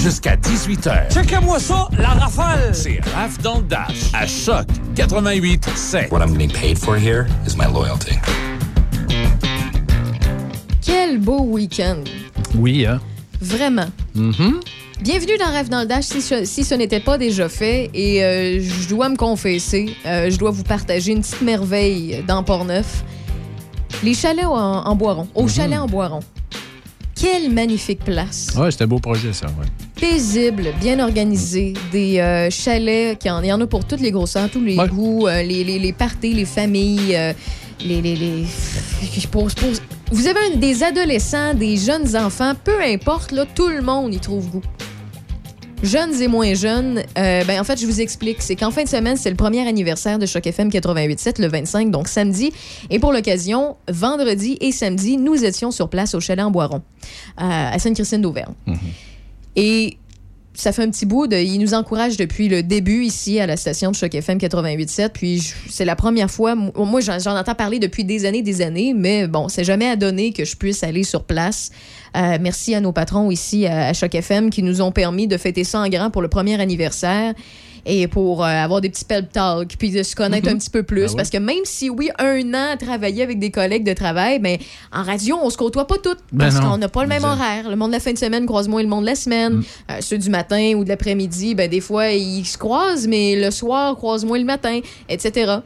[0.00, 1.12] jusqu'à 18h.
[1.12, 2.74] Checkez-moi ça, la rafale!
[2.74, 6.10] C'est Raph dans le Dash, à Choc 88 7.
[6.10, 8.16] What I'm getting paid for here is my loyalty.
[10.82, 12.04] Quel beau week-end.
[12.56, 13.00] Oui, hein?
[13.40, 13.88] Vraiment.
[14.14, 14.60] Mhm.
[15.02, 17.90] Bienvenue dans Rêve dans le Dash, si, ce- si ce n'était pas déjà fait.
[17.94, 22.42] Et euh, je dois me confesser, euh, je dois vous partager une petite merveille dans
[22.42, 23.04] Port-Neuf.
[24.02, 24.52] Les chalets en,
[24.86, 26.20] en Boiron, au chalet en Boiron.
[27.20, 28.48] Quelle magnifique place.
[28.56, 29.46] Ouais, c'est un beau projet, ça.
[29.46, 29.66] Ouais.
[30.00, 31.74] Paisible, bien organisé.
[31.92, 34.76] Des euh, chalets, qui en- il y en a pour toutes les grosseurs, tous les
[34.76, 34.88] Ouais.
[34.88, 37.32] goûts, euh, les, les, les parties, les familles, euh,
[37.84, 38.00] les...
[38.00, 38.44] les, les...
[39.30, 39.68] pour- pour-
[40.12, 44.48] Vous avez des adolescents, des jeunes enfants, peu importe, là, tout le monde y trouve
[44.48, 44.62] goût.
[45.82, 48.42] Jeunes et moins jeunes, euh, ben en fait, je vous explique.
[48.42, 51.90] C'est qu'en fin de semaine, c'est le premier anniversaire de Choc FM 88.7, le 25,
[51.90, 52.52] donc samedi.
[52.90, 56.82] Et pour l'occasion, vendredi et samedi, nous étions sur place au chalet en Boiron,
[57.40, 58.52] euh, à Sainte-Christine d'Auvergne.
[59.56, 59.96] Et
[60.52, 61.26] ça fait un petit bout.
[61.26, 65.10] De, il nous encourage depuis le début ici à la station de Choc FM 88.7.
[65.14, 66.54] Puis c'est la première fois.
[66.54, 68.92] Moi, j'en j'en entends parler depuis des années, des années.
[68.94, 71.70] Mais bon, c'est jamais à donner que je puisse aller sur place.
[72.16, 75.36] Euh, merci à nos patrons ici à, à Choc FM qui nous ont permis de
[75.36, 77.34] fêter ça en grand pour le premier anniversaire.
[77.86, 80.82] Et pour euh, avoir des petits pep talk, puis de se connaître un petit peu
[80.82, 81.04] plus.
[81.04, 81.16] Ah ouais.
[81.16, 84.58] Parce que même si, oui, un an à travailler avec des collègues de travail, ben,
[84.92, 86.18] en radio, on se côtoie pas toutes.
[86.32, 87.32] Ben parce qu'on n'a pas le même Exact.
[87.32, 87.70] horaire.
[87.70, 89.54] Le monde de la fin de semaine croise moins le monde de la semaine.
[89.54, 89.64] Mm.
[89.90, 93.50] Euh, ceux du matin ou de l'après-midi, ben, des fois, ils se croisent, mais le
[93.50, 95.56] soir, croisent moins le matin, etc.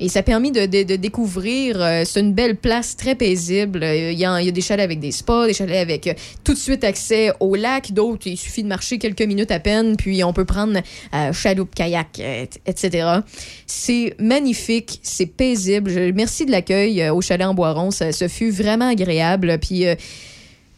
[0.00, 1.80] Et ça a permis de, de- de découvrir.
[1.80, 3.80] euh, c'est une belle place très paisible.
[3.84, 6.52] Il y, a, il y a des chalets avec des spas, des chalets avec tout
[6.54, 7.92] de suite accès au lac.
[7.92, 10.80] D'autres, il suffit de marcher quelques minutes à peine, puis on peut prendre
[11.14, 11.32] euh,
[11.64, 13.20] kayak, euh, etc.
[13.66, 16.12] C'est magnifique, c'est paisible.
[16.14, 17.90] Merci de l'accueil euh, au chalet en Boiron.
[17.90, 19.58] Ça, ça fut vraiment agréable.
[19.60, 19.84] Puis.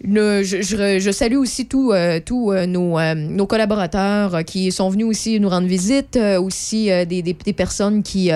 [0.06, 4.70] Le- je, je- je salue aussi tous euh, tous, euh, nos, euh, nos collaborateurs qui
[4.70, 8.30] sont venus aussi nous rendre visite, aussi des, des- des personnes qui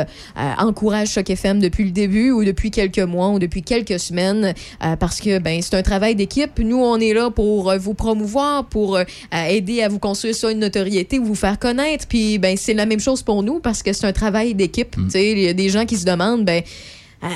[0.59, 4.55] encouragent Choc FM depuis le début ou depuis quelques mois ou depuis quelques semaines
[4.99, 6.59] parce que ben c'est un travail d'équipe.
[6.59, 8.99] Nous, on est là pour vous promouvoir, pour
[9.49, 12.07] aider à vous construire ça une notoriété, vous faire connaître.
[12.09, 14.97] Puis ben c'est la même chose pour nous parce que c'est un travail d'équipe.
[15.09, 16.63] Sais, Il y a des gens qui se demandent ben
[17.25, 17.29] euh,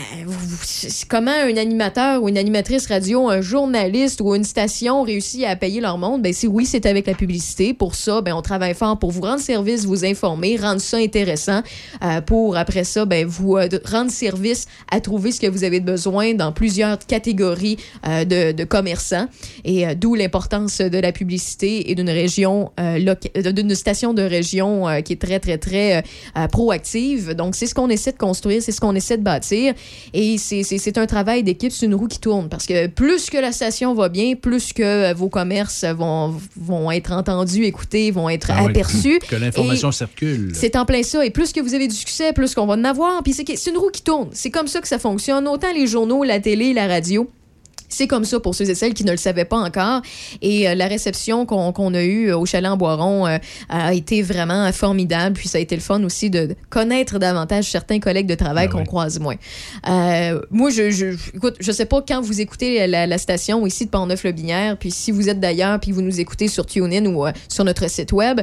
[1.09, 5.81] comment un animateur ou une animatrice radio, un journaliste ou une station réussit à payer
[5.81, 6.23] leur monde?
[6.23, 7.75] Ben, si oui, c'est avec la publicité.
[7.75, 11.63] Pour ça, ben, on travaille fort pour vous rendre service, vous informer, rendre ça intéressant,
[12.05, 15.81] euh, pour après ça, ben, vous euh, rendre service à trouver ce que vous avez
[15.81, 19.27] besoin dans plusieurs catégories de, de commerçants.
[19.65, 25.21] Et d'où l'importance de la publicité et d'une région, d'une station de région qui est
[25.21, 26.05] très, très, très
[26.51, 27.35] proactive.
[27.35, 29.72] Donc, c'est ce qu'on essaie de construire, c'est ce qu'on essaie de bâtir.
[30.15, 32.49] Et c'est- un travail d'équipe, c'est une roue qui tourne.
[32.49, 36.91] Parce que plus que la station va bien, plus que euh, vos commerces vont, vont
[36.91, 38.71] être entendus, écoutés, vont être Ah oui.
[38.71, 39.19] aperçus.
[39.29, 40.53] Que l'information circule.
[40.55, 41.25] C'est en plein ça.
[41.25, 43.23] Et plus que vous avez du succès, plus qu'on va en avoir.
[43.23, 44.29] Puis c'est une roue qui tourne.
[44.33, 45.49] C'est comme ça que ça fonctionne.
[45.49, 47.31] Autant les journaux, la télé, la radio.
[47.93, 50.01] C'est comme ça pour ceux et celles qui ne le savaient pas encore.
[50.41, 53.39] Et euh, la réception qu'on a eue au chalet en Boiron euh,
[53.69, 55.37] a été vraiment formidable.
[55.37, 58.73] Puis ça a été le fun aussi de connaître davantage certains collègues de travail Ben
[58.73, 58.87] qu'on oui.
[58.87, 59.37] croise moins.
[59.89, 63.85] Euh, moi, je, je, écoute, je sais pas quand vous écoutez la, la station ici
[63.85, 67.65] de Pont-Neuf-le-Binière, puis si vous êtes d'ailleurs, puis vous nous écoutez sur TuneIn ou sur
[67.65, 68.41] notre site web.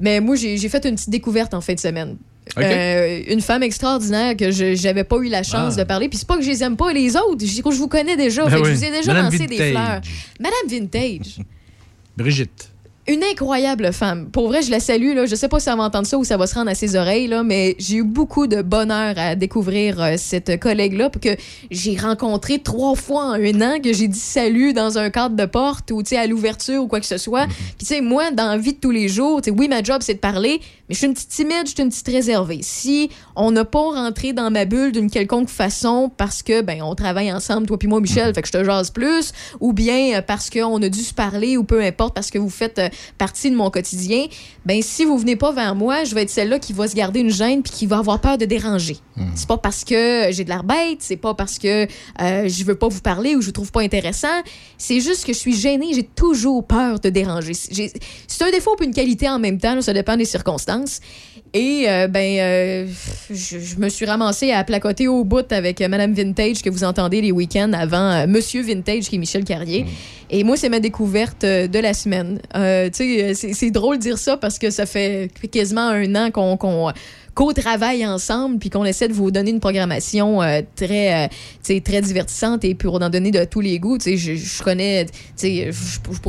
[0.00, 2.16] Mais moi, j'ai fait une petite découverte en fin de semaine.
[2.58, 5.82] Euh, une femme extraordinaire que je j'avais pas eu la chance Ah.
[5.82, 6.08] de parler.
[6.08, 7.44] Puis c'est pas que je les aime pas les autres.
[7.44, 8.44] Je, je vous connais déjà.
[8.44, 8.68] Ben fait que.
[8.68, 10.00] Je vous ai déjà Madame lancé des fleurs.
[10.38, 11.38] Madame Vintage.
[12.16, 12.70] Brigitte.
[13.06, 14.30] Une incroyable femme.
[14.30, 15.14] Pour vrai, je la salue.
[15.14, 15.26] Là.
[15.26, 16.96] Je sais pas si elle va entendre ça ou ça va se rendre à ses
[16.96, 21.36] oreilles, là, mais j'ai eu beaucoup de bonheur à découvrir euh, cette collègue-là que
[21.70, 25.44] j'ai rencontrée trois fois en un an, que j'ai dit salut dans un cadre de
[25.44, 27.46] porte ou tu sais, à l'ouverture ou quoi que ce soit.
[27.46, 29.82] Puis tu sais, moi, dans la vie de tous les jours, tu sais, oui, ma
[29.82, 32.60] job, c'est de parler, mais je suis une petite timide, je suis une petite réservée.
[32.62, 36.94] Si on n'a pas rentré dans ma bulle d'une quelconque façon parce que, ben, on
[36.94, 40.22] travaille ensemble, toi puis moi, Michel, fait que je te jase plus, ou bien euh,
[40.22, 43.50] parce qu'on a dû se parler ou peu importe, parce que vous faites euh, partie
[43.50, 44.26] de mon quotidien,
[44.64, 47.20] ben, si vous venez pas vers moi, je vais être celle-là qui va se garder
[47.20, 48.96] une gêne puis qui va avoir peur de déranger.
[49.36, 51.84] C'est pas parce que j'ai de l'air bête, c'est pas parce que
[52.20, 54.42] euh, je veux pas vous parler ou je vous trouve pas intéressant,
[54.76, 57.54] c'est juste que je suis gênée, j'ai toujours peur de déranger.
[57.54, 61.00] C'est un défaut puis une qualité en même temps, là, ça dépend des circonstances.
[61.56, 62.86] Et euh, ben, euh,
[63.30, 66.82] je, je me suis ramassée à placoter au bout avec euh, Madame Vintage que vous
[66.82, 69.86] entendez les week-ends avant euh, Monsieur Vintage qui est Michel Carrier.
[70.30, 72.40] Et moi, c'est ma découverte de la semaine.
[72.56, 76.32] Euh, tu sais, c'est drôle de dire ça parce que ça fait quasiment un an
[76.32, 76.92] qu'on qu'on
[77.34, 81.28] qu'on travaille ensemble puis qu'on essaie de vous donner une programmation euh, très, euh,
[81.64, 83.98] tu sais, très divertissante et pour en donner de tous les goûts.
[83.98, 85.06] Tu sais, je, je connais,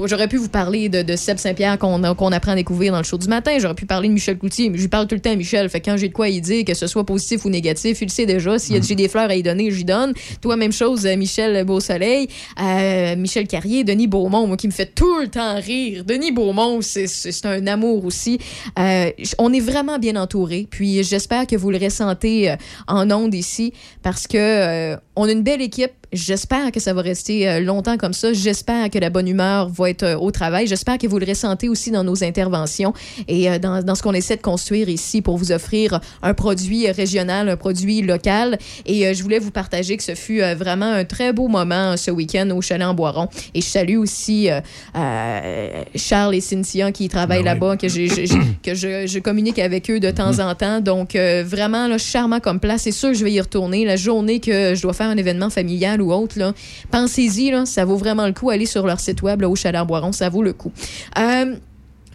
[0.07, 3.03] j'aurais pu vous parler de, de Seb Saint-Pierre qu'on qu'on apprend à découvrir dans le
[3.03, 3.57] show du matin.
[3.59, 5.69] J'aurais pu parler de Michel Cloutier, mais je lui parle tout le temps à Michel.
[5.69, 8.05] Fait que quand j'ai de quoi y dire, que ce soit positif ou négatif, il
[8.05, 8.57] le sait déjà.
[8.59, 10.13] Si j'ai des fleurs à y donner, j'y donne.
[10.41, 12.27] Toi, même chose, euh, Michel Beausoleil,
[12.61, 16.03] euh, Michel Carrier, Denis Beaumont, moi, qui me fait tout le temps rire.
[16.05, 17.05] Denis Beaumont, c'est-
[17.45, 18.39] un amour aussi.
[18.79, 20.67] Euh, on est vraiment bien entouré.
[20.69, 22.55] Puis j'espère que vous le ressentez euh,
[22.87, 25.91] en ondes ici parce que euh, on a une belle équipe.
[26.13, 28.31] J'espère que ça va rester euh, longtemps comme ça.
[28.31, 30.65] J'espère que la bonne humeur va être euh, au travail.
[30.67, 32.93] J'espère que vous le ressentez aussi dans nos interventions
[33.27, 36.89] et euh, dans, dans ce qu'on essaie de construire ici pour vous offrir un produit
[36.91, 38.57] régional, un produit local.
[38.85, 42.11] Et je voulais vous partager que ce fut vraiment un très beau moment euh, ce
[42.11, 43.27] week-end au Chalet en Boiron.
[43.53, 44.61] Et je salue aussi euh,
[44.95, 47.59] euh, Charles et Cynthia qui travaillent Ben oui.
[47.59, 48.25] là-bas, que, j'ai- j'ai-
[48.63, 50.79] que je, je communique avec eux de temps en temps.
[50.81, 52.83] Donc, euh, vraiment, là, charmant comme place.
[52.83, 53.85] C'est sûr que je vais y retourner.
[53.85, 56.53] La journée que je dois faire un événement familial ou autre,
[56.91, 58.49] pensez-y, ça vaut vraiment le coup.
[58.49, 60.71] Allez sur leur site web, au Chalet en Boiron, ça vaut le coup.
[61.17, 61.55] Euh,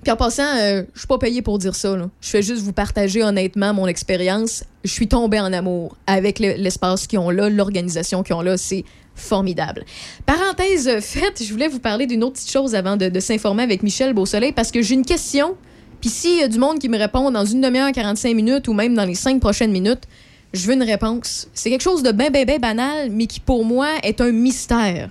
[0.02, 1.94] puis en passant, euh, je suis pas payée pour dire ça.
[2.22, 4.64] Je fais juste vous partager honnêtement mon expérience.
[4.82, 8.56] Je suis tombée en amour avec le- l'espace qu'ils ont là, l'organisation qu'ils ont là.
[8.56, 8.84] C'est
[9.14, 9.84] formidable.
[10.24, 13.82] Parenthèse faite, je voulais vous parler d'une autre petite chose avant de, de s'informer avec
[13.82, 15.54] Michel Beausoleil parce que j'ai une question.
[16.00, 18.72] Puis s'il y a du monde qui me répond dans une demi-heure, 45 minutes ou
[18.72, 20.04] même dans les cinq prochaines minutes,
[20.52, 21.48] je veux une réponse.
[21.54, 25.10] C'est quelque chose de bien, bien, bien banal, mais qui pour moi est un mystère.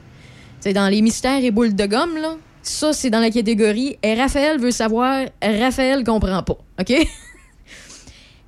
[0.59, 2.35] C'est dans les mystères et boules de gomme, là.
[2.61, 6.57] Ça, c'est dans la catégorie et Raphaël veut savoir, Raphaël comprend pas.
[6.79, 6.93] OK?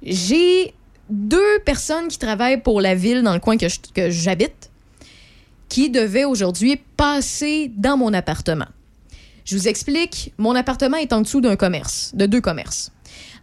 [0.03, 0.73] J'ai
[1.09, 3.67] deux personnes qui travaillent pour la ville dans le coin que
[4.09, 4.71] j'habite
[5.71, 8.67] qui devaient aujourd'hui passer dans mon appartement.
[9.45, 12.91] Je vous explique, mon appartement est en dessous d'un commerce, de deux commerces.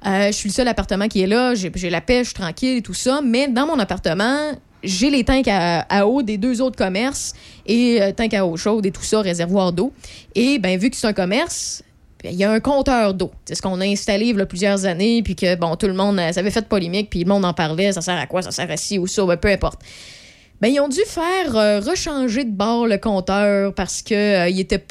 [0.07, 2.95] Euh, je suis le seul appartement qui est là, j'ai la pêche tranquille et tout
[2.95, 4.53] ça, mais dans mon appartement,
[4.85, 7.35] j'ai les tanks à, eau des deux autres commerces
[7.67, 9.93] et euh, tanks à eau chaude et tout ça, réservoir d'eau.
[10.35, 11.83] Et ben vu que c'est un commerce,
[12.23, 13.33] ben, il y a un compteur d'eau.
[13.45, 15.95] C'est ce qu'on a installé il y a plusieurs années, puis que bon, tout le
[15.95, 18.53] monde, ça avait fait polémique, puis le monde en parlait, ça sert à quoi, ça
[18.53, 19.81] sert à ci ou ça, ben, peu importe.
[20.61, 24.85] Ben, ils ont dû faire euh, rechanger de bord le compteur parce que euh, était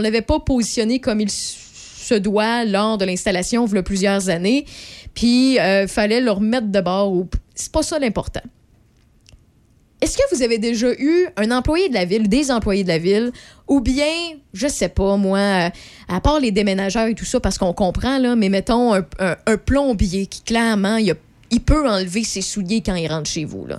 [0.00, 1.30] l'avait pas positionné comme il
[2.02, 4.64] se doit lors de l'installation il y a plusieurs années.
[5.14, 7.26] Puis euh, fallait le remettre de bord.
[7.54, 8.42] C'est pas ça l'important.
[10.00, 12.98] Est-ce que vous avez déjà eu un employé de la ville, des employés de la
[12.98, 13.30] ville,
[13.68, 14.12] ou bien,
[14.52, 15.70] je sais pas, moi, euh,
[16.08, 20.26] à part les déménageurs et tout ça, parce qu'on comprend, là, mais mettons un, plombier
[20.26, 21.14] qui, clairement, il,
[21.60, 23.78] peut enlever ses souliers quand il rentre chez vous, là.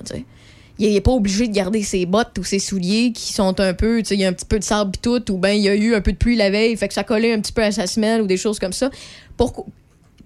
[0.80, 4.00] Il n'est pas obligé de garder ses bottes ou ses souliers qui sont un peu,
[4.00, 5.70] tu sais, il y a un petit peu de sable tout, ou bien il y
[5.70, 7.62] a eu un peu de pluie la veille, fait que ça collait un petit peu
[7.62, 8.90] à sa semelle ou des choses comme ça.
[9.38, 9.66] Pourquoi,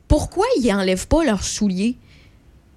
[0.07, 1.97] pourquoi ils enlèvent pas leurs souliers?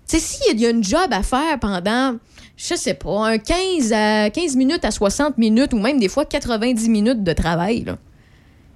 [0.09, 2.17] Tu sais, s'il y a une job à faire pendant,
[2.57, 6.25] je sais pas, un 15, à 15 minutes à 60 minutes ou même des fois
[6.25, 7.85] 90 minutes de travail,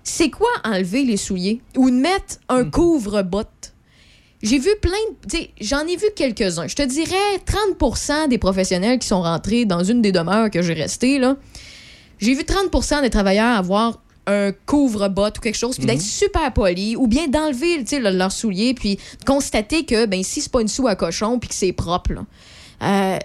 [0.04, 1.60] c'est quoi enlever les souliers?
[1.76, 3.73] Ou de mettre un couvre-botte?
[4.44, 4.92] J'ai vu plein
[5.32, 5.38] de.
[5.60, 6.68] J'en ai vu quelques-uns.
[6.68, 7.14] Je te dirais
[7.78, 11.36] 30% des professionnels qui sont rentrés dans une des demeures que j'ai restées, là.
[12.18, 16.96] J'ai vu 30% des travailleurs avoir un couvre-botte ou quelque chose, puis d'être super poli,
[16.96, 20.68] ou bien d'enlever le- leurs souliers, puis de constater que, ben, si c'est pas une
[20.68, 22.24] sou à cochon, puis que c'est propre, là.
[22.82, 23.18] Euh,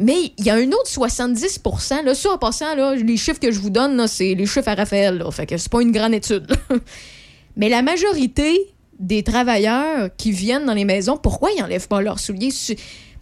[0.00, 3.50] mais il y a un autre 70% là, ça en passant, là, les chiffres que
[3.52, 6.12] je vous donne, c'est les chiffres à Raphaël, là, fait que c'est pas une grande
[6.14, 6.50] étude.
[6.50, 6.76] là.
[7.56, 8.73] Mais la majorité
[9.04, 12.50] des travailleurs qui viennent dans les maisons, pourquoi ils n'enlèvent pas leurs souliers?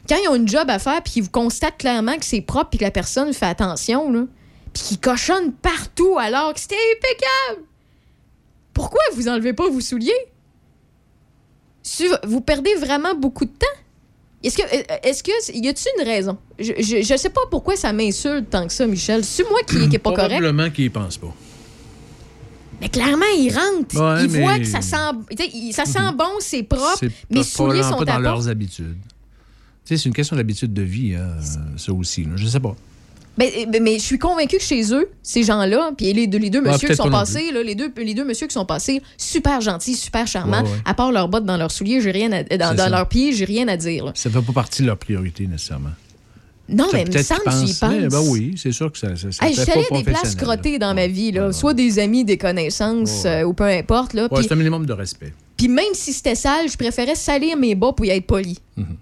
[0.08, 2.70] Quand ils ont une job à faire puis qu'ils vous constatent clairement que c'est propre
[2.70, 4.24] puis que la personne fait attention, là,
[4.72, 7.66] puis qu'ils cochonnent partout alors que c'était impeccable,
[8.72, 10.12] pourquoi vous enlevez pas vos souliers?
[12.24, 13.66] Vous perdez vraiment beaucoup de temps?
[14.42, 14.62] Est-ce que,
[15.06, 15.22] est-ce
[15.56, 16.38] y a-t-il une raison?
[16.58, 19.24] Je, je sais pas pourquoi ça m'insulte tant que ça, Michel.
[19.24, 20.30] C'est moi qui, qui est pas correct.
[20.30, 21.32] Probablement qu'ils y pensent pas.
[22.82, 23.94] Mais clairement, il rentre.
[23.96, 24.96] Ouais, il voit mais- que ça sent,
[25.70, 27.04] ça sent bon, c'est propre.
[27.30, 28.96] Mes pas- souliers sont pas dans leurs habitudes.
[29.84, 31.28] C'est une question d'habitude de vie, hein,
[31.76, 32.24] ça aussi.
[32.24, 32.30] là.
[32.36, 32.74] Je sais pas.
[33.38, 36.50] Ben, mais, mais je suis convaincue que chez eux, ces gens-là, puis les deux, les
[36.50, 39.00] deux Ah, messieurs qui sont passés, là, les, deux, les deux messieurs qui sont passés,
[39.16, 40.62] super gentils, super charmants.
[40.62, 40.82] Ouais, ouais.
[40.84, 42.42] À part leurs bottes dans leurs souliers, j'ai rien à,
[42.74, 44.04] dans, leurs pieds, j'ai rien à dire.
[44.04, 44.12] là.
[44.14, 45.90] Ça fait pas partie de leur priorité, nécessairement.
[46.68, 48.12] Non, Ça, mais il me semble que tu y penses.
[48.12, 50.94] Ben oui, c'est sûr que ça, ça, ça Hey, je suis des places crottées dans
[50.94, 53.42] ma vie, là, Ouais, soit des amis, des connaissances, Ouais, ouais.
[53.42, 54.14] euh, ou peu importe.
[54.14, 55.32] Là, c'est un minimum de respect.
[55.56, 58.58] Puis même si c'était sale, je préférais salir mes bas pour y être poli.
[58.76, 58.96] Mhm.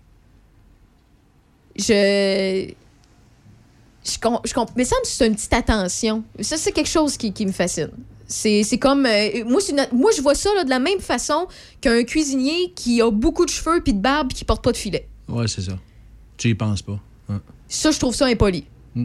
[1.76, 2.72] Je.
[4.02, 6.24] Je, com- je mais ça me semble que c'est une petite attention.
[6.40, 7.90] Ça, c'est quelque chose qui, qui me fascine.
[8.26, 9.04] C'est comme.
[9.06, 11.46] euh, moi, une- moi, je vois ça là, de la même façon
[11.80, 14.76] qu'un cuisinier qui a beaucoup de cheveux puis de barbe puis qui porte pas de
[14.76, 15.06] filet.
[15.28, 15.72] Ouais, c'est ça.
[16.36, 16.98] Tu y penses pas?
[17.30, 17.36] Ouais.
[17.68, 18.64] Ça, je trouve ça impoli.
[18.94, 19.04] Mm.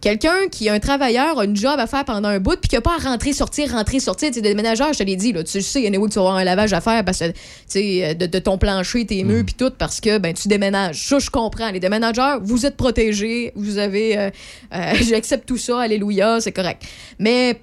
[0.00, 2.74] Quelqu'un qui est un travailleur, a une job à faire pendant un bout, puis qui
[2.74, 4.28] n'a pas à rentrer, sortir, rentrer, sortir.
[4.28, 6.22] Tu sais, des ménageurs, je te l'ai dit, là, tu sais, anyway, que tu vas
[6.26, 7.34] avoir un lavage à faire parce que, tu
[7.68, 11.08] sais, euh, de, de ton plancher, tes murs, puis tout, parce que, ben, tu déménages.
[11.08, 11.70] Ça, je comprends.
[11.70, 14.18] Les déménageurs, vous êtes protégés, vous avez.
[14.18, 14.30] euh,
[14.74, 16.82] euh, J'accepte tout ça, alléluia, c'est correct.
[17.18, 17.58] Mais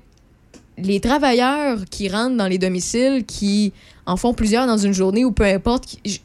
[0.80, 3.72] les travailleurs qui rentrent dans les domiciles, qui
[4.08, 6.22] en font plusieurs dans une journée ou peu importe, qui-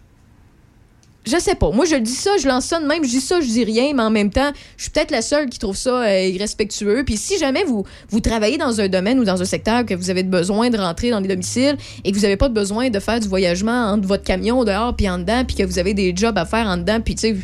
[1.27, 1.71] je- sais pas.
[1.71, 4.11] Moi, je dis ça, je lance même, je dis ça, je dis rien, mais en
[4.11, 7.03] même temps, je suis peut-être la seule qui trouve ça euh, irrespectueux.
[7.05, 10.11] Puis si jamais vous, vous travaillez dans un domaine ou dans un secteur que vous
[10.11, 13.21] avez besoin de rentrer dans les domiciles et que vous n'avez pas besoin de faire
[13.21, 16.37] du voyagement entre votre camion dehors puis en dedans, puis que vous avez des jobs
[16.39, 17.37] à faire en dedans, puis tu sais,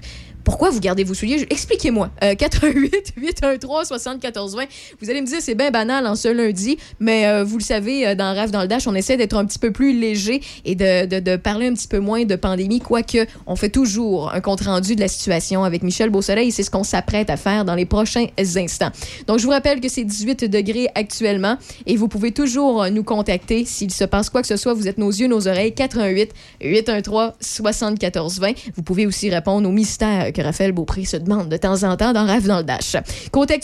[0.45, 1.47] pourquoi vous gardez vos souliers?
[1.51, 2.11] Expliquez-moi.
[2.23, 4.65] Euh, 88 813 74 20.
[5.01, 8.07] Vous allez me dire, c'est bien banal en ce lundi, mais euh, vous le savez,
[8.07, 10.75] euh, dans Rave dans le Dash, on essaie d'être un petit peu plus léger et
[10.75, 14.95] de, de- parler un petit peu moins de pandémie, quoique on fait toujours un compte-rendu
[14.97, 18.27] de la situation avec Michel Beausoleil c'est ce qu'on s'apprête à faire dans les prochains
[18.39, 18.91] instants.
[19.27, 21.57] Donc, je vous rappelle que c'est 18 degrés actuellement
[21.87, 24.75] et vous pouvez toujours euh, nous contacter s'il se passe quoi que ce soit.
[24.75, 25.73] Vous êtes nos yeux, nos oreilles.
[25.75, 26.31] 88
[26.63, 28.53] 813 74 20.
[28.77, 32.13] Vous pouvez aussi répondre aux mystères que Raphaël Beaupré se demande de temps en temps
[32.13, 32.97] dans Rêve dans le Dash.
[33.31, 33.61] Côté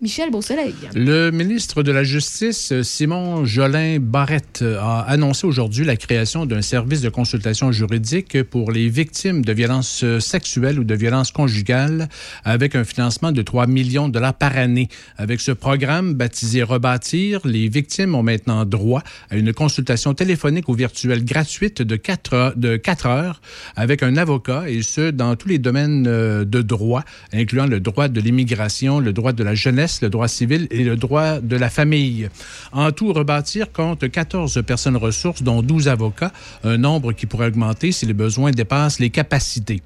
[0.00, 0.74] Michel Beausoleil.
[0.94, 7.00] Le ministre de la Justice, Simon Jolin Barrette, a annoncé aujourd'hui la création d'un service
[7.00, 12.08] de consultation juridique pour les victimes de violences sexuelles ou de violences conjugales
[12.44, 14.88] avec un financement de 3 millions de dollars par année.
[15.16, 20.74] Avec ce programme baptisé Rebâtir, les victimes ont maintenant droit à une consultation téléphonique ou
[20.74, 23.40] virtuelle gratuite de 4 heures, de 4 heures
[23.76, 26.06] avec un avocat et ce, dans tous les domaines
[26.44, 30.66] de droit, incluant le droit de l'immigration, le droit de la jeunesse, le droit civil
[30.70, 32.28] et le droit de la famille.
[32.72, 36.32] En tout, Rebâtir compte 14 personnes ressources, dont 12 avocats,
[36.64, 39.82] un nombre qui pourrait augmenter si les besoins dépassent les capacités.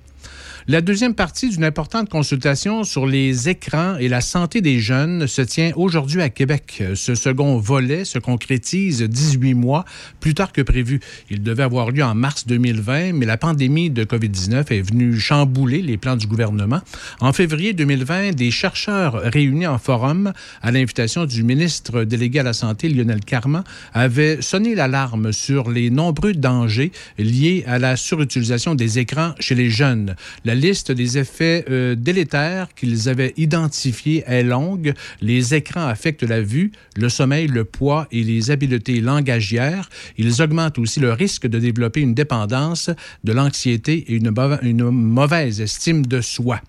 [0.68, 5.40] La deuxième partie d'une importante consultation sur les écrans et la santé des jeunes se
[5.40, 6.82] tient aujourd'hui à Québec.
[6.96, 9.84] Ce second volet se concrétise 18 mois
[10.18, 10.98] plus tard que prévu.
[11.30, 15.82] Il devait avoir lieu en mars 2020, mais la pandémie de COVID-19 est venue chambouler
[15.82, 16.80] les plans du gouvernement.
[17.20, 20.32] En février 2020, des chercheurs réunis en forum
[20.62, 23.62] à l'invitation du ministre délégué à la Santé, Lionel Carman,
[23.94, 29.70] avaient sonné l'alarme sur les nombreux dangers liés à la surutilisation des écrans chez les
[29.70, 30.16] jeunes.
[30.56, 34.94] Liste des effets euh, délétères qu'ils avaient identifiés est longue.
[35.20, 39.88] Les écrans affectent la vue, le sommeil, le poids et les habiletés langagières.
[40.18, 42.90] Ils augmentent aussi le risque de développer une dépendance,
[43.24, 46.60] de l'anxiété et une, mauva- une mauvaise estime de soi.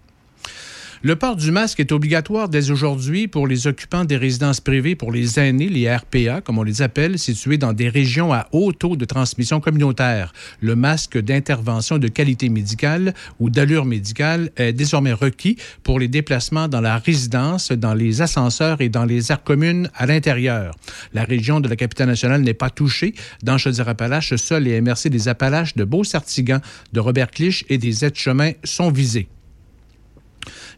[1.03, 5.11] Le port du masque est obligatoire dès aujourd'hui pour les occupants des résidences privées pour
[5.11, 8.95] les aînés, les RPA, comme on les appelle, situés dans des régions à haut taux
[8.95, 10.33] de transmission communautaire.
[10.59, 16.67] Le masque d'intervention de qualité médicale ou d'allure médicale est désormais requis pour les déplacements
[16.67, 20.75] dans la résidence, dans les ascenseurs et dans les aires communes à l'intérieur.
[21.13, 23.13] La région de la capitale nationale n'est pas touchée.
[23.43, 26.59] Dans Chaudière-Appalaches, seuls les MRC des Appalaches de Beau-Sartigan,
[26.91, 29.29] de Robert Clich et des aides-chemins sont visés.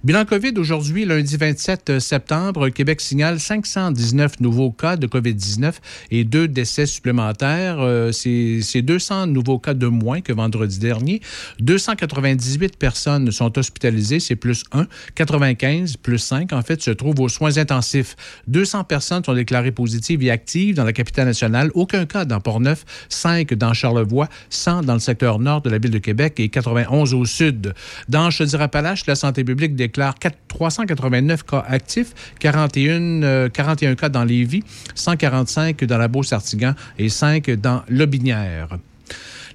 [0.01, 5.73] Bilan COVID aujourd'hui, lundi 27 septembre, Québec signale 519 nouveaux cas de COVID-19
[6.11, 7.81] et deux décès supplémentaires.
[7.81, 11.19] Euh, C'est c'est 200 nouveaux cas de moins que vendredi dernier.
[11.59, 14.87] 298 personnes sont hospitalisées, c'est plus 1.
[15.15, 18.15] 95, plus 5, en fait, se trouvent aux soins intensifs.
[18.47, 21.71] 200 personnes sont déclarées positives et actives dans la capitale nationale.
[21.73, 25.91] Aucun cas dans Port-Neuf, 5 dans Charlevoix, 100 dans le secteur nord de la ville
[25.91, 27.73] de Québec et 91 au sud.
[28.07, 34.23] Dans Chaudière-Appalaches, la santé publique déclare 4 389 cas actifs, 41, euh, 41 cas dans
[34.23, 34.63] Lévis,
[34.95, 38.77] 145 dans la Beauce-Artigan et 5 dans Lobinière.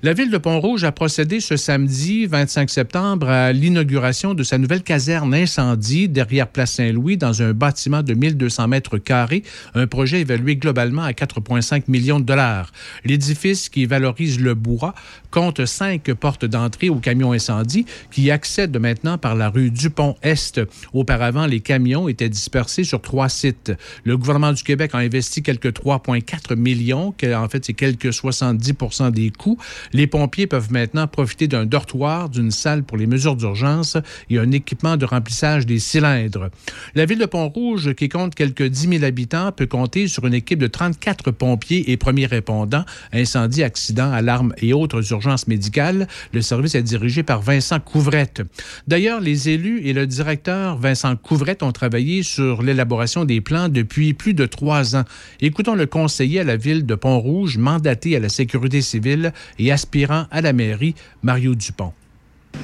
[0.05, 4.83] La ville de Pont-Rouge a procédé ce samedi 25 septembre à l'inauguration de sa nouvelle
[4.83, 9.45] caserne incendie derrière Place Saint-Louis dans un bâtiment de 1200 mètres carrés,
[9.75, 12.71] un projet évalué globalement à 4,5 millions de dollars.
[13.07, 14.95] L'édifice qui valorise le bois
[15.31, 20.61] compte cinq portes d'entrée aux camions incendies qui accèdent maintenant par la rue Dupont-Est.
[20.93, 23.73] Auparavant, les camions étaient dispersés sur trois sites.
[24.05, 29.31] Le gouvernement du Québec a investi quelques 3,4 millions, en fait, c'est quelques 70% des
[29.31, 29.59] coûts.
[29.95, 33.97] Les pompiers peuvent maintenant profiter d'un dortoir, d'une salle pour les mesures d'urgence
[34.29, 36.51] et un équipement de remplissage des cylindres.
[36.97, 40.59] La ville de Pont-Rouge, qui compte quelques 10 000 habitants, peut compter sur une équipe
[40.59, 46.09] de 34 pompiers et premiers répondants, incendie, accident, alarme et autres urgences médicales.
[46.33, 48.43] Le service est dirigé par Vincent Couvrette.
[48.89, 54.13] D'ailleurs, les élus et le directeur Vincent Couvrette ont travaillé sur l'élaboration des plans depuis
[54.13, 55.05] plus de trois ans.
[55.41, 60.27] Écoutons le conseiller à la ville de Pont-Rouge, mandaté à la sécurité civile et aspirant
[60.31, 61.93] à la mairie, Mario Dupont.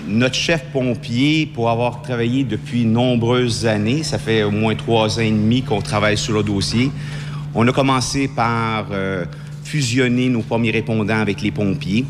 [0.07, 5.23] Notre chef pompier, pour avoir travaillé depuis nombreuses années, ça fait au moins trois ans
[5.23, 6.91] et demi qu'on travaille sur le dossier,
[7.53, 9.25] on a commencé par euh,
[9.65, 12.05] fusionner nos premiers répondants avec les pompiers.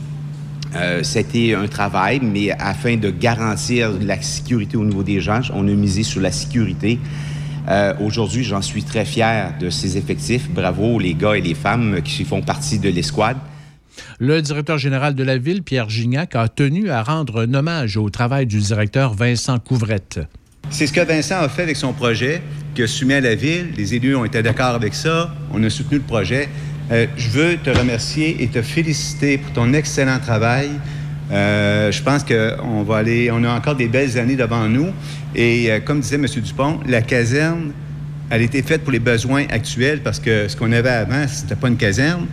[0.77, 5.67] Euh, c'était un travail, mais afin de garantir la sécurité au niveau des gens, on
[5.67, 6.99] a misé sur la sécurité.
[7.69, 10.51] Euh, aujourd'hui, j'en suis très fier de ces effectifs.
[10.51, 13.39] Bravo les gars et les femmes qui font partie de l'escouade.
[14.23, 18.11] Le directeur général de la ville, Pierre Gignac, a tenu à rendre un hommage au
[18.11, 20.21] travail du directeur Vincent Couvrette.
[20.69, 22.43] C'est ce que Vincent a fait avec son projet,
[22.75, 23.69] que soumis à la ville.
[23.79, 25.35] Les élus ont été d'accord avec ça.
[25.55, 26.51] On a soutenu le projet.
[26.93, 30.69] Euh, je veux te remercier et te féliciter pour ton excellent travail.
[31.33, 34.91] Euh, je pense qu'on va aller, on a encore des belles années devant nous.
[35.35, 36.27] Et euh, comme disait M.
[36.27, 37.73] Dupont, la caserne,
[38.29, 41.57] elle a été faite pour les besoins actuels parce que ce qu'on avait avant, c'était
[41.57, 42.27] pas une caserne,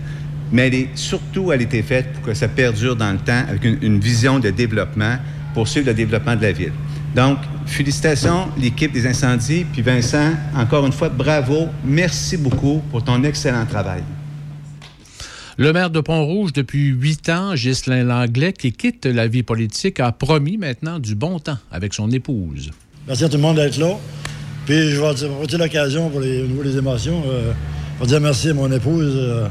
[0.51, 3.43] mais elle est surtout, elle a été faite pour que ça perdure dans le temps
[3.47, 5.17] avec une, une vision de développement
[5.53, 6.73] pour suivre le développement de la ville.
[7.15, 9.65] Donc, félicitations, l'équipe des incendies.
[9.71, 11.67] Puis Vincent, encore une fois, bravo.
[11.83, 14.03] Merci beaucoup pour ton excellent travail.
[15.57, 20.11] Le maire de Pont-Rouge, depuis huit ans, Ghislain Langlais, qui quitte la vie politique, a
[20.11, 22.69] promis maintenant du bon temps avec son épouse.
[23.07, 23.97] Merci à tout le monde d'être là.
[24.67, 27.23] Puis je vais apporter l'occasion pour les, au niveau des émotions.
[27.27, 27.53] Euh,
[27.97, 29.13] pour dire merci à mon épouse.
[29.15, 29.47] Euh,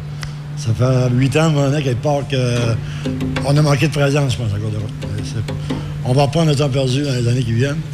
[0.56, 4.70] ça fait huit ans maintenant qu'elle part qu'on a manqué de présence, je pense, encore
[4.70, 4.78] de
[6.04, 7.80] On va reprendre le temps perdu dans les années qui viennent.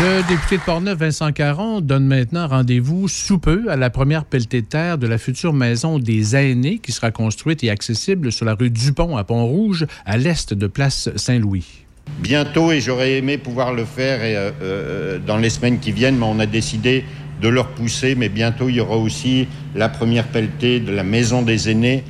[0.00, 4.62] Le député de Portneuf, Vincent Caron, donne maintenant rendez-vous sous peu à la première pelletée
[4.62, 8.54] de terre de la future maison des aînés qui sera construite et accessible sur la
[8.54, 11.84] rue Dupont à Pont-Rouge, à l'est de Place Saint-Louis.
[12.18, 16.26] Bientôt, et j'aurais aimé pouvoir le faire euh, euh, dans les semaines qui viennent, mais
[16.26, 17.04] on a décidé
[17.44, 18.14] de le repousser.
[18.14, 22.02] Mais bientôt, il y aura aussi la première pelletée de la maison des aînés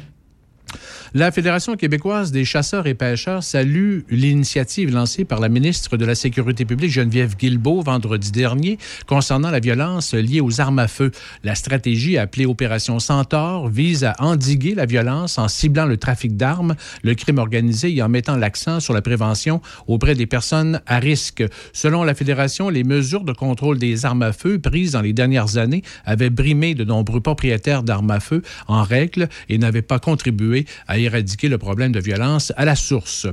[1.16, 6.16] la Fédération québécoise des chasseurs et pêcheurs salue l'initiative lancée par la ministre de la
[6.16, 11.12] Sécurité publique Geneviève Guilbeault vendredi dernier concernant la violence liée aux armes à feu.
[11.44, 16.74] La stratégie appelée Opération Centaure vise à endiguer la violence en ciblant le trafic d'armes,
[17.04, 21.44] le crime organisé et en mettant l'accent sur la prévention auprès des personnes à risque.
[21.72, 25.58] Selon la Fédération, les mesures de contrôle des armes à feu prises dans les dernières
[25.58, 30.66] années avaient brimé de nombreux propriétaires d'armes à feu en règle et n'avaient pas contribué
[30.88, 33.26] à éradiquer le problème de violence à la source.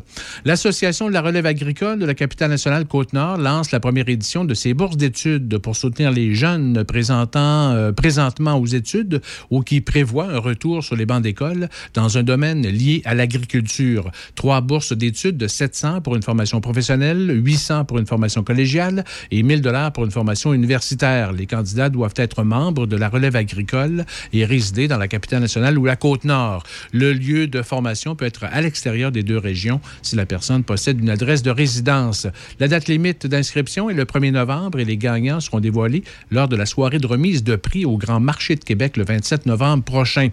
[0.46, 4.54] L'Association de la relève agricole de la capitale nationale Côte-Nord lance la première édition de
[4.54, 10.30] ses bourses d'études pour soutenir les jeunes présentant, euh, présentement aux études ou qui prévoient
[10.30, 14.12] un retour sur les bancs d'école dans un domaine lié à l'agriculture.
[14.36, 19.44] Trois bourses d'études de 700 pour une formation professionnelle, 800 pour une formation collégiale et
[19.44, 21.32] 1000 dollars pour une formation universitaire.
[21.32, 25.78] Les candidats doivent être membres de la relève agricole et résider dans la capitale nationale
[25.78, 26.64] ou la Côte-Nord.
[26.94, 31.00] Le lieu de formation peut être à l'extérieur des deux régions si la personne possède
[31.00, 32.28] une adresse de résidence.
[32.60, 36.56] La date limite d'inscription est le 1er novembre et les gagnants seront dévoilés lors de
[36.56, 40.30] la soirée de remise de prix au Grand Marché de Québec le 27 novembre prochain.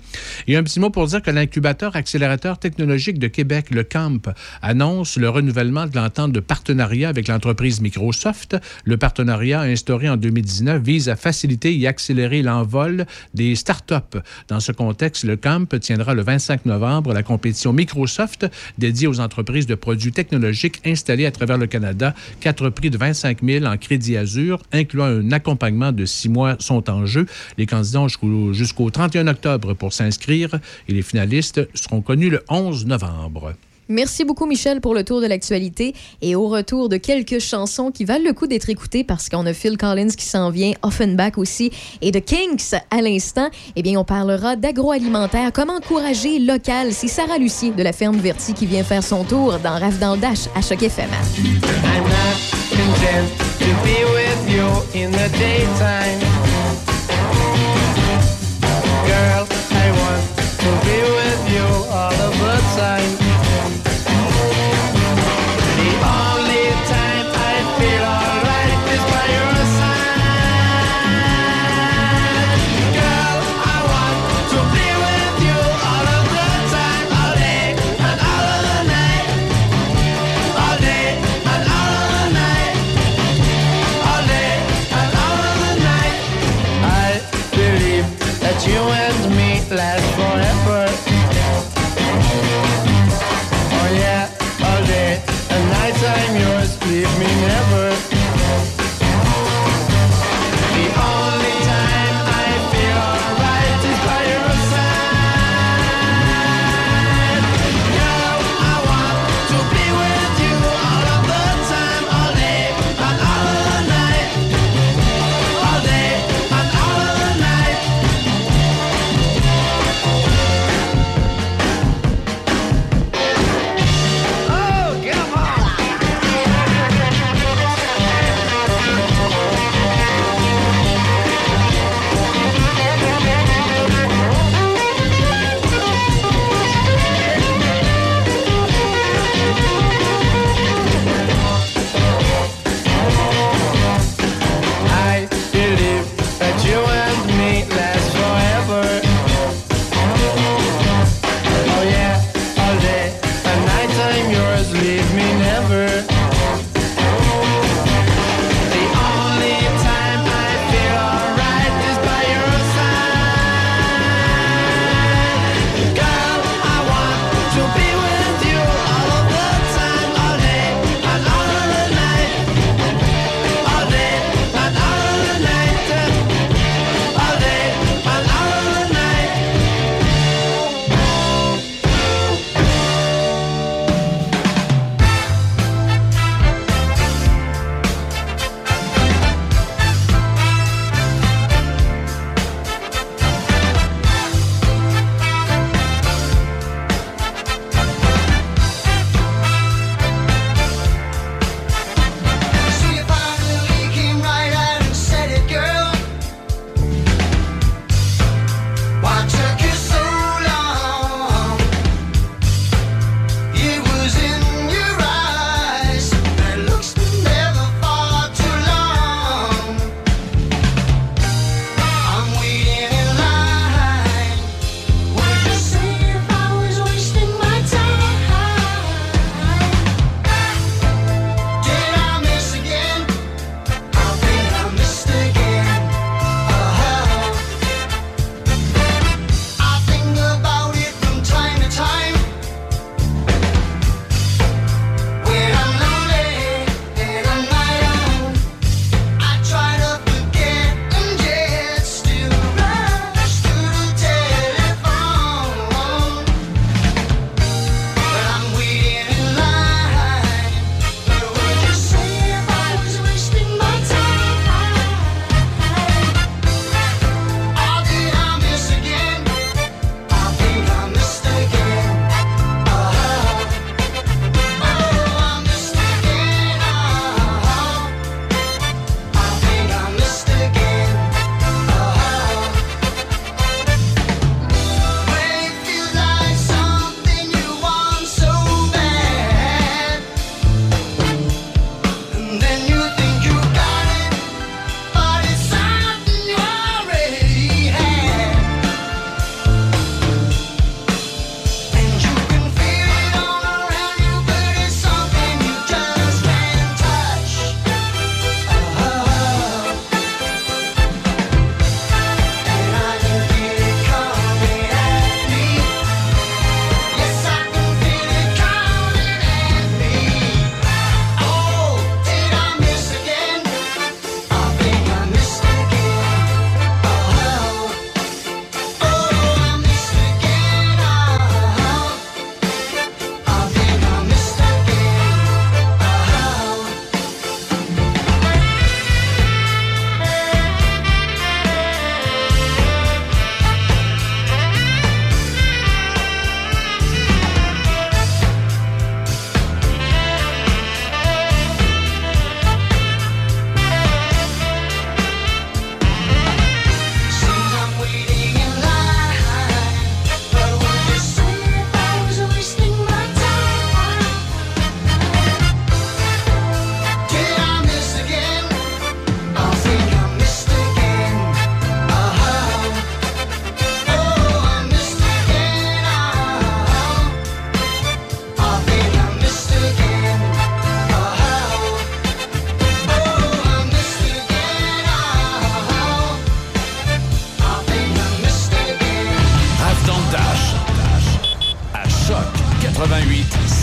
[0.47, 4.29] Et un petit mot pour dire que l'incubateur accélérateur technologique de Québec, le CAMP,
[4.63, 8.57] annonce le renouvellement de l'entente de partenariat avec l'entreprise Microsoft.
[8.85, 14.19] Le partenariat instauré en 2019 vise à faciliter et accélérer l'envol des startups.
[14.49, 18.47] Dans ce contexte, le CAMP tiendra le 25 novembre la compétition Microsoft
[18.79, 22.15] dédiée aux entreprises de produits technologiques installées à travers le Canada.
[22.41, 26.89] Quatre prix de 25 000 en crédit Azur, incluant un accompagnement de six mois, sont
[26.89, 27.27] en jeu.
[27.57, 32.87] Les candidats ont jusqu'au 31 octobre pour s'inscrire et les finalistes seront connus le 11
[32.87, 33.55] novembre.
[33.89, 38.05] Merci beaucoup, Michel, pour le tour de l'actualité et au retour de quelques chansons qui
[38.05, 41.71] valent le coup d'être écoutées parce qu'on a Phil Collins qui s'en vient, Offenbach aussi,
[42.03, 43.49] et de Kinks à l'instant.
[43.77, 46.93] Eh bien, on parlera d'agroalimentaire, comment encourager local?
[46.93, 50.15] C'est Sarah Lucier de la ferme Verti qui vient faire son tour dans Rave dans
[50.15, 51.09] le Dash à Choc FM.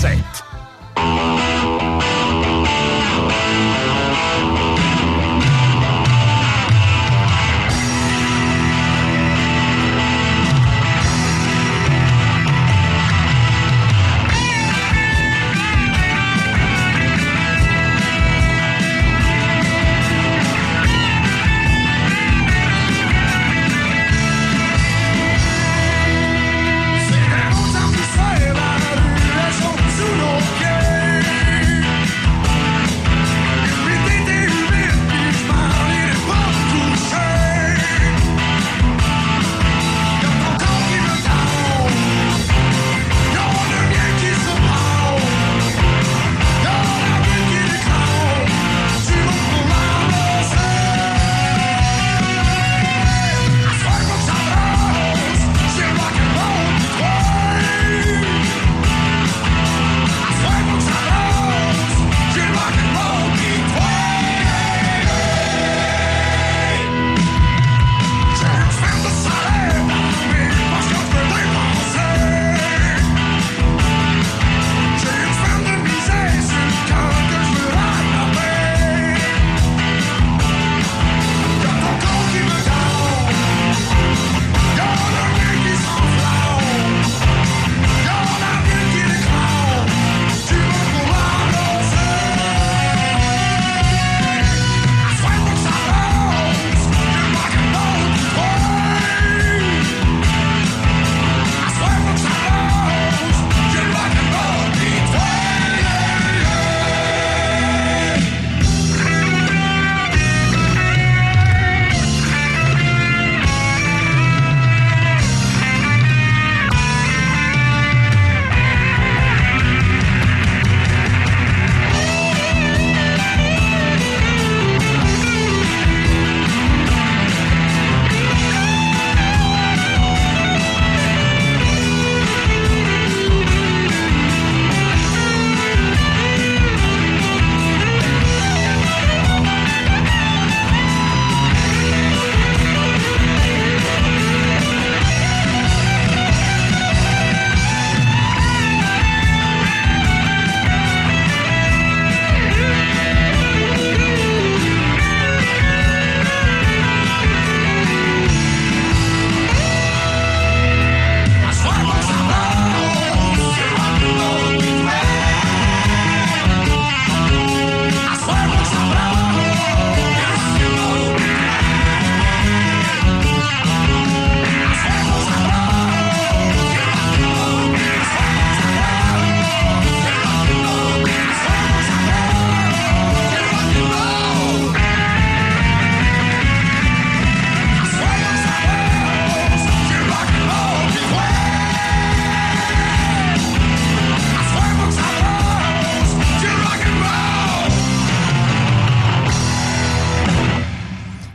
[0.06, 0.35] 88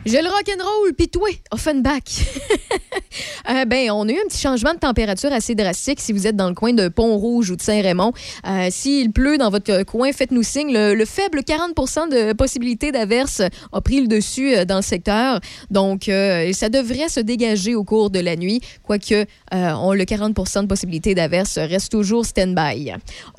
[0.03, 2.01] Je le rock'n'roll, pis toi, Offenbach.
[3.49, 6.35] Euh, ben, on a eu un petit changement de température assez drastique si vous êtes
[6.35, 8.13] dans le coin de Pont-Rouge ou de Saint-Raymond.
[8.47, 10.71] Euh, S'il pleut dans votre coin, faites-nous signe.
[10.71, 11.71] Le, le faible 40
[12.11, 13.41] de possibilité d'averse
[13.73, 15.39] a pris le dessus euh, dans le secteur.
[15.71, 20.05] Donc, euh, ça devrait se dégager au cours de la nuit, quoique euh, on, le
[20.05, 22.93] 40 de possibilité d'averse reste toujours stand-by.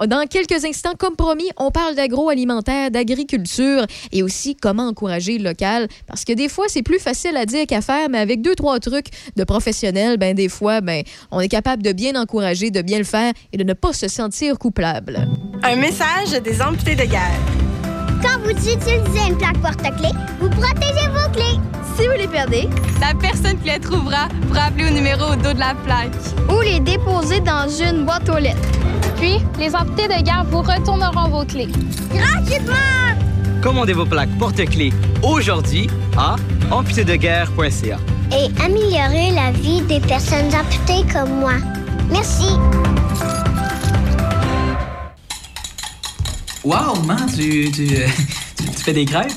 [0.07, 5.88] Dans quelques instants, comme promis, on parle d'agroalimentaire, d'agriculture et aussi comment encourager le local.
[6.07, 8.79] Parce que des fois, c'est plus facile à dire qu'à faire, mais avec deux, trois
[8.79, 12.99] trucs de professionnels, ben, des fois, ben, on est capable de bien encourager, de bien
[12.99, 15.27] le faire et de ne pas se sentir coupable.
[15.65, 17.41] Un message des amputés de guerre.
[18.23, 21.59] Quand vous utilisez une plaque porte-clés, vous protégez vos clés.
[21.97, 22.69] Si vous les perdez,
[23.01, 26.15] la personne qui les trouvera pourra appeler au numéro au dos de la plaque.
[26.49, 28.59] Ou les déposer dans une boîte aux lettres.
[29.17, 31.69] Puis, les amputés de guerre vous retourneront vos clés.
[32.12, 33.32] Gratuitement!
[33.62, 36.37] Commandez vos plaques porte-clés aujourd'hui à
[36.70, 37.98] amputédeguerre.ca.
[38.33, 41.53] Et améliorer la vie des personnes amputées comme moi.
[42.11, 42.46] Merci.
[46.64, 47.87] Wow, man, tu, tu,
[48.57, 49.33] tu, tu fais des crêpes?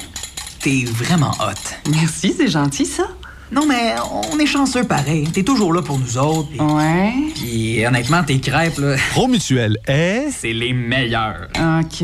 [0.60, 1.90] T'es vraiment hot.
[1.92, 3.04] Merci, c'est gentil, ça.
[3.52, 3.94] Non, mais
[4.32, 5.28] on est chanceux pareil.
[5.32, 6.50] T'es toujours là pour nous autres.
[6.50, 7.14] pis- Ouais.
[7.36, 11.48] Puis honnêtement, tes crêpes, là, Promutuel est c'est les meilleurs.
[11.56, 12.04] OK.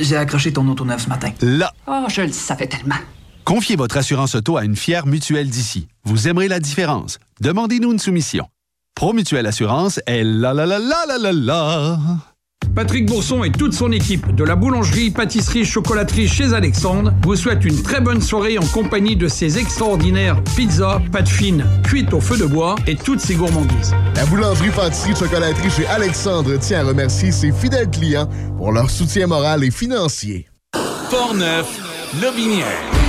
[0.00, 1.30] J'ai accroché ton auto neuf ce matin.
[1.40, 1.72] là.
[1.86, 2.96] Oh, je le savais tellement.
[3.44, 5.88] Confiez votre assurance auto à une fière mutuelle d'ici.
[6.04, 7.18] Vous aimerez la différence.
[7.40, 8.46] Demandez-nous une soumission.
[8.94, 11.98] Promutuelle Assurance est la la la la la la la.
[12.74, 17.64] Patrick Bourson et toute son équipe de la boulangerie, pâtisserie, chocolaterie chez Alexandre vous souhaitent
[17.64, 22.36] une très bonne soirée en compagnie de ces extraordinaires pizzas, pâtes fines, cuites au feu
[22.36, 23.94] de bois et toutes ces gourmandises.
[24.16, 29.28] La boulangerie, pâtisserie, chocolaterie chez Alexandre tient à remercier ses fidèles clients pour leur soutien
[29.28, 30.48] moral et financier.
[31.10, 31.80] Portneuf,
[32.20, 33.03] Lobinière.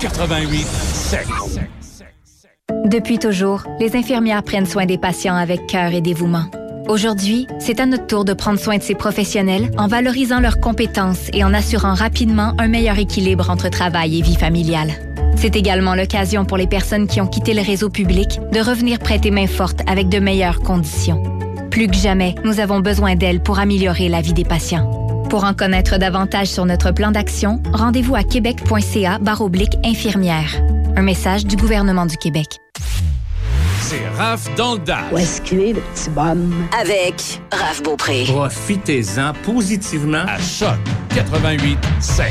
[0.00, 1.26] 88 7.
[2.86, 6.46] Depuis toujours, les infirmières prennent soin des patients avec cœur et dévouement.
[6.88, 11.28] Aujourd'hui, c'est à notre tour de prendre soin de ces professionnels en valorisant leurs compétences
[11.34, 14.92] et en assurant rapidement un meilleur équilibre entre travail et vie familiale.
[15.36, 19.30] C'est également l'occasion pour les personnes qui ont quitté le réseau public de revenir prêter
[19.30, 21.22] main forte avec de meilleures conditions.
[21.70, 24.99] Plus que jamais, nous avons besoin d'elles pour améliorer la vie des patients.
[25.28, 30.50] Pour en connaître davantage sur notre plan d'action, rendez-vous à québec.ca baroblique infirmière.
[30.96, 32.46] Un message du gouvernement du Québec.
[33.80, 35.12] C'est Raph dans le Dash.
[35.12, 36.66] Où est-ce qu'il est, le petit bonhomme?
[36.80, 38.24] Avec Raph Beaupré.
[38.26, 40.78] Profitez-en positivement à Choc
[41.14, 42.26] 88 7.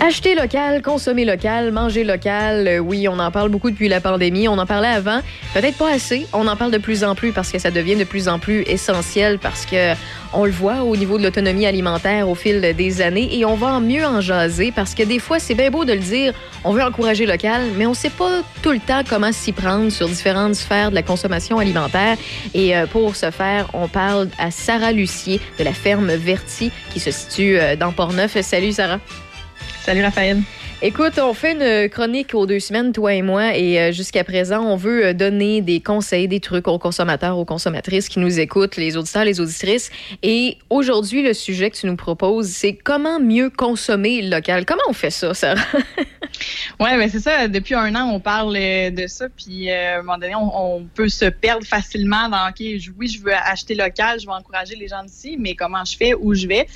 [0.00, 4.46] Acheter local, consommer local, manger local, euh, oui, on en parle beaucoup depuis la pandémie.
[4.46, 5.22] On en parlait avant,
[5.54, 6.24] peut-être pas assez.
[6.32, 8.62] On en parle de plus en plus parce que ça devient de plus en plus
[8.68, 9.94] essentiel parce que
[10.32, 13.80] on le voit au niveau de l'autonomie alimentaire au fil des années et on va
[13.80, 16.32] mieux en jaser parce que des fois, c'est bien beau de le dire,
[16.62, 20.08] on veut encourager local, mais on sait pas tout le temps comment s'y prendre sur
[20.08, 22.16] différentes sphères de la consommation alimentaire.
[22.54, 27.00] Et euh, pour ce faire, on parle à Sarah Lucier de la ferme Verti qui
[27.00, 28.40] se situe euh, dans Portneuf.
[28.42, 29.00] Salut Sarah.
[29.88, 30.42] Salut Raphaël.
[30.80, 34.64] Écoute, on fait une chronique aux deux semaines, toi et moi, et euh, jusqu'à présent,
[34.64, 38.76] on veut euh, donner des conseils, des trucs aux consommateurs, aux consommatrices qui nous écoutent,
[38.76, 39.90] les auditeurs, les auditrices.
[40.22, 44.64] Et aujourd'hui, le sujet que tu nous proposes, c'est comment mieux consommer local.
[44.66, 45.60] Comment on fait ça, Sarah?
[46.78, 47.48] Oui, ben c'est ça.
[47.48, 51.08] Depuis un an, on parle euh, de ça, puis à un moment donné, on, peut
[51.08, 55.02] se perdre facilement dans OK, oui, je veux acheter local, je veux encourager les gens
[55.02, 56.68] d'ici, mais comment je fais, où je vais,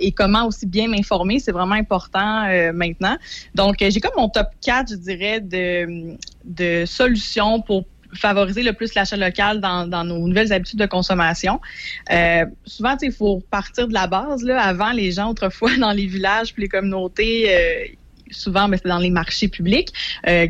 [0.00, 3.09] et comment aussi bien m'informer, c'est vraiment important maintenant.
[3.54, 8.94] Donc, euh, j'ai comme mon top 4, je dirais, de, solutions pour favoriser le plus
[8.94, 11.60] l'achat local dans, nos nouvelles habitudes de consommation.
[12.10, 14.44] Euh, souvent, il faut partir de la base.
[14.48, 17.84] Avant, les gens, autrefois, dans les villages puis les communautés, euh,
[18.32, 19.92] souvent, ben, c'était dans les marchés publics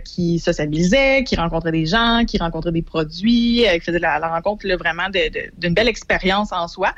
[0.05, 5.09] qui sociabilisaient, qui rencontraient des gens, qui rencontraient des produits, qui faisaient la, rencontre vraiment
[5.11, 6.95] d'une belle expérience en soi.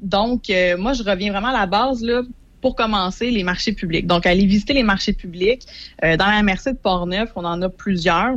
[0.00, 2.22] Donc, moi, je reviens vraiment à la base là,
[2.64, 4.06] pour commencer, les marchés publics.
[4.06, 5.66] Donc, aller visiter les marchés publics.
[6.02, 8.36] Euh, dans la MRC de Portneuf, on en a plusieurs.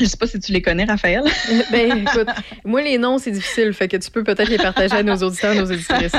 [0.00, 1.22] Je sais pas si tu les connais, Raphaël.
[1.70, 2.28] ben, écoute,
[2.64, 5.54] moi, les noms, c'est difficile, fait que tu peux peut-être les partager à nos auditeurs,
[5.54, 6.12] nos auditrices.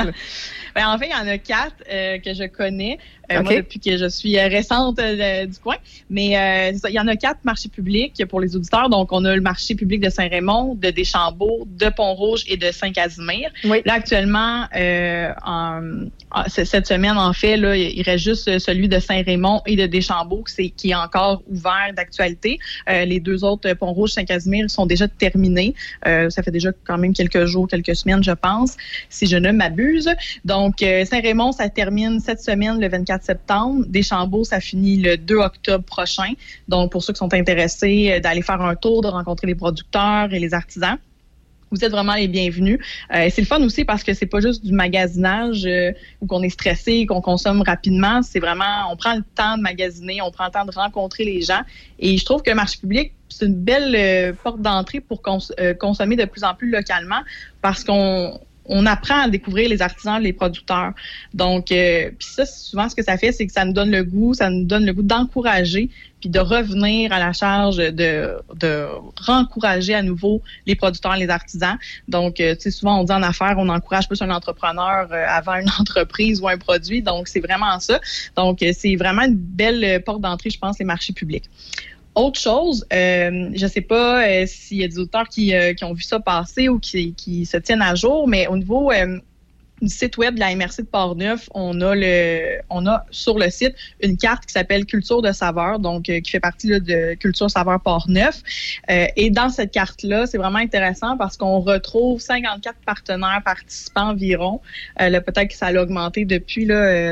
[0.74, 2.98] Ben, en fait, il y en a quatre euh, que je connais,
[3.32, 3.44] euh, OK.
[3.44, 5.76] moi, depuis que je suis euh, récente euh, du coin.
[6.08, 8.88] Mais euh, il y en a quatre marchés publics pour les auditeurs.
[8.88, 13.50] Donc, on a le marché public de Saint-Raymond, de Deschambault, de Pont-Rouge et de Saint-Casimir.
[13.84, 18.98] Là, actuellement, euh, en- en- cette semaine, en fait, là, il reste juste celui de
[18.98, 20.44] Saint-Raymond et de Deschambault
[20.76, 22.58] qui, est encore ouvert d'actualité.
[22.88, 25.74] Euh, les deux autres, Pont-Rouge, Saint-Casimir, sont déjà terminés.
[26.06, 28.76] Euh, ça fait déjà quand même quelques jours, quelques semaines, je pense,
[29.08, 30.08] si je ne m'abuse.
[30.44, 33.84] Donc, euh, Saint-Raymond, ça termine cette semaine, le 24 septembre.
[33.88, 36.32] Deschambault, ça finit le 2 octobre prochain.
[36.68, 40.32] Donc, pour ceux qui sont intéressés euh, d'aller faire un tour, de rencontrer les producteurs
[40.32, 40.96] et les artisans.
[41.72, 42.80] Vous êtes vraiment les bienvenus.
[43.14, 45.68] Euh, c'est le fun aussi parce que c'est pas juste du magasinage
[46.20, 48.22] où qu'on est stressé, qu'on consomme rapidement.
[48.22, 51.42] C'est vraiment, on prend le temps de magasiner, on prend le temps de rencontrer les
[51.42, 51.60] gens.
[52.00, 55.38] Et je trouve que le marché public, c'est une belle porte d'entrée pour cons-
[55.78, 57.20] consommer de plus en plus localement
[57.62, 60.92] parce qu'on on apprend à découvrir les artisans, les producteurs.
[61.34, 64.04] Donc, euh, puis ça, souvent, ce que ça fait, c'est que ça nous donne le
[64.04, 68.86] goût, ça nous donne le goût d'encourager, puis de revenir à la charge de, de
[69.26, 71.78] rencourager à nouveau les producteurs, les artisans.
[72.08, 75.24] Donc, euh, tu sais, souvent, on dit en affaires, on encourage plus un entrepreneur euh,
[75.28, 77.02] avant une entreprise ou un produit.
[77.02, 78.00] Donc, c'est vraiment ça.
[78.36, 81.44] Donc, euh, c'est vraiment une belle porte d'entrée, je pense, les marchés publics.
[82.16, 85.84] Autre chose, euh, je sais pas euh, s'il y a des auteurs qui, euh, qui
[85.84, 89.20] ont vu ça passer ou qui, qui se tiennent à jour, mais au niveau euh,
[89.88, 94.52] site web de la MRC de Portneuf, on a sur le site une carte qui
[94.52, 98.42] s'appelle Culture de saveur, donc euh, qui fait partie de Culture Saveur Portneuf.
[98.90, 104.60] Euh, et dans cette carte-là, c'est vraiment intéressant parce qu'on retrouve 54 partenaires participants environ.
[105.00, 106.68] Euh, là, peut-être que ça a augmenté depuis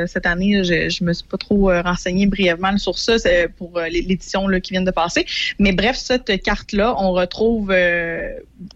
[0.06, 0.62] cette année.
[0.64, 3.14] Je, je me suis pas trop renseignée brièvement sur ça
[3.56, 5.26] pour l'édition qui vient de passer.
[5.58, 7.72] Mais bref, cette carte-là, on retrouve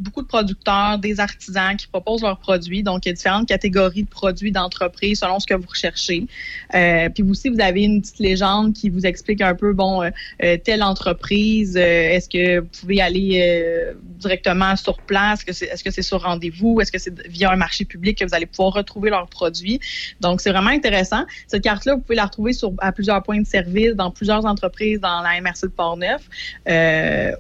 [0.00, 2.82] beaucoup de producteurs, des artisans qui proposent leurs produits.
[2.82, 6.26] Donc, il y a différentes catégories de produits d'entreprise selon ce que vous recherchez.
[6.74, 10.10] Euh, puis aussi, vous avez une petite légende qui vous explique un peu, bon, euh,
[10.42, 15.40] euh, telle entreprise, euh, est-ce que vous pouvez aller directement sur place?
[15.46, 16.80] Est-ce que c'est sur rendez-vous?
[16.80, 19.80] Est-ce que c'est via un marché public que vous allez pouvoir retrouver leurs produits?
[20.20, 21.24] Donc, c'est vraiment intéressant.
[21.46, 25.22] Cette carte-là, vous pouvez la retrouver à plusieurs points de service, dans plusieurs entreprises, dans
[25.22, 26.28] la MRC de Portneuf,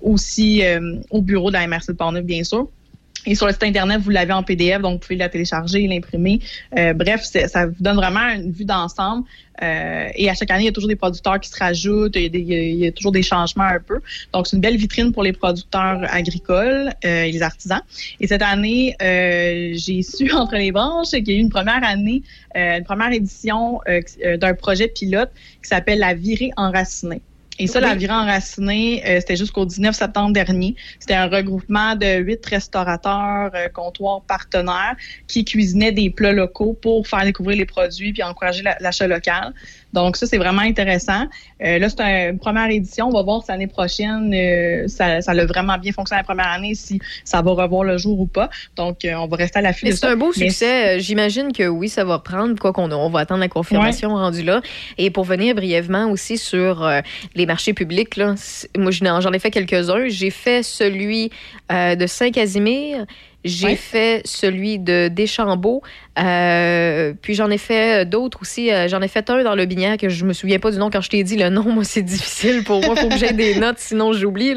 [0.02, 0.62] aussi
[1.10, 2.68] au bureau de la MRC de Portneuf, bien sûr.
[3.24, 6.40] Et sur le site Internet, vous l'avez en PDF, donc vous pouvez la télécharger, l'imprimer.
[6.76, 9.24] Euh, bref, ça vous donne vraiment une vue d'ensemble.
[9.62, 12.22] Euh, et à chaque année, il y a toujours des producteurs qui se rajoutent, il
[12.22, 14.00] y a, des- il y a- toujours des changements un peu.
[14.32, 17.80] Donc, c'est une belle vitrine pour les producteurs agricoles euh, et les artisans.
[18.18, 21.84] Et cette année, euh, j'ai su entre les branches qu'il y a eu une première
[21.84, 22.22] année,
[22.56, 25.30] euh, une première édition euh, d'un projet pilote
[25.62, 27.22] qui s'appelle La virée enracinée.
[27.58, 30.74] Et ça, la virée enracinée, euh, c'était jusqu'au 19 septembre dernier.
[30.98, 34.96] C'était un regroupement de huit restaurateurs, euh, comptoirs partenaires
[35.26, 39.52] qui cuisinaient des plats locaux pour faire découvrir les produits puis encourager la- l'achat local.
[39.92, 41.24] Donc ça, c'est vraiment intéressant.
[41.62, 43.08] Euh, là, c'est un- une première édition.
[43.08, 46.48] On va voir si l'année prochaine, euh, ça, ça a vraiment bien fonctionné la première
[46.48, 48.48] année, si ça va revoir le jour ou pas.
[48.76, 50.10] Donc, euh, on va rester à l'affût de c'est ça.
[50.10, 50.98] un beau succès.
[51.00, 54.62] J'imagine que oui, ça va prendre, quoi qu'on on va attendre la confirmation rendue là.
[54.98, 56.88] Et pour venir brièvement aussi sur
[57.34, 60.08] les marchés publics, là, c'est- moi j'en j'en ai fait quelques-uns.
[60.08, 61.30] J'ai fait celui
[61.70, 63.04] de Saint-Casimir.
[63.44, 65.82] J'ai fait celui de Deschambault.
[66.18, 68.70] Euh, puis j'en ai fait d'autres aussi.
[68.70, 70.90] Euh, j'en ai fait un dans le Binière que je me souviens pas du nom.
[70.90, 72.96] Quand je t'ai dit le nom, moi, c'est difficile pour moi.
[72.96, 74.54] Faut que j'aie des notes, sinon j'oublie.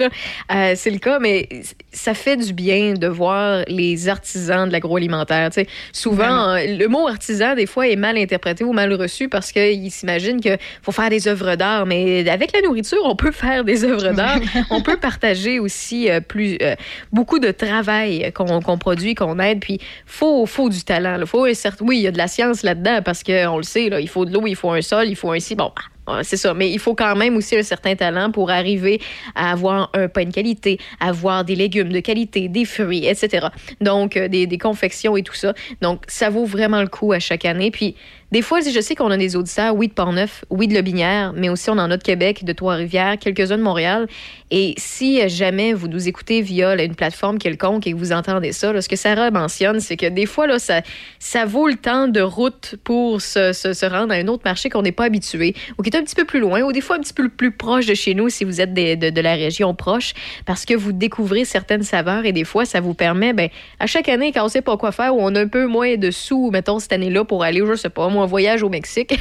[0.52, 1.48] Euh, c'est le cas, mais
[1.92, 5.50] ça fait du bien de voir les artisans de l'agroalimentaire.
[5.50, 9.30] Tu sais, souvent, euh, le mot artisan, des fois, est mal interprété ou mal reçu
[9.30, 11.86] parce qu'ils s'imaginent qu'il faut faire des œuvres d'art.
[11.86, 14.40] Mais avec la nourriture, on peut faire des œuvres d'art.
[14.70, 16.76] on peut partager aussi euh, plus, euh,
[17.12, 19.60] beaucoup de travail qu'on qu'on produit, qu'on aide.
[19.60, 21.18] Puis, faut, faut du talent.
[21.18, 21.26] là.
[21.26, 21.45] Faut,
[21.82, 24.34] oui, il y a de la science là-dedans parce qu'on le sait, il faut de
[24.34, 25.56] l'eau, il faut un sol, il faut un si.
[25.56, 25.72] Bon,
[26.08, 26.54] ah, c'est ça.
[26.54, 29.02] Mais il faut quand même aussi un certain talent pour arriver
[29.34, 33.48] à avoir un pain de qualité, avoir des légumes de qualité, des fruits, etc.
[33.82, 35.54] Donc, euh, des, des confections et tout ça.
[35.82, 37.72] Donc, ça vaut vraiment le coup à chaque année.
[37.72, 37.96] Puis,
[38.36, 41.48] des fois, je sais qu'on a des auditeurs, oui, de Portneuf, oui, de Lobinière, mais
[41.48, 44.08] aussi on en a de Québec, de Trois-Rivières, quelques-uns de Montréal.
[44.52, 48.82] Et si jamais vous nous écoutez via une plateforme quelconque et que vous entendez ça,
[48.82, 50.82] ce que Sarah mentionne, c'est que des fois, là, ça,
[51.18, 54.82] ça vaut le temps de route pour se, se- rendre à un autre marché qu'on
[54.82, 57.00] n'est pas habitué ou qui est un petit peu plus loin ou des fois un
[57.00, 60.14] petit peu plus proche de chez nous si vous êtes de la région proche
[60.46, 63.48] parce que vous découvrez certaines saveurs et des fois, ça vous permet, ben,
[63.80, 65.96] à chaque année, quand on sait pas quoi faire ou on a un peu moins
[65.96, 69.20] de sous, mettons, cette année-là pour aller, je sais pas, moi, voyage au Mexique,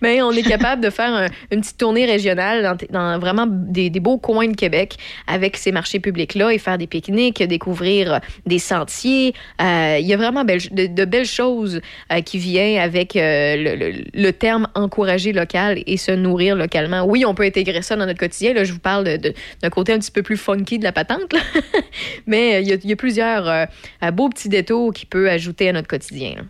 [0.00, 4.18] mais on est capable de faire un- une petite tournée régionale dans, vraiment des, beaux
[4.18, 9.34] coins de Québec avec ces marchés publics-là et faire des pique-niques, découvrir des sentiers.
[9.60, 11.80] Euh, Il y a vraiment de, belles choses
[12.12, 17.04] euh, qui viennent avec euh, le, terme encourager local et se nourrir localement.
[17.04, 18.54] Oui, on peut intégrer ça dans notre quotidien.
[18.54, 21.34] Là, je vous parle d'un côté un petit peu plus funky de la patente,
[22.26, 23.66] mais il y, a, plusieurs
[24.12, 26.46] beaux petits détours qui peut ajouter à notre quotidien.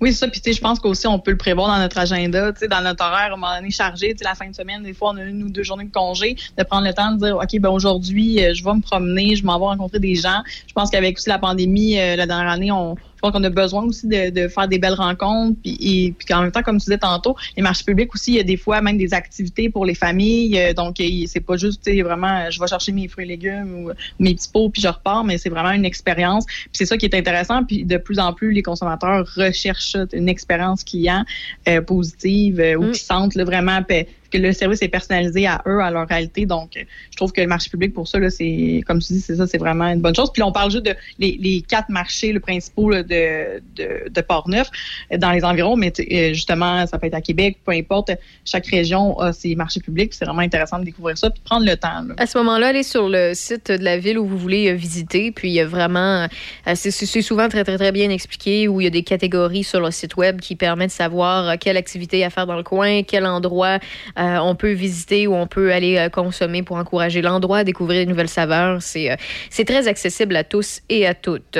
[0.00, 0.28] Oui, c'est ça.
[0.28, 3.04] Puis, tu sais, je pense qu'aussi, on peut le prévoir dans notre agenda, dans notre
[3.04, 4.14] horaire, à un moment donné, chargé.
[4.22, 6.62] La fin de semaine, des fois, on a une ou deux journées de congé, de
[6.64, 9.58] prendre le temps de dire, OK, ben aujourd'hui, euh, je vais me promener, je m'en
[9.58, 10.42] vais rencontrer des gens.
[10.66, 12.96] Je pense qu'avec aussi la pandémie, euh, la dernière année, on,
[13.26, 15.58] pense qu'on a besoin aussi de, de faire des belles rencontres.
[15.62, 18.36] Puis, et, puis qu'en même temps, comme tu disais tantôt, les marchés publics aussi, il
[18.36, 20.58] y a des fois même des activités pour les familles.
[20.58, 20.96] Euh, Donc,
[21.26, 24.34] c'est pas juste, tu sais, vraiment, je vais chercher mes fruits et légumes ou, mes
[24.34, 26.44] petits pots, puis je repars, mais c'est vraiment une expérience.
[26.46, 27.64] Puis c'est ça qui est intéressant.
[27.64, 31.24] Puis de plus en plus, les consommateurs recherchent une expérience client
[31.68, 35.62] euh, positive euh, ou qui sentent là, vraiment pe- que le service est personnalisé à
[35.66, 36.46] eux, à leur réalité.
[36.46, 39.46] Donc, je trouve que le marché public, pour ça, c'est, comme tu dis, c'est ça,
[39.46, 40.32] c'est vraiment une bonne chose.
[40.32, 44.70] Puis on parle juste de les, les quatre marchés le principaux de, de, de Port-Neuf
[45.12, 48.10] euh, dans les environs, mais euh, justement, ça peut être à Québec, peu importe.
[48.44, 50.14] Chaque région a ses marchés publics.
[50.14, 52.04] C'est vraiment intéressant de découvrir ça puis prendre le temps.
[52.16, 55.30] À ce moment-là, allez sur le site de la ville où vous voulez euh, visiter.
[55.30, 56.26] Puis il y a vraiment,
[56.74, 56.90] c'est
[57.22, 60.16] souvent très, très, très bien expliqué où il y a des catégories sur le site
[60.16, 63.78] web qui permettent de savoir quelle activité à faire dans le coin, quel endroit
[64.18, 68.08] euh, on peut visiter ou on peut aller euh, consommer pour encourager l'endroit, découvrir de
[68.08, 68.80] nouvelles saveurs.
[68.80, 69.16] C'est euh,
[69.50, 71.58] c'est très accessible à tous et à toutes.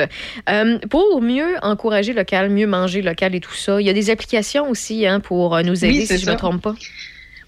[0.90, 4.68] Pour mieux encourager local, mieux manger local et tout ça, il y a des applications
[4.70, 6.74] aussi hein, pour nous aider, Oui, si je ne me trompe pas.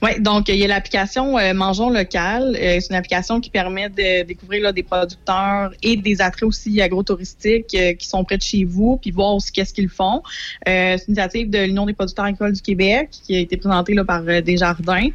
[0.00, 2.56] Oui, donc il y a l'application euh, Mangeons local.
[2.56, 6.80] Euh, c'est une application qui permet de découvrir là, des producteurs et des attraits aussi
[6.80, 10.22] agrotouristiques euh, qui sont près de chez vous, puis voir aussi qu'est-ce qu'ils font.
[10.68, 13.94] Euh, c'est une initiative de l'Union des producteurs agricoles du Québec qui a été présentée
[13.94, 15.08] là, par euh, Desjardins.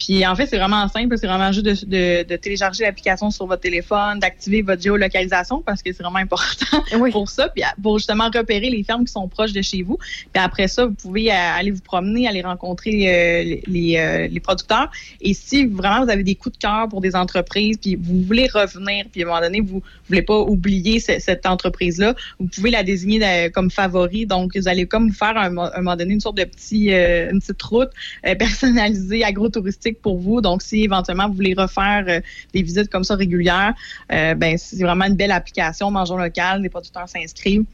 [0.00, 3.46] Puis en fait, c'est vraiment simple, c'est vraiment juste de, de- de télécharger l'application sur
[3.46, 6.82] votre téléphone, d'activer votre géolocalisation parce que c'est vraiment important
[7.12, 9.98] pour ça, puis pour justement repérer les fermes qui sont proches de chez vous.
[10.32, 14.90] Puis après ça, vous pouvez aller vous promener, aller rencontrer euh, les, euh, les producteurs.
[15.20, 18.48] Et si vraiment vous avez des coups de cœur pour des entreprises, puis vous voulez
[18.48, 22.70] revenir, puis à un moment donné, vous voulez pas oublier ce- cette entreprise-là, vous pouvez
[22.70, 24.24] la désigner comme favori.
[24.24, 27.30] Donc, vous allez comme faire à un, un moment donné une sorte de petit, euh,
[27.30, 27.90] une petite route
[28.26, 30.40] euh, personnalisée, agro-touristique pour vous.
[30.40, 32.20] Donc, si éventuellement vous voulez refaire euh,
[32.54, 33.74] des visites comme ça régulières,
[34.12, 35.90] euh, ben c'est vraiment une belle application.
[35.90, 37.64] Mangeons local, les producteurs s'inscrivent.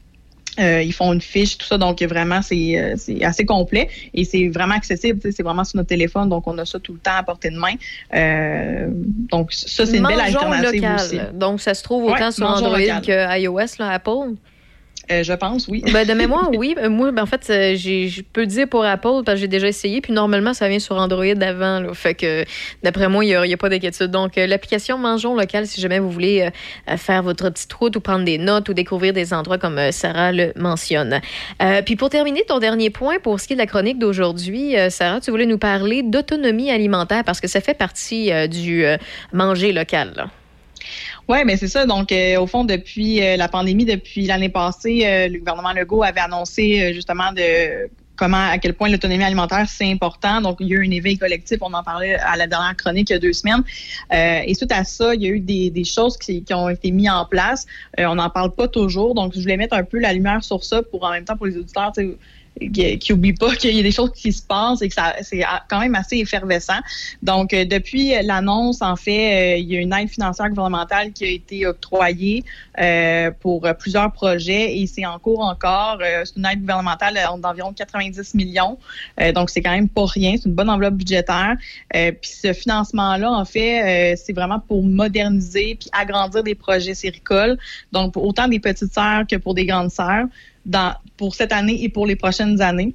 [0.59, 4.47] Euh, ils font une fiche, tout ça, donc vraiment c'est euh, assez complet et c'est
[4.47, 7.21] vraiment accessible, c'est vraiment sur notre téléphone, donc on a ça tout le temps à
[7.21, 7.75] portée de main.
[8.15, 10.95] Euh, donc ça c'est une belle alternative local.
[10.95, 11.19] aussi.
[11.33, 14.33] Donc, ça se trouve autant Ouais, sur Android que iOS, là, Apple?
[15.11, 15.83] Euh, je pense, oui.
[15.93, 16.75] Ben, de mémoire, oui.
[16.77, 19.67] Euh, Moi, ben, en fait, euh, je peux dire pour Apple parce que j'ai déjà
[19.67, 20.01] essayé.
[20.01, 21.79] Puis normalement, ça vient sur Android avant.
[21.79, 22.45] Là, fait que
[22.83, 24.11] d'après moi, il n'y a, pas d'inquiétude.
[24.11, 26.49] Donc, l'application Mangeons local, si jamais vous voulez
[26.89, 29.91] euh, faire votre petite route ou prendre des notes ou découvrir des endroits comme euh,
[29.91, 31.21] Sarah le mentionne.
[31.85, 35.19] Puis pour terminer, ton dernier point pour ce qui est de la chronique d'aujourd'hui, Sarah,
[35.21, 38.85] tu voulais nous parler d'autonomie alimentaire parce que ça fait partie du
[39.33, 40.13] manger local.
[40.15, 40.27] là.
[41.27, 41.85] Oui, mais c'est ça.
[41.85, 46.03] Donc, euh, au fond, depuis euh, la pandémie, depuis l'année passée, euh, le gouvernement Legault
[46.03, 50.39] avait annoncé justement de comment, à quel point l'autonomie alimentaire, c'est important.
[50.39, 51.57] Donc, il y a eu un éveil collectif.
[51.61, 53.63] On en parlait à la dernière chronique il y a deux semaines.
[54.11, 57.25] Et suite à ça, il y a eu des, choses qui, ont été mises en
[57.25, 57.67] place.
[57.99, 59.13] On n'en parle pas toujours.
[59.13, 61.45] Donc, je voulais mettre un peu la lumière sur ça pour, en même temps, pour
[61.45, 61.91] les auditeurs,
[62.59, 65.15] qui, qui oublient pas qu'il y a des choses qui se passent et que ça
[65.21, 66.79] c'est quand même assez effervescent.
[67.21, 71.25] Donc euh, depuis l'annonce en fait, euh, il y a une aide financière gouvernementale qui
[71.25, 72.43] a été octroyée
[72.79, 75.99] euh, pour plusieurs projets et c'est en cours encore.
[75.99, 78.77] C'est une aide gouvernementale d'environ 90 millions.
[79.33, 81.55] Donc c'est quand même pas rien, c'est une bonne enveloppe budgétaire.
[81.91, 87.57] Puis ce financement là en fait, c'est vraiment pour moderniser puis agrandir des projets séricoles.
[87.91, 90.25] Donc pour autant des petites sœurs que pour des grandes sœurs
[90.67, 92.93] dans, pour cette année et pour les prochaines années.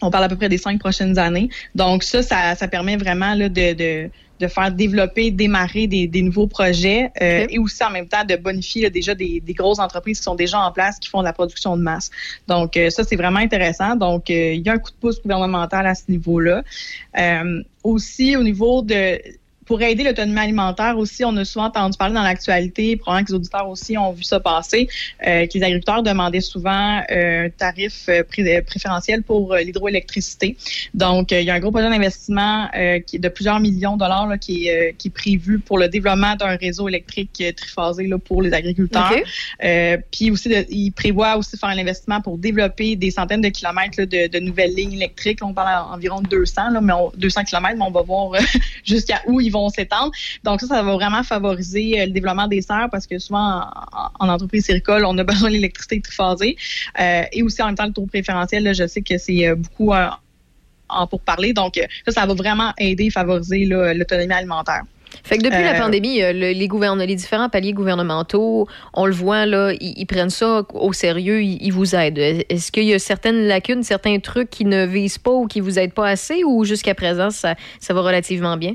[0.00, 1.48] On parle à peu près des cinq prochaines années.
[1.74, 4.08] Donc ça, ça, ça permet vraiment là, de, de,
[4.38, 8.36] de faire développer, démarrer des, des nouveaux projets euh, et aussi en même temps de
[8.36, 11.24] bonifier là, déjà des, des grosses entreprises qui sont déjà en place, qui font de
[11.24, 12.10] la production de masse.
[12.46, 13.96] Donc euh, ça, c'est vraiment intéressant.
[13.96, 16.62] Donc euh, il y a un coup de pouce gouvernemental à ce niveau-là.
[17.18, 19.18] Euh, aussi au niveau de
[19.68, 23.36] pour aider l'autonomie alimentaire aussi, on a souvent entendu parler dans l'actualité, probablement que les
[23.36, 24.88] auditeurs aussi ont vu ça passer,
[25.26, 30.56] euh, que les agriculteurs demandaient souvent euh, un tarif euh, pré- préférentiel pour euh, l'hydroélectricité.
[30.94, 34.26] Donc, euh, il y a un gros projet d'investissement euh, de plusieurs millions de dollars
[34.26, 38.06] là, qui, est, euh, qui est prévu pour le développement d'un réseau électrique euh, triphasé
[38.06, 39.12] là, pour les agriculteurs.
[39.12, 39.22] OK.
[39.64, 43.48] Euh, puis aussi, de- il prévoit aussi faire un investissement pour développer des centaines de
[43.50, 45.40] kilomètres là, de, de nouvelles lignes électriques.
[45.42, 48.32] On parle à environ de 200, là, mais on- 200 kilomètres, mais on va voir
[48.34, 48.38] euh,
[48.84, 50.12] jusqu'à où ils vont s'étendre.
[50.44, 54.26] Donc ça, ça va vraiment favoriser euh, le développement des serres parce que souvent, en,
[54.26, 56.56] en entreprise séricole, on a besoin de l'électricité triphasée.
[57.00, 59.56] Euh, et aussi, en même temps, le taux préférentiel, là, je sais que c'est euh,
[59.56, 60.06] beaucoup euh,
[60.88, 61.52] en pour parler.
[61.52, 64.82] Donc ça, ça va vraiment aider favoriser l'autonomie alimentaire.
[65.24, 69.72] Fait que depuis la pandémie, le- les, les différents paliers gouvernementaux, on le voit, là,
[69.80, 72.18] ils, ils prennent ça au sérieux, ils, ils vous aident.
[72.18, 75.78] Est-ce qu'il y a certaines lacunes, certains trucs qui ne visent pas ou qui vous
[75.78, 78.74] aident pas assez ou jusqu'à présent, ça, ça va relativement bien?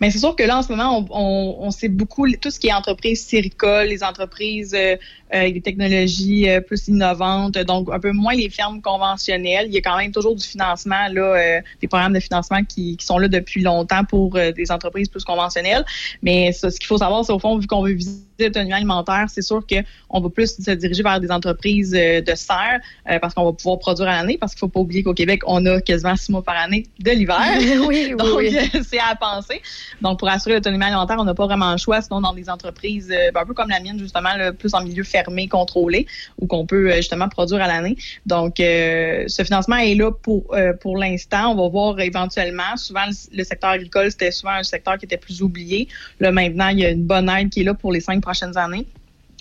[0.00, 2.58] Mais c'est sûr que là, en ce moment, on, on, on sait beaucoup tout ce
[2.58, 4.96] qui est entreprises séricoles, les entreprises euh, euh,
[5.30, 9.66] avec des technologies euh, plus innovantes, donc un peu moins les fermes conventionnelles.
[9.68, 12.96] Il y a quand même toujours du financement, là, euh, des programmes de financement qui,
[12.96, 15.84] qui sont là depuis longtemps pour euh, des entreprises plus conventionnelles.
[16.22, 19.26] Mais ça, ce qu'il faut savoir, c'est au fond, vu qu'on veut viser l'autonomie alimentaire,
[19.28, 23.34] c'est sûr qu'on va plus se diriger vers des entreprises euh, de serre euh, parce
[23.34, 25.80] qu'on va pouvoir produire à l'année, parce qu'il faut pas oublier qu'au Québec, on a
[25.80, 27.40] quasiment six mois par année de l'hiver.
[27.60, 28.56] Oui, oui, Donc, oui.
[28.56, 29.60] euh, c'est à penser.
[30.00, 33.08] Donc, pour assurer l'autonomie alimentaire, on n'a pas vraiment le choix, sinon dans des entreprises
[33.08, 36.06] ben, un peu comme la mienne, justement, là, plus en milieu fermé, contrôlé,
[36.38, 37.96] où qu'on peut justement produire à l'année.
[38.26, 41.52] Donc, euh, ce financement est là pour, euh, pour l'instant.
[41.52, 42.76] On va voir éventuellement.
[42.76, 45.88] Souvent, le, le secteur agricole, c'était souvent un secteur qui était plus oublié.
[46.20, 48.56] Là, maintenant, il y a une bonne aide qui est là pour les cinq prochaines
[48.56, 48.86] années.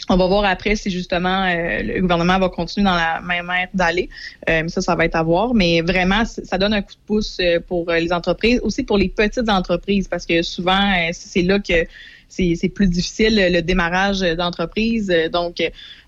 [0.07, 3.67] On va voir après si justement euh, le gouvernement va continuer dans la même ère
[3.73, 4.09] d'aller.
[4.49, 5.53] Euh, ça, ça va être à voir.
[5.53, 8.97] Mais vraiment, ça donne un coup de pouce euh, pour euh, les entreprises, aussi pour
[8.97, 11.85] les petites entreprises, parce que souvent, c'est là que
[12.29, 15.13] c'est plus difficile le démarrage d'entreprise.
[15.31, 15.55] Donc,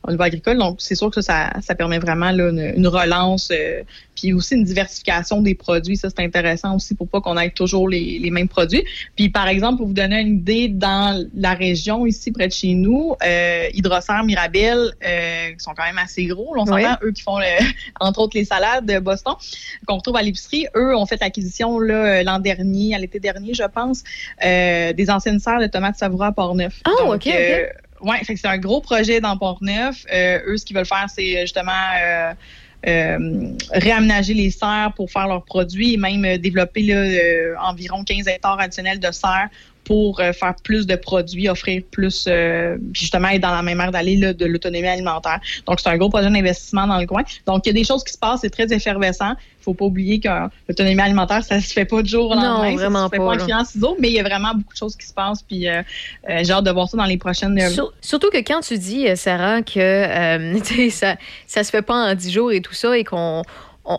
[0.07, 3.49] au niveau agricole, donc c'est sûr que ça, ça permet vraiment là, une, une relance,
[3.51, 3.83] euh,
[4.15, 5.95] puis aussi une diversification des produits.
[5.97, 8.83] Ça, c'est intéressant aussi pour pas qu'on ait toujours les, les mêmes produits.
[9.15, 12.73] Puis, par exemple, pour vous donner une idée, dans la région ici près de chez
[12.73, 13.67] nous, euh,
[14.25, 16.55] Mirabel, euh, qui sont quand même assez gros.
[16.55, 16.83] là, on Oui.
[17.03, 17.45] eux qui font le-
[17.99, 19.33] entre autres les salades de Boston
[19.85, 20.67] qu'on retrouve à l'épicerie.
[20.75, 24.03] Eux ont fait l'acquisition là, l'an dernier, à l'été dernier, je pense,
[24.43, 26.81] euh, des anciennes serres de tomates savoureux à Port-Neuf.
[26.85, 27.90] Ah, Donc, ok, ok.
[28.03, 30.05] Euh, que c'est un gros projet dans Port-Neuf.
[30.11, 31.71] Euh, eux, ce qu'ils veulent faire, c'est justement
[32.01, 32.33] euh,
[32.87, 38.03] euh, réaménager les serres pour faire leurs produits et même euh, développer là, euh, environ
[38.03, 39.49] 15 hectares additionnels de serres
[39.83, 43.91] pour euh, faire plus de produits, offrir plus, euh, justement être dans la même ère
[43.91, 45.39] d'aller de l'autonomie alimentaire.
[45.65, 47.23] Donc, c'est un gros projet d'investissement dans le coin.
[47.47, 49.31] Donc, il y a des choses qui se passent, c'est très effervescent.
[49.59, 52.35] Il faut pas oublier que euh, l'autonomie alimentaire, ça se fait pas du jour au
[52.35, 52.75] Non, lendemain.
[52.75, 54.77] vraiment ça se fait pas, pas en ciseaux, mais il y a vraiment beaucoup de
[54.77, 55.41] choses qui se passent.
[55.43, 55.81] Puis, euh,
[56.29, 57.59] euh, j'ai hâte de voir ça dans les prochaines.
[57.69, 60.53] Sur- surtout que quand tu dis, Sarah, que
[60.91, 61.15] ça,
[61.47, 63.43] ça se fait pas en 10 jours et tout ça, et qu'on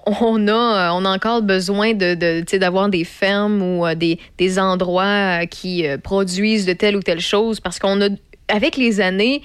[0.06, 5.46] on, a, euh, on a encore besoin de, d'avoir des fermes ou euh, des, endroits
[5.46, 8.08] qui euh, produisent de telle ou telle chose, parce qu'on a,
[8.48, 9.42] avec les années,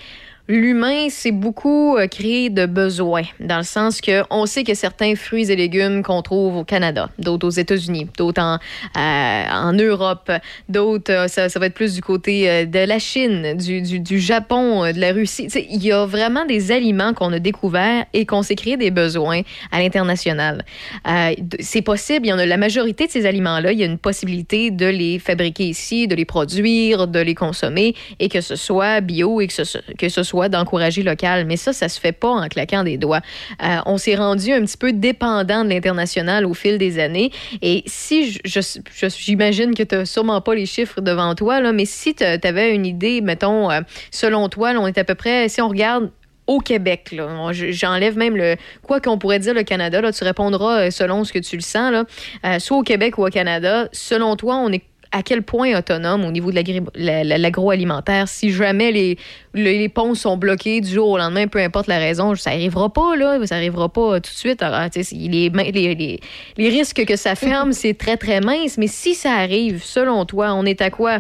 [0.49, 5.13] L'humain, c'est beaucoup euh, créé de besoins, dans le sens que on sait que certains
[5.15, 8.57] fruits et légumes qu'on trouve au Canada, d'autres aux États-Unis, d'autres en,
[8.97, 10.31] euh, en Europe,
[10.69, 13.99] d'autres, euh, ça, ça va être plus du côté euh, de la Chine, du, du,
[13.99, 15.49] du Japon, de la Russie.
[15.69, 19.41] Il y a vraiment des aliments qu'on a découverts et qu'on s'est créé des besoins
[19.73, 20.63] à l'international.
[21.09, 23.85] Euh, c'est possible, il y en a la majorité de ces aliments-là, il y a
[23.85, 28.55] une possibilité de les fabriquer ici, de les produire, de les consommer et que ce
[28.55, 31.45] soit bio et que ce, que ce soit d'encourager local.
[31.45, 33.21] Mais ça, ça se fait pas en claquant des doigts.
[33.63, 37.31] Euh, on s'est rendu un petit peu dépendant de l'international au fil des années.
[37.61, 42.13] Et si, j'imagine que tu n'as sûrement pas les chiffres devant toi, là, mais si
[42.13, 43.81] tu avais une idée, mettons, euh,
[44.11, 46.11] selon toi, là, on est à peu près, si on regarde
[46.45, 47.13] au Québec.
[47.51, 48.55] J'enlève même le.
[48.81, 51.61] Quoi qu'on pourrait dire le Canada, là, tu répondras euh, selon ce que tu le
[51.61, 51.91] sens.
[51.91, 52.59] Là.
[52.59, 56.31] Soit au Québec ou au Canada, selon toi, on est à quel point autonome au
[56.31, 59.17] niveau de l'agroalimentaire si jamais
[59.53, 63.15] les, ponts sont bloqués du jour au lendemain, peu importe la raison, ça arrivera pas,
[63.15, 63.39] là.
[63.45, 64.61] Ça arrivera pas tout de suite.
[64.61, 66.19] Alors, les, les,
[66.57, 68.77] les risques que ça ferme, c'est très, très mince.
[68.77, 71.19] Mais si ça arrive, selon toi, on est à quoi?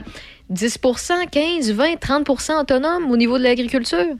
[0.53, 4.15] 10% 15, 20, 30% autonome au niveau de l'agriculture?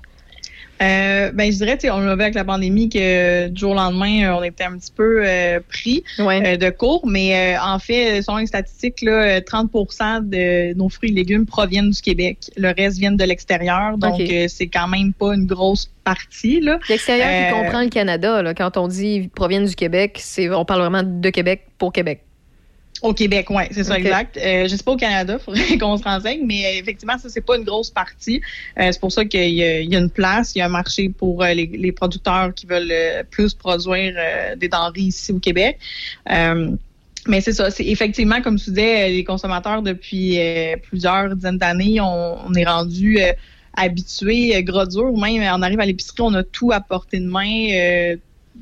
[0.81, 3.59] Euh, ben, je dirais, tu sais, on l'a vu avec la pandémie que euh, du
[3.61, 7.55] jour au lendemain, euh, on était un petit peu euh, pris euh, de cours, mais
[7.55, 11.89] euh, en fait, selon les statistiques, là, euh, 30% de nos fruits et légumes proviennent
[11.89, 12.37] du Québec.
[12.57, 14.21] Le reste viennent de l'extérieur, donc OK.
[14.29, 16.59] euh, c'est quand même pas une grosse partie.
[16.59, 16.79] là.
[16.89, 20.81] L'extérieur qui comprend le Canada, là, quand on dit proviennent du Québec, c'est on parle
[20.81, 22.21] vraiment de Québec pour Québec.
[23.03, 24.37] Au Québec, oui, c'est ça, exact.
[24.37, 27.41] Euh, je sais pas au Canada, faudrait qu'on se renseigne, mais euh, effectivement, ça, c'est
[27.45, 28.41] pas une grosse partie.
[28.79, 30.65] Euh, c'est pour ça qu'il y, a- il y a une place, il y a
[30.65, 32.91] un marché pour euh, les, les producteurs qui veulent
[33.29, 34.13] plus produire
[34.57, 35.77] des denrées ici au Québec.
[37.27, 41.99] Mais c'est ça, c'est effectivement, comme tu disais, les consommateurs depuis euh, plusieurs dizaines d'années,
[41.99, 43.33] on, on est rendu euh,
[43.75, 47.67] habitués, gros dur, même on arrive à l'épicerie, on a tout à portée de main,
[47.73, 48.15] euh,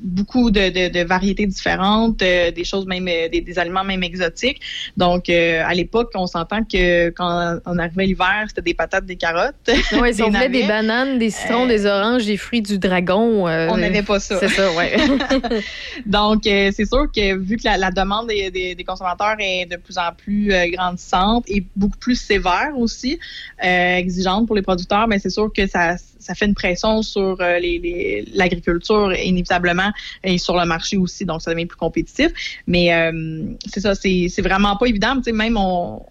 [0.03, 4.03] beaucoup de, de, de variétés différentes, euh, des choses même, euh, des, des aliments même
[4.03, 4.61] exotiques.
[4.97, 9.15] Donc, euh, à l'époque, on s'entend que quand on arrivait l'hiver, c'était des patates, des
[9.15, 9.55] carottes.
[10.01, 13.45] Oui, si on voulait des bananes, des citrons, des oranges, des fruits du dragon.
[13.47, 14.39] On n'avait pas ça.
[14.39, 14.95] C'est ça, ouais.
[16.05, 19.77] Donc, c'est sûr que vu que la, la demande des, des- des consommateurs est de
[19.77, 23.19] plus en plus grandissante et beaucoup plus sévère aussi,
[23.61, 25.95] exigeante pour les producteurs, mais c'est sûr que ça,
[26.25, 29.91] ça fait une pression sur euh, les- les- l'agriculture inévitablement
[30.23, 32.29] et sur le marché aussi, donc ça devient plus compétitif.
[32.67, 35.15] Mais euh, c'est ça, c'est vraiment pas évident.
[35.31, 36.01] Même on,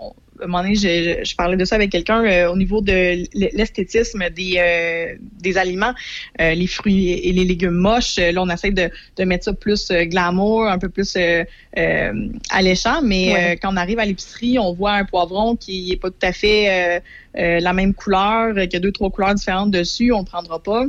[0.43, 0.81] un moment donné, je,
[1.23, 5.57] je- je parlais de ça avec quelqu'un euh, au niveau de l'esthétisme des, euh, des
[5.59, 5.95] aliments,
[6.41, 8.17] euh, les fruits et les légumes moches.
[8.19, 11.17] Là, on essaie de, de mettre ça plus glamour, un peu plus
[12.51, 13.01] alléchant.
[13.03, 13.59] Mais Ouais.
[13.61, 17.03] quand on arrive à l'épicerie, on voit un poivron qui est pas tout à fait
[17.35, 20.85] la même couleur, euh, qui a deux, trois couleurs différentes dessus, on ne prendra pas.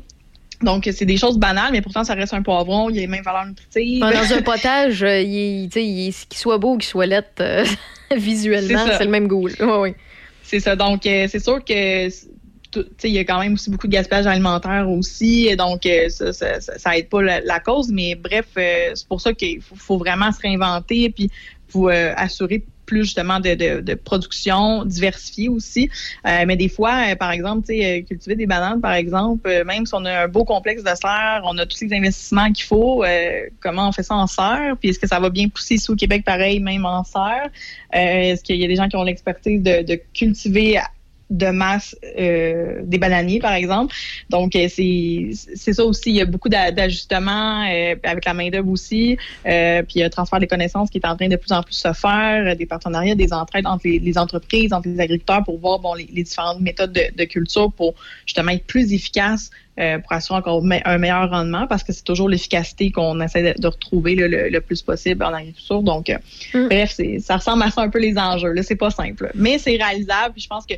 [0.66, 2.89] Donc, c'est des choses banales, mais pourtant, ça reste un poivron.
[2.89, 4.01] Il y a les mêmes valeurs nutritives.
[4.01, 7.63] Dans un potage, euh, il, il qu'il soit beau ou qu'il soit laid, euh,
[8.18, 9.47] visuellement, C'est le même goût.
[9.47, 9.53] là.
[9.66, 9.95] Ouais, ouais.
[10.43, 10.76] C'est ça.
[10.76, 12.09] Donc, euh, c'est sûr que
[13.03, 15.47] il y a quand même aussi beaucoup de gaspillage alimentaire aussi.
[15.47, 17.89] Et Donc, euh, ça, ça, ça, ça aide pas la, la cause.
[17.91, 21.30] Mais bref, euh, c'est pour ça qu'il faut, faut vraiment se réinventer puis
[21.68, 25.89] faut euh, assurer plus justement de, de, de production diversifiée aussi.
[26.25, 29.93] Euh, mais des fois, euh, par exemple, euh, cultiver des bananes, par exemple, même si
[29.93, 33.03] on a un beau complexe de serre, on a tous les investissements qu'il faut,
[33.59, 34.75] comment on fait ça en serre?
[34.79, 37.49] Puis est-ce que ça va bien pousser ici au Québec pareil, même en serre?
[37.91, 40.79] Est-ce qu'il y a des gens qui ont l'expertise de, de cultiver
[41.30, 43.95] de masse euh, des bananiers, par exemple.
[44.30, 46.11] Donc, euh, c'est c'est ça aussi.
[46.11, 49.17] Il y a beaucoup d'a- d'ajustements euh, avec la main-d'œuvre aussi.
[49.47, 51.51] Euh, puis, il y a un transfert des connaissances qui est en train de plus
[51.51, 54.99] en plus se faire, euh, des partenariats, des entraides entre les, les entreprises, entre les
[54.99, 57.95] agriculteurs pour voir bon, les, les différentes méthodes de, de culture pour
[58.28, 59.49] justement être plus efficace
[59.80, 63.59] euh, pour assurer encore un meilleur rendement parce que c'est toujours l'efficacité qu'on essaie de,
[63.59, 65.82] de retrouver là, le, le plus possible en agriculture.
[65.82, 66.17] Donc, euh,
[66.67, 68.51] bref, ça ressemble à ça un peu les enjeux.
[68.51, 70.34] Là, c'est pas simple, mais c'est réalisable.
[70.34, 70.76] Puis je pense que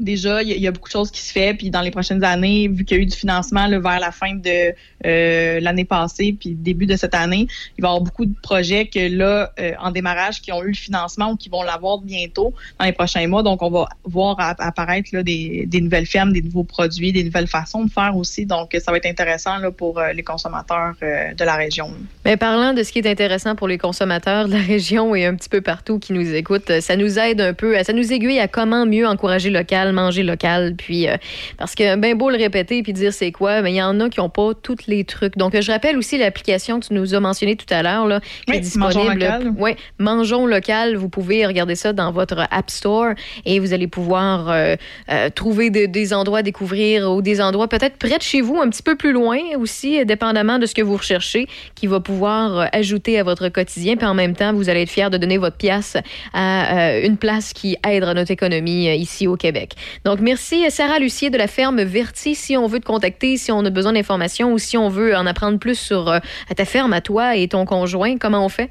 [0.00, 1.54] déjà, il y, a- beaucoup de choses qui se fait.
[1.54, 4.34] Puis dans les prochaines années, vu qu'il y a eu du financement vers la fin
[4.34, 4.72] de
[5.06, 7.46] euh, l'année passée, puis début de cette année,
[7.78, 10.68] il va y avoir beaucoup de projets que là, euh, en démarrage, qui ont eu
[10.68, 13.42] le financement ou qui vont l'avoir bientôt dans les prochains mois.
[13.42, 17.84] Donc, on va voir app- apparaître des, nouvelles fermes, des nouveaux produits, des nouvelles façons
[17.84, 18.46] de faire aussi.
[18.46, 21.90] Donc, ça va être intéressant pour euh, les consommateurs de la région.
[22.24, 25.34] Mais parlant de ce qui est intéressant pour les consommateurs de la région et un
[25.34, 28.48] petit peu partout qui nous écoutent, ça nous aide un peu, ça nous aiguille à
[28.48, 31.16] comment mieux encourager local, manger local, puis euh,
[31.58, 34.08] parce que ben beau le répéter puis dire c'est quoi, mais il y en a
[34.08, 35.36] qui n'ont pas tous les trucs.
[35.36, 38.52] Donc je rappelle aussi l'application que tu nous as mentionnée tout à l'heure là, qui
[38.52, 38.94] Oui, est disponible.
[38.94, 39.52] Mangeons local.
[39.58, 40.94] Oui, mangeons local.
[40.96, 43.14] Vous pouvez regarder ça dans votre App Store
[43.44, 44.76] et vous allez pouvoir euh,
[45.10, 48.60] euh, trouver de- des endroits à découvrir ou des endroits peut-être près de chez vous,
[48.60, 52.68] un petit peu plus loin aussi, dépendamment de ce que vous recherchez, qui va pouvoir
[52.72, 53.96] ajouter à votre quotidien.
[53.96, 55.96] Puis en même temps, vous allez être fier de donner votre pièce
[56.34, 59.71] à une place qui aide à notre économie ici au Québec.
[60.04, 62.34] Donc merci Sarah Lucier de la ferme Verti.
[62.34, 65.26] Si on veut te contacter, si on a besoin d'informations ou si on veut en
[65.26, 66.18] apprendre plus sur euh,
[66.56, 68.70] ta ferme, à toi et ton conjoint, comment on fait?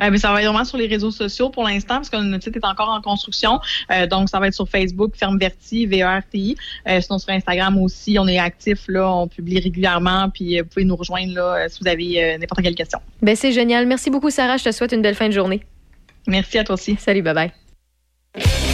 [0.00, 2.44] Euh, mais ça va être vraiment sur les réseaux sociaux pour l'instant, parce que notre
[2.44, 3.60] site est encore en construction.
[3.90, 6.56] Euh, donc, ça va être sur Facebook, Ferme Verti, V-E-R-T-I.
[6.88, 10.84] Euh, sinon, sur Instagram aussi, on est actif, là, on publie régulièrement, puis vous pouvez
[10.84, 13.00] nous rejoindre là, si vous avez n'importe quelle question.
[13.22, 13.86] Ben, c'est génial.
[13.86, 14.56] Merci beaucoup, Sarah.
[14.56, 15.62] Je te souhaite une belle fin de journée.
[16.26, 16.96] Merci à toi aussi.
[16.98, 18.71] Salut, bye bye.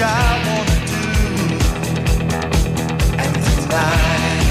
[0.00, 0.04] I
[0.48, 1.02] wanna do.
[3.18, 4.46] And tonight,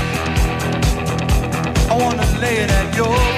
[1.89, 3.30] I wanna lay it at your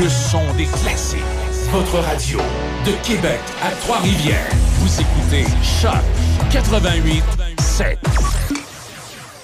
[0.00, 1.18] Le son des classiques.
[1.72, 2.38] Votre radio.
[2.86, 4.50] De Québec à Trois-Rivières.
[4.80, 6.02] Vous écoutez Choc
[6.50, 7.22] 88
[7.60, 7.98] 7.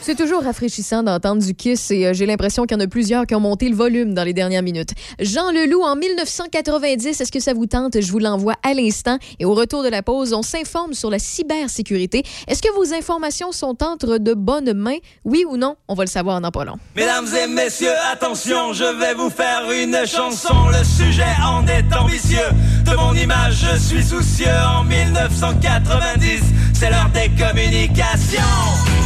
[0.06, 3.24] C'est toujours rafraîchissant d'entendre du Kiss et euh, j'ai l'impression qu'il y en a plusieurs
[3.24, 4.90] qui ont monté le volume dans les dernières minutes.
[5.18, 7.98] Jean Leloup en 1990, est-ce que ça vous tente?
[7.98, 9.16] Je vous l'envoie à l'instant.
[9.38, 12.22] Et au retour de la pause, on s'informe sur la cybersécurité.
[12.46, 14.98] Est-ce que vos informations sont entre de bonnes mains?
[15.24, 15.76] Oui ou non?
[15.88, 16.76] On va le savoir dans pas long.
[16.94, 20.68] Mesdames et messieurs, attention, je vais vous faire une chanson.
[20.68, 22.50] Le sujet en est ambitieux.
[22.84, 24.52] De mon image, je suis soucieux.
[24.68, 26.42] En 1990,
[26.74, 29.03] c'est l'heure des communications.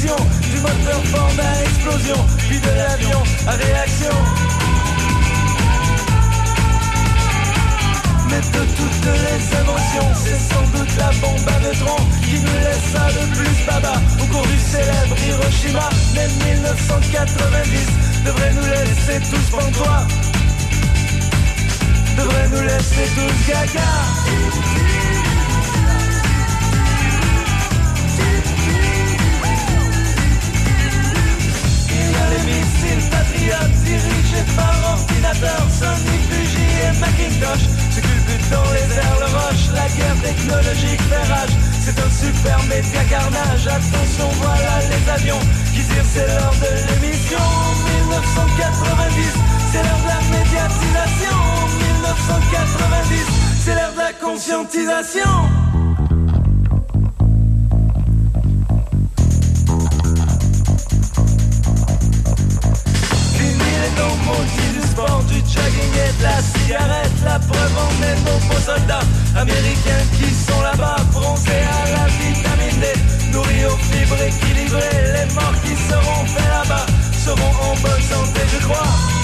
[0.00, 4.14] Du moteur fort à explosion, puis de l'avion à réaction.
[8.30, 13.08] Mais de toutes les inventions, c'est sans doute la bombe à neutrons qui nous laissa
[13.08, 15.88] le plus baba au cours du célèbre Hiroshima.
[16.14, 17.88] Mais 1990
[18.24, 20.06] devrait nous laisser tous pantois,
[22.16, 25.27] devrait nous laisser tous gaga.
[32.88, 37.64] Les missiles patriotes dirigés par ordinateur Sony, Fuji et Macintosh.
[37.90, 41.54] Ce culbute dans les airs, le roche La guerre technologique fait rage.
[41.80, 45.40] C'est un super média carnage Attention, voilà les avions
[45.72, 47.44] Qui tirent, c'est l'heure de l'émission.
[48.04, 49.32] 1990
[49.72, 51.38] C'est l'heure de la médiatisation.
[51.96, 53.26] 1990
[53.64, 55.87] C'est l'heure de la conscientisation
[63.98, 67.10] Du sport, du jogging et de la cigarette.
[67.24, 69.00] La preuve en est nos beaux soldats
[69.36, 75.54] américains qui sont là-bas Bronzés à la vitamine D, nourris aux fibres équilibrées Les morts
[75.64, 79.17] qui seront faits là-bas seront en bonne santé je crois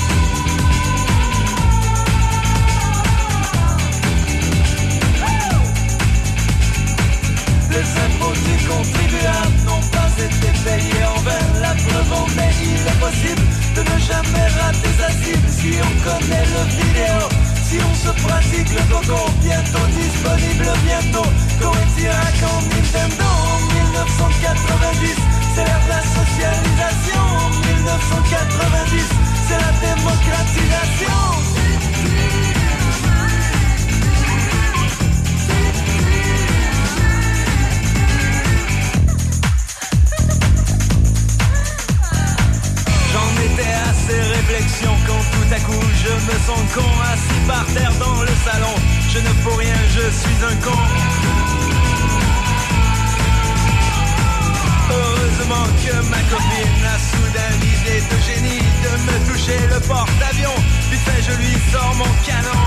[7.75, 11.43] Les impôts du contribuable n'ont pas été payés en vain.
[11.61, 13.43] La preuve en est, il est possible
[13.75, 17.27] de ne jamais rater sa cible si on connaît le vidéo.
[17.67, 21.27] Si on se pratique le coco, bientôt disponible, bientôt.
[21.59, 25.19] Coïntirac en Nintendo en 1990,
[25.57, 27.23] c'est l'ère de la socialisation.
[27.43, 29.03] En 1990,
[29.49, 31.64] c'est la démocratisation.
[43.45, 47.67] J'en étais à ces réflexions quand tout à coup je me sens con assis par
[47.67, 48.75] terre dans le salon.
[49.13, 50.79] Je ne peux rien, je suis un con.
[54.91, 60.61] Heureusement que ma copine a soudain l'idée de génie de me toucher le porte-avions.
[60.91, 62.61] Vite fait, je lui sors mon canon.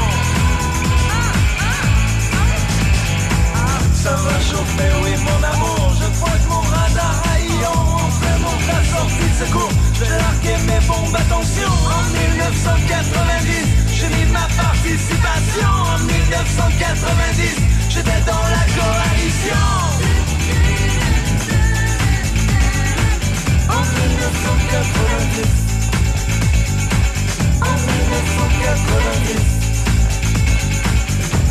[3.93, 8.97] Ça va chauffer, oui mon amour Je pointe mon radar à Ion En vraiment la
[8.97, 9.76] sortie de secours
[16.47, 19.63] 1990 J'étais dans la coalition.
[23.69, 25.47] En 1990
[27.61, 29.41] En 1990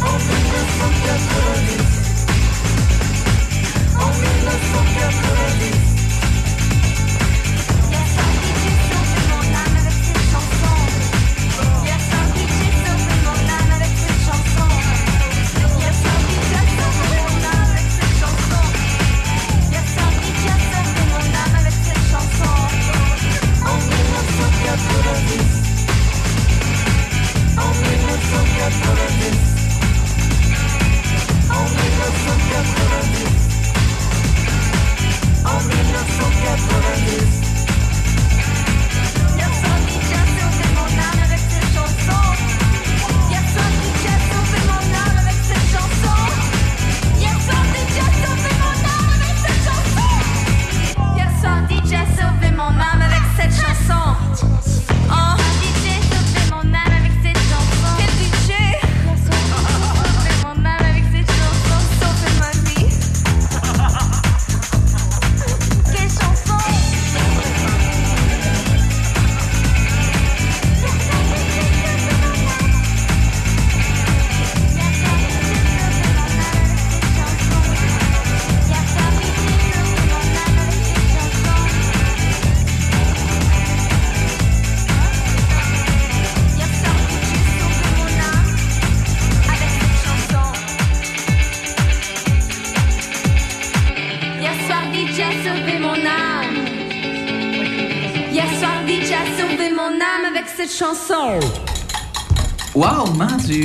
[0.02, 1.96] En 1990
[3.98, 5.85] en 1990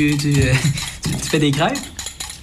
[0.10, 0.54] tu, tu, euh,
[1.04, 1.78] tu, tu fais des crêpes?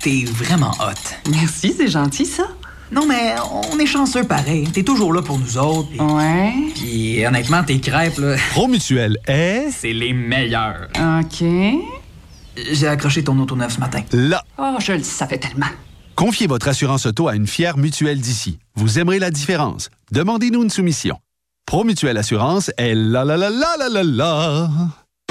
[0.01, 1.31] T'es vraiment hot.
[1.31, 2.45] Merci, c'est gentil, ça.
[2.93, 3.35] Non, mais
[3.73, 4.69] on est chanceux pareil.
[4.73, 5.89] T'es toujours là pour nous autres.
[5.99, 6.53] Ouais.
[6.75, 10.89] Puis honnêtement, tes crêpes, là, Promutuel est c'est les meilleurs.
[10.97, 11.45] OK.
[12.73, 14.03] J'ai accroché ton auto neuf ce matin.
[14.13, 14.43] là.
[14.57, 15.67] Oh, je le savais tellement.
[16.15, 18.59] Confiez votre assurance auto à une fière mutuelle d'ici.
[18.75, 19.91] Vous aimerez la différence.
[20.11, 21.19] Demandez-nous une soumission.
[21.67, 24.69] Promutuelle Assurance est là là là là là là là.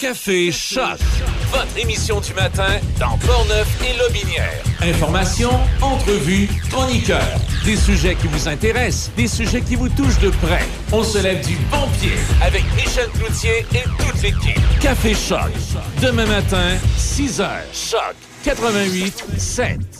[0.00, 0.98] Café Choc,
[1.52, 4.62] votre émission du matin dans Portneuf et Lobinière.
[4.80, 10.64] Informations, entrevues, chroniqueurs, des sujets qui vous intéressent, des sujets qui vous touchent de près.
[10.90, 14.80] On se lève du bon pied avec Michel Cloutier et toute l'équipe.
[14.80, 15.50] Café Choc,
[16.00, 17.66] demain matin, 6 heures.
[17.74, 19.99] Choc 88 7.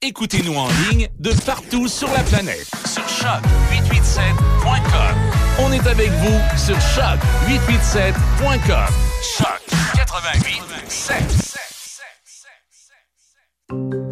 [0.00, 2.70] Écoutez-nous en ligne de partout sur la planète.
[2.86, 5.16] Sur choc887.com.
[5.58, 8.94] On est avec vous sur choc887.com.
[9.36, 9.60] Choc
[9.96, 10.62] 88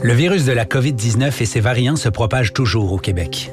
[0.02, 3.52] Le virus de la COVID-19 et ses variants se propagent toujours au Québec.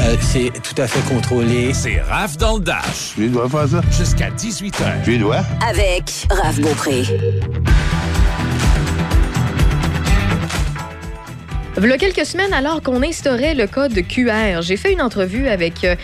[0.00, 1.72] Euh, c'est tout à fait contrôlé.
[1.72, 3.14] C'est Raph dans le Dash.
[3.18, 3.80] Je dois faire ça?
[3.90, 5.04] Jusqu'à 18h.
[5.04, 5.42] Je dois.
[5.66, 7.02] Avec Raph Beaupré.
[11.76, 15.48] Il y a quelques semaines, alors qu'on instaurait le code QR, j'ai fait une entrevue
[15.48, 15.96] avec euh,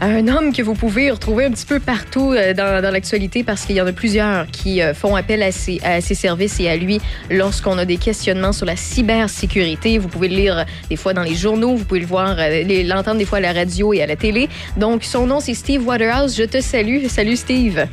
[0.00, 3.76] un homme que vous pouvez retrouver un petit peu partout euh, dans, l'actualité parce qu'il
[3.76, 6.76] y en a plusieurs qui euh, font appel à ses, à ses services et à
[6.76, 7.00] lui
[7.30, 9.98] lorsqu'on a des questionnements sur la cybersécurité.
[9.98, 12.36] Vous pouvez le lire euh, des fois dans les journaux, vous pouvez le voir,
[12.84, 14.48] l'entendre des fois à la radio et à la télé.
[14.76, 16.36] Donc, son nom, c'est Steve Waterhouse.
[16.36, 17.06] Je te salue.
[17.08, 17.86] Salut, Steve.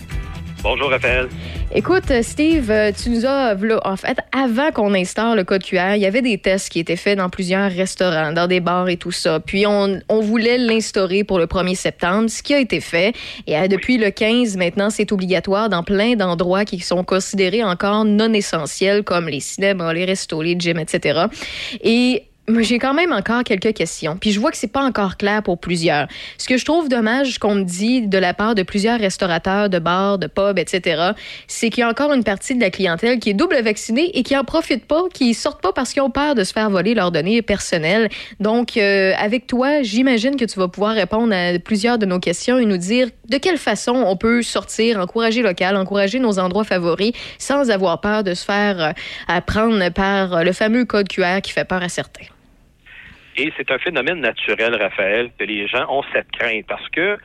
[0.62, 1.30] Bonjour, Raphaël.
[1.74, 3.56] Écoute, Steve, euh, tu nous as,
[3.86, 6.96] en fait, avant qu'on instaure le code QR, il y avait des tests qui étaient
[6.96, 9.40] faits dans plusieurs restaurants, dans des bars et tout ça.
[9.40, 13.16] Puis on, voulait l'instaurer pour le 1er septembre, ce qui a été fait.
[13.48, 18.04] Et euh, depuis le 15, maintenant, c'est obligatoire dans plein d'endroits qui sont considérés encore
[18.04, 21.28] non essentiels, comme les cinémas, les restos, les gyms, etc.
[21.84, 22.24] Et
[22.60, 24.18] j'ai quand même encore quelques questions.
[24.20, 26.08] Puis je vois que c'est pas encore clair pour plusieurs.
[26.38, 29.80] Ce que je trouve dommage qu'on me dit de la part de plusieurs restaurateurs, de
[29.80, 31.12] bars, de pubs, etc.,
[31.48, 34.24] c'est qu'il y a encore une partie de la clientèle qui est double vaccinée et
[34.24, 36.94] qui en profite pas, qui sortent pas parce qu'ils ont peur de se faire voler
[36.94, 38.10] leurs données personnelles.
[38.40, 42.58] Donc, euh, avec toi, j'imagine que tu vas pouvoir répondre à plusieurs de nos questions
[42.58, 47.14] et nous dire de quelle façon on peut sortir, encourager local, encourager nos endroits favoris
[47.38, 48.92] sans avoir peur de se faire euh,
[49.28, 52.26] apprendre par le fameux code QR qui fait peur à certains.
[53.40, 57.18] Et c'est un phénomène naturel, Raphaël, que les gens ont cette crainte parce que,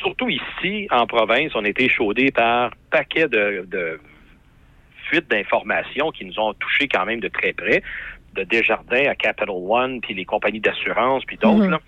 [0.00, 4.00] surtout ici, en province, on a été chaudés par paquet de, de
[5.08, 7.82] fuites d'informations qui nous ont touchés quand même de très près,
[8.34, 11.66] de Desjardins à Capital One, puis les compagnies d'assurance, puis d'autres.
[11.66, 11.78] Mhm.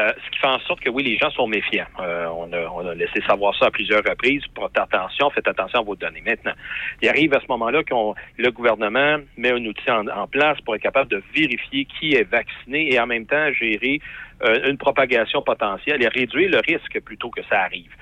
[0.00, 1.86] Euh, ce qui fait en sorte que oui, les gens sont méfiants.
[2.00, 4.42] Euh, on, a, on a laissé savoir ça à plusieurs reprises.
[4.52, 6.22] Portez attention, faites attention à vos données.
[6.26, 6.54] Maintenant,
[7.00, 7.94] il arrive à ce moment-là que
[8.36, 12.92] le gouvernement met un outil en, place pour être capable de vérifier qui est vacciné
[12.92, 14.00] et en même temps gérer
[14.42, 17.92] euh, une propagation potentielle et réduire le risque plutôt que ça arrive.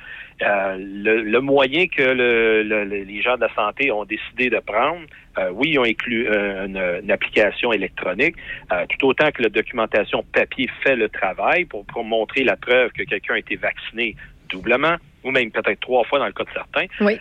[0.40, 4.59] Euh, le, le, moyen que le, le, les gens de la santé ont décidé de
[4.59, 5.02] prendre,
[5.38, 8.36] euh, oui, ils ont inclus euh, une, une, application électronique,
[8.72, 12.90] euh, tout autant que la documentation papier fait le travail pour, pour montrer la preuve
[12.92, 14.16] que quelqu'un a été vacciné
[14.48, 16.86] doublement, ou même peut-être trois fois dans le cas de certains.
[17.00, 17.18] Oui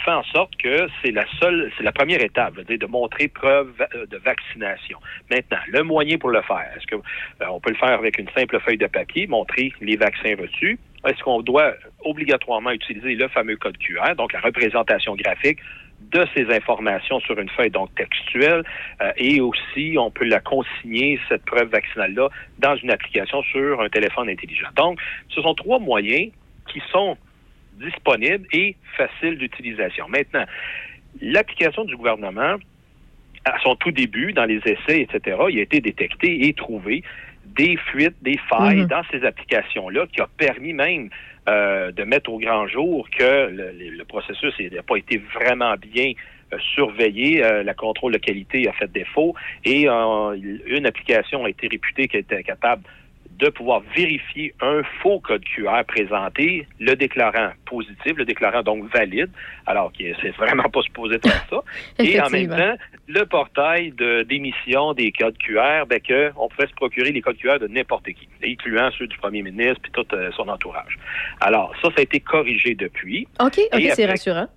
[0.00, 3.72] fait en sorte que c'est la seule, c'est la première étape, de montrer preuve
[4.10, 4.98] de vaccination.
[5.30, 8.28] Maintenant, le moyen pour le faire, est-ce que euh, on peut le faire avec une
[8.36, 10.78] simple feuille de papier, montrer les vaccins reçus?
[11.06, 15.60] Est-ce qu'on doit obligatoirement utiliser le fameux code QR, donc la représentation graphique
[16.00, 18.62] de ces informations sur une feuille donc textuelle
[19.02, 23.80] euh, et aussi on peut la consigner cette preuve vaccinale là dans une application sur
[23.80, 24.68] un téléphone intelligent?
[24.76, 26.30] Donc, ce sont trois moyens
[26.68, 27.16] qui sont
[27.78, 30.08] disponible et facile d'utilisation.
[30.08, 30.44] Maintenant,
[31.20, 32.56] l'application du gouvernement,
[33.44, 37.02] à son tout début, dans les essais, etc., il a été détecté et trouvé
[37.44, 38.88] des fuites, des failles mm -hmm.
[38.88, 41.08] dans ces applications-là qui a permis même
[41.48, 43.66] euh, de mettre au grand jour que le,
[44.00, 46.12] le processus n'a pas été vraiment bien
[46.52, 47.42] euh, surveillé.
[47.42, 49.34] Euh, la contrôle de qualité a fait défaut
[49.64, 49.80] et
[50.76, 52.82] une application a été réputée qu'elle était capable
[53.38, 59.30] de pouvoir vérifier un faux code QR présenté, le déclarant positif, le déclarant donc valide,
[59.66, 61.60] alors que c'est vraiment pas supposé faire ça.
[62.02, 62.74] Et en même temps,
[63.06, 63.92] le portail
[64.26, 68.06] d'émission des codes QR, ben que on pouvait se procurer les codes QR de n'importe
[68.06, 70.98] qui, incluant ceux du premier ministre puis tout euh, son entourage.
[71.40, 73.28] Alors, ça, ça a été corrigé depuis.
[73.40, 74.48] OK, OK, c'est rassurant.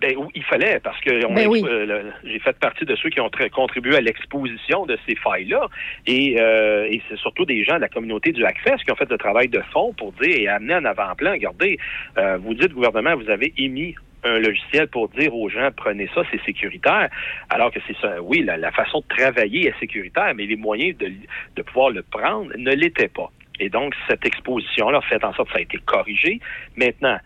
[0.00, 1.62] Ben, il fallait, parce que ben oui.
[1.66, 5.68] euh, j'ai fait partie de ceux qui ont contribué à l'exposition de ces failles-là.
[6.06, 9.10] Et, euh, et c'est surtout des gens de la communauté du Hackfest qui ont fait
[9.10, 11.78] le travail de fond pour dire et amener en avant-plan, regardez,
[12.16, 13.94] euh, vous dites, gouvernement, vous avez émis
[14.24, 17.10] un logiciel pour dire aux gens prenez ça, c'est sécuritaire.
[17.50, 20.96] Alors que c'est ça, oui, la, la, façon de travailler est sécuritaire, mais les moyens
[20.98, 21.12] de,
[21.56, 23.30] de pouvoir le prendre ne l'étaient pas.
[23.58, 26.40] Et donc, cette exposition-là fait en sorte que ça a été corrigé.
[26.76, 27.18] Maintenant,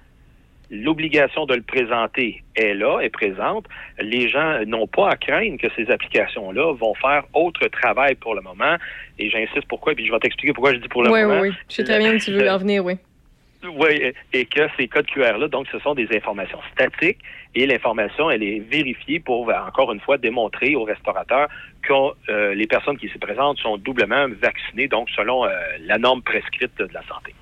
[0.70, 3.66] l'obligation de le présenter est là, est présente.
[4.00, 8.40] Les gens n'ont pas à craindre que ces applications-là vont faire autre travail pour le
[8.40, 8.76] moment.
[9.18, 11.40] Et j'insiste pourquoi, puis je vais t'expliquer pourquoi je dis pour le oui, moment.
[11.40, 12.94] Oui, oui, je sais très bien que tu veux en venir, oui.
[13.66, 17.18] Oui, et que ces codes QR-là, donc, ce sont des informations statiques
[17.54, 21.48] et l'information, elle est vérifiée pour, encore une fois, démontrer aux restaurateurs
[21.82, 21.92] que
[22.30, 25.50] euh, les personnes qui s'y présentent sont doublement vaccinées, donc selon euh,
[25.80, 27.34] la norme prescrite de la santé.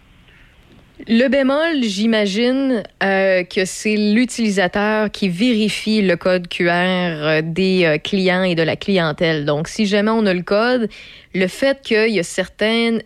[1.09, 8.45] Le bémol, j'imagine euh, que c'est l'utilisateur qui vérifie le code QR des euh, clients
[8.45, 9.45] et de la clientèle.
[9.45, 10.89] Donc, si jamais on a le code,
[11.35, 13.01] le fait qu'il y a certains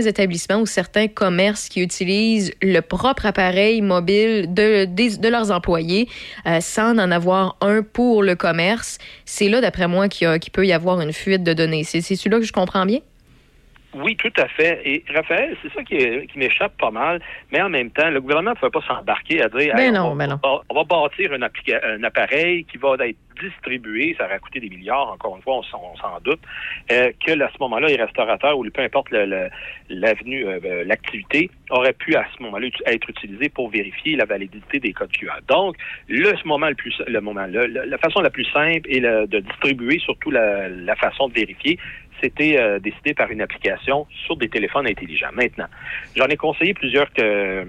[0.00, 6.08] établissements ou certains commerces qui utilisent le propre appareil mobile de, leurs employés
[6.46, 8.96] euh, sans en avoir un pour le commerce,
[9.26, 11.84] c'est là, d'après moi, qu'il qu peut y avoir une fuite de données.
[11.84, 13.00] C'est celui-là que je comprends bien?
[13.96, 14.80] Oui, tout à fait.
[14.84, 15.96] Et Raphaël, c'est ça qui,
[16.26, 17.20] qui m'échappe pas mal,
[17.50, 20.16] mais en même temps, le gouvernement ne pouvait pas s'embarquer à dire ben non, on,
[20.16, 20.38] ben non.
[20.68, 25.10] On, va bâtir un, un, appareil qui va être distribué, ça aurait coûté des milliards,
[25.12, 26.40] encore une fois, on, s'en doute,
[26.90, 32.14] euh, que à ce moment-là, les restaurateurs ou peu importe l'avenue, euh, l'activité, aurait pu
[32.14, 35.40] à ce moment-là être utilisé pour vérifier la validité des codes QR.
[35.48, 35.76] Donc,
[36.08, 39.40] le moment le plus, le moment, le, la façon la plus simple est le, de
[39.40, 41.78] distribuer surtout la, la façon de vérifier,
[42.20, 45.32] c'était euh, décidé par une application sur des téléphones intelligents.
[45.32, 45.66] Maintenant,
[46.16, 47.66] j'en ai conseillé plusieurs que,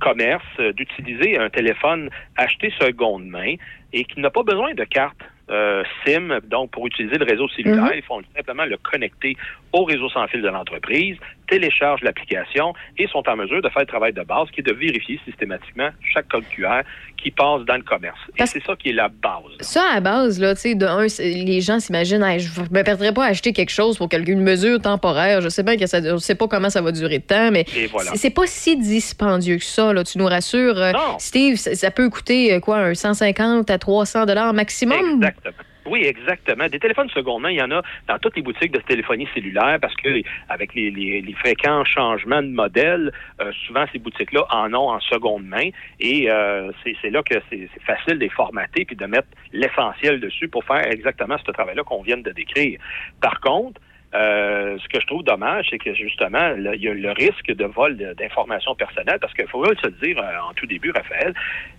[0.00, 3.54] commerces euh, d'utiliser un téléphone acheté seconde main
[3.92, 7.84] et qui n'a pas besoin de carte euh, SIM, donc pour utiliser le réseau cellulaire,
[7.84, 7.96] mm -hmm.
[7.96, 9.34] ils font simplement le connecter
[9.72, 11.16] au réseau sans fil de l'entreprise,
[11.48, 14.72] téléchargent l'application et sont en mesure de faire le travail de base qui est de
[14.72, 16.82] vérifier systématiquement chaque code QR
[17.16, 18.18] qui passe dans le commerce.
[18.38, 19.56] Et c'est ça qui est la base.
[19.60, 22.82] Ça, à base, là, tu sais, de un, les gens s'imaginent, hey, je ne me
[22.82, 25.40] perdrais pas à acheter quelque chose pour quelque une mesure temporaire.
[25.40, 27.64] Je sais bien que ça, je sais pas comment ça va durer de temps, mais
[27.90, 28.12] voilà.
[28.14, 30.04] c'est pas si dispendieux que ça, là.
[30.04, 30.74] Tu nous rassures.
[30.74, 31.18] Non.
[31.18, 35.16] Steve, ça, ça, peut coûter, quoi, un 150 à 300 dollars maximum?
[35.16, 35.54] Exactement.
[35.88, 36.68] Oui, exactement.
[36.68, 39.78] Des téléphones seconde main, il y en a dans toutes les boutiques de téléphonie cellulaire
[39.80, 40.08] parce que
[40.48, 45.70] avec les, fréquents changements de modèle, euh, souvent ces boutiques-là en ont en seconde main
[46.00, 50.48] et euh, c'est là que c'est facile de les formater puis de mettre l'essentiel dessus
[50.48, 52.78] pour faire exactement ce travail-là qu'on vient de décrire.
[53.20, 53.80] Par contre,
[54.14, 57.64] euh, ce que je trouve dommage, c'est que justement, il y a le risque de
[57.64, 61.34] vol d'informations personnelles, parce qu'il faut se le dire en tout début, Raphaël,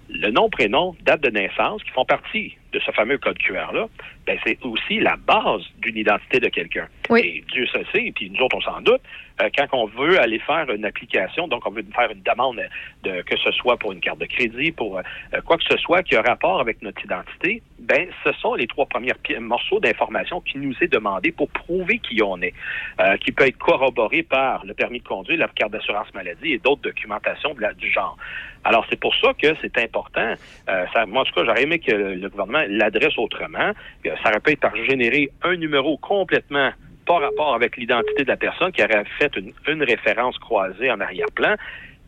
[0.10, 3.88] le nom, prénom, date de naissance, qui font partie de ce fameux code QR-là,
[4.27, 6.88] ben, c'est aussi la base d'une identité de quelqu'un.
[7.23, 9.02] Et Dieu se sait, et puis nous autres, on s'en doute,
[9.41, 12.61] euh, quand on veut aller faire une application, donc on veut faire une demande
[13.03, 15.02] de que ce soit pour une carte de crédit, pour euh,
[15.45, 18.86] quoi que ce soit qui a rapport avec notre identité, ben ce sont les trois
[18.86, 22.53] premiers morceaux d'information qui nous est demandé pour prouver qui on est,
[22.99, 26.57] euh, qui peut être corroboré par le permis de conduire, la carte d'assurance maladie et
[26.60, 28.15] d'autres documentations de la- du genre.
[28.64, 30.34] Alors c'est pour ça que c'est important.
[30.69, 33.72] Euh, ça, moi en tout cas, j'aurais aimé que le, gouvernement l'adresse autrement.
[34.03, 36.72] ça aurait pu être par générer un numéro complètement
[37.06, 40.99] pas rapport avec l'identité de la personne qui aurait fait une, une référence croisée en
[40.99, 41.56] arrière-plan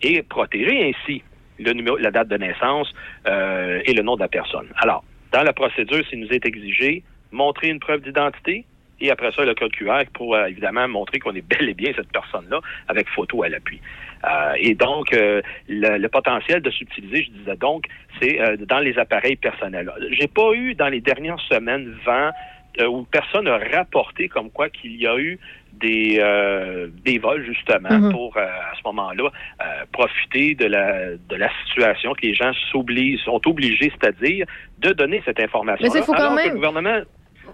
[0.02, 1.24] et protéger ainsi
[1.60, 2.92] le numéro, la date de naissance
[3.28, 4.68] euh, et le nom de la personne.
[4.78, 8.66] Alors, dans la procédure, s'il nous est exigé, montrer une preuve d'identité
[9.02, 11.92] et après ça, le code QR pour euh, évidemment montrer qu'on est bel et bien
[11.96, 13.82] cette personne-là avec photo à l'appui.
[14.24, 17.86] Euh, et donc, euh, le, le potentiel de subtiliser, je disais donc,
[18.22, 19.92] c'est euh, dans les appareils personnels.
[20.12, 22.30] J'ai pas eu dans les dernières semaines vent
[22.80, 25.40] euh, où personne n'a rapporté comme quoi qu'il y a eu
[25.74, 28.12] des, euh, des vols justement Mhm.
[28.12, 29.24] pour euh, à ce moment-là
[29.62, 34.46] euh, profiter de la de la situation que les gens s'obligent sont obligés, c'est-à-dire
[34.80, 35.84] de donner cette information.
[35.84, 36.58] Mais c'est faut quand même-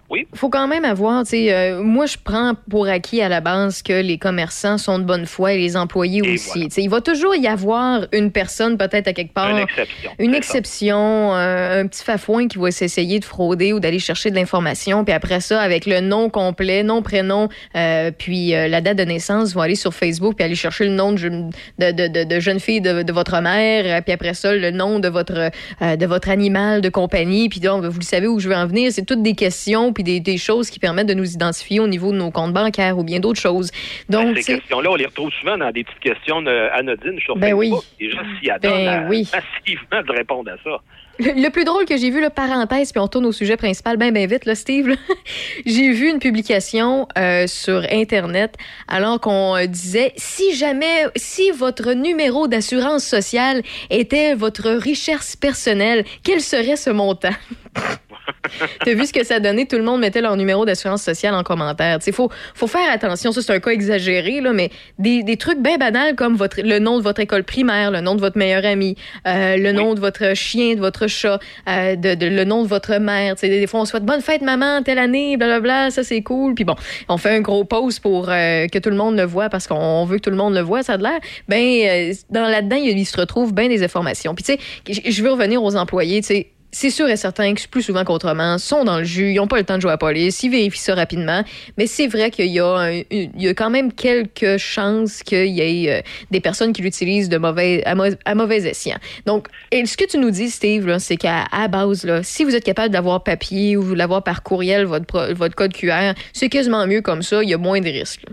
[0.10, 0.28] oui.
[0.36, 3.82] faut quand même avoir, tu sais, euh, moi je prends pour acquis à la base
[3.82, 6.68] que les commerçants sont de bonne foi et les employés aussi.
[6.68, 10.12] Tu sais, Il va toujours y avoir une personne peut-être à quelque part, Une exception.
[10.20, 14.36] une exception, euh, un petit fafouin qui va s'essayer de frauder ou d'aller chercher de
[14.36, 18.98] l'information, puis après ça, avec le nom complet, nom, prénom, euh, puis euh, la date
[18.98, 22.08] de naissance, vont aller sur Facebook puis aller chercher le nom de, jeune- de, de,
[22.08, 25.50] de- de jeune fille de, votre mère, euh, puis après ça, le nom de votre,
[25.82, 28.68] euh, de votre animal de compagnie, puis donc, vous le savez où je veux en
[28.68, 31.88] venir, c'est toutes des questions puis des, des choses qui permettent de nous identifier au
[31.88, 33.72] niveau de nos comptes bancaires ou bien d'autres choses.
[34.10, 37.36] Donc, tu Ces questions-là, on les retrouve souvent dans des petites questions euh, anodines sur
[37.36, 37.82] Ben Facebook.
[38.00, 38.06] oui.
[38.06, 39.28] Les gens s'y attendent Ben à- oui.
[39.34, 40.78] massivement de répondre à ça.
[41.20, 43.98] Le, le plus drôle que j'ai vu, là, parenthèse, puis on tourne au sujet principal
[43.98, 44.96] bien, bien vite, là, Steve.
[45.66, 48.54] j'ai vu une publication euh, sur Internet
[48.88, 56.06] alors qu'on euh, disait si jamais, si votre numéro d'assurance sociale était votre richesse personnelle,
[56.24, 57.34] quel serait ce montant?
[58.86, 59.66] T'as vu ce que ça donnait?
[59.66, 62.00] Tout le monde mettait leur numéro d'assurance sociale en commentaire.
[62.06, 63.32] Il faut, faut faire attention.
[63.32, 66.80] Ça, c'est un cas exagéré, là, mais des, des trucs bien banals comme votre, le
[66.80, 68.96] nom de votre école primaire, le nom de votre meilleur ami,
[69.28, 71.40] euh, le nom de votre chien, de votre chat,
[71.70, 73.36] euh, de, de- le nom de votre mère.
[73.36, 76.54] Tu sais, des fois, on souhaite bonne fête, maman, telle année, blablabla, ça, c'est cool.
[76.56, 76.76] Puis bon,
[77.10, 80.06] on fait un gros post pour euh, que tout le monde le voit parce qu'on
[80.06, 81.20] veut que tout le monde le voit, ça a de l'air.
[81.48, 84.36] Ben, dans là-dedans, il, il se retrouve bien des informations.
[84.36, 87.54] Puis, tu sais, je- je veux revenir aux employés, tu sais c'est sûr et certain
[87.54, 89.92] que plus souvent qu'autrement, sont dans le jus, ils n'ont pas le temps de jouer
[89.92, 91.44] à la police, ils vérifient ça rapidement.
[91.78, 95.48] Mais c'est vrai qu'il y, a un- il y a quand même quelques chances qu'il
[95.48, 98.98] y ait euh, des personnes qui l'utilisent de mauvais, à, mau- à mauvais escient.
[99.26, 102.56] Donc, et ce que tu nous dis, Steve, c'est qu'à à base, là, si vous
[102.56, 107.22] êtes capable d'avoir papier ou l'avoir par courriel, votre, code QR, c'est quasiment mieux comme
[107.22, 108.26] ça, il y a moins de risques.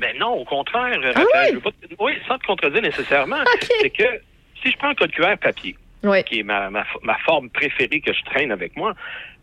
[0.00, 3.36] Mais non, au contraire, Ah Raphaël, je veux pas te- oui, sans te contredire nécessairement,
[3.80, 4.04] c'est que
[4.62, 5.74] si je prends un code QR papier,
[6.22, 8.94] qui est ma, ma, ma forme préférée que je traîne avec moi,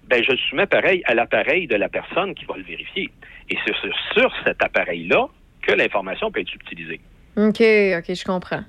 [0.08, 3.10] ben je le soumets pareil à l'appareil de la personne qui va le vérifier.
[3.50, 5.28] Et c'est sur, sur cet appareil-là
[5.62, 7.00] que l'information peut être utilisée.
[7.38, 8.64] OK, OK, je comprends.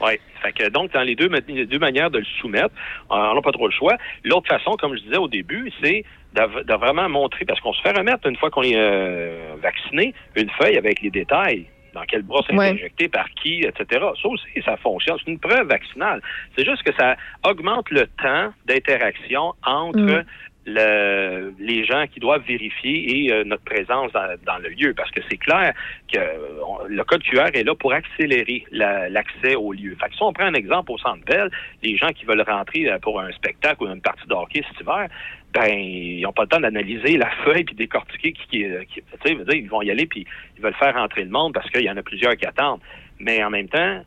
[0.00, 0.14] Oui.
[0.42, 2.74] Fait que donc, dans les deux, ma- les deux manières de le soumettre,
[3.10, 3.96] euh, on n'a pas trop le choix.
[4.24, 6.04] L'autre façon, comme je disais au début, c'est
[6.34, 10.12] de, de vraiment montrer, parce qu'on se fait remettre une fois qu'on est euh, vacciné,
[10.34, 12.70] une feuille avec les détails dans quel bras c'est Ouais.
[12.70, 14.04] injecté, par qui, etc.
[14.22, 15.16] Ça aussi, ça fonctionne.
[15.24, 16.20] C'est une preuve vaccinale.
[16.56, 17.16] C'est juste que ça
[17.48, 20.24] augmente le temps d'interaction entre Mm.
[20.66, 24.94] le- les gens qui doivent vérifier et euh, notre présence dans, dans le lieu.
[24.94, 25.74] Parce que c'est clair
[26.12, 26.18] que
[26.66, 29.94] on- le code QR est là pour accélérer la- l'accès au lieu.
[30.00, 31.50] Fait que si on prend un exemple au Centre Bell,
[31.82, 34.80] les gens qui veulent rentrer euh, pour un spectacle ou une partie de hockey cet
[34.80, 35.08] hiver,
[35.54, 39.28] ben ils n'ont pas le temps d'analyser la feuille puis décortiquer qui, qui, qui- tu
[39.28, 40.26] sais, ils vont y aller puis
[40.56, 42.80] ils veulent faire rentrer le monde parce qu'il y en a plusieurs qui attendent.
[43.20, 44.04] Mais en même temps,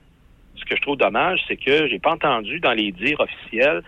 [0.56, 3.82] ce que je trouve dommage, c'est que j'ai pas entendu dans les dires officiels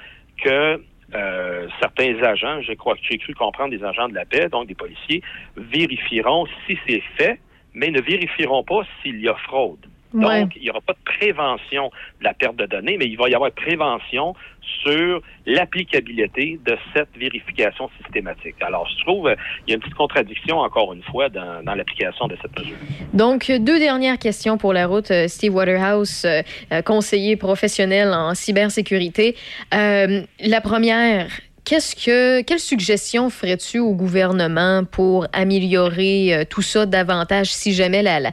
[0.44, 0.81] que
[1.15, 4.68] euh, certains agents, je crois que j'ai cru comprendre des agents de la paix, donc
[4.68, 5.22] des policiers,
[5.57, 7.40] vérifieront si c'est fait,
[7.73, 9.86] mais ne vérifieront pas s'il y a fraude.
[10.14, 10.41] Ouais.
[10.41, 13.30] Donc, il n'y aura pas de prévention de la perte de données, mais il va
[13.30, 14.36] y avoir prévention
[14.84, 18.56] sur l'applicabilité de cette vérification systématique.
[18.61, 21.76] Alors, je trouve euh, il y a une petite contradiction, encore une fois, dans, dans
[21.76, 22.77] l'application de cette mesure.
[23.14, 25.11] Donc, deux dernières questions pour la route.
[25.11, 29.36] Euh, Steve Waterhouse, euh, conseiller professionnel en cybersécurité.
[29.73, 31.27] Euh, la première,
[31.70, 38.04] qu'est-ce que, quelle suggestion ferais-tu au gouvernement pour améliorer euh, tout ça davantage si jamais
[38.04, 38.30] euh,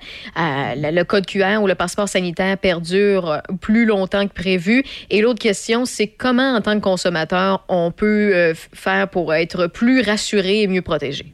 [0.75, 4.85] le code QR ou le passeport sanitaire perdure euh, plus longtemps que prévu?
[5.11, 10.01] Et l'autre question, c'est comment, en tant que consommateur, on peut faire pour être plus
[10.01, 11.27] rassuré et mieux protégé?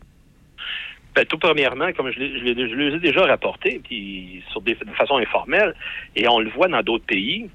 [1.15, 5.75] Ben, tout premièrement, comme je l'ai- déjà rapporté, puis sur des, de façon informelle,
[6.17, 7.49] et on le voit dans d'autres pays,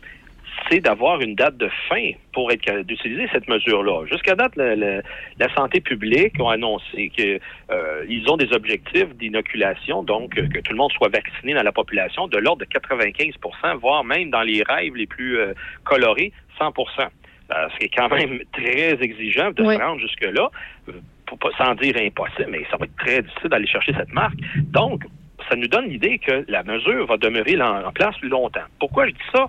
[0.70, 4.06] c'est d'avoir une date de fin pour être d'utiliser cette mesure-là.
[4.12, 5.02] Jusqu'à date, le- le-
[5.40, 10.78] la santé publique ont annoncé qu'ils ont des objectifs d'inoculation, donc euh, que tout le
[10.78, 14.96] monde soit vacciné dans la population, de l'ordre de 95% voire même dans les rêves
[14.96, 15.54] les plus euh,
[15.84, 17.08] colorés, 100%
[17.50, 19.76] euh, ce qui est quand même très exigeant de Oui.
[19.76, 20.50] se rendre jusque-là,
[20.90, 20.94] euh,
[21.26, 24.36] pour pas, sans dire impossible, mais ça va être très difficile d'aller chercher cette marque.
[24.72, 25.04] Donc,
[25.50, 28.66] ça nous donne l'idée que la mesure va demeurer en, en place plus longtemps.
[28.80, 29.46] Pourquoi je dis ça?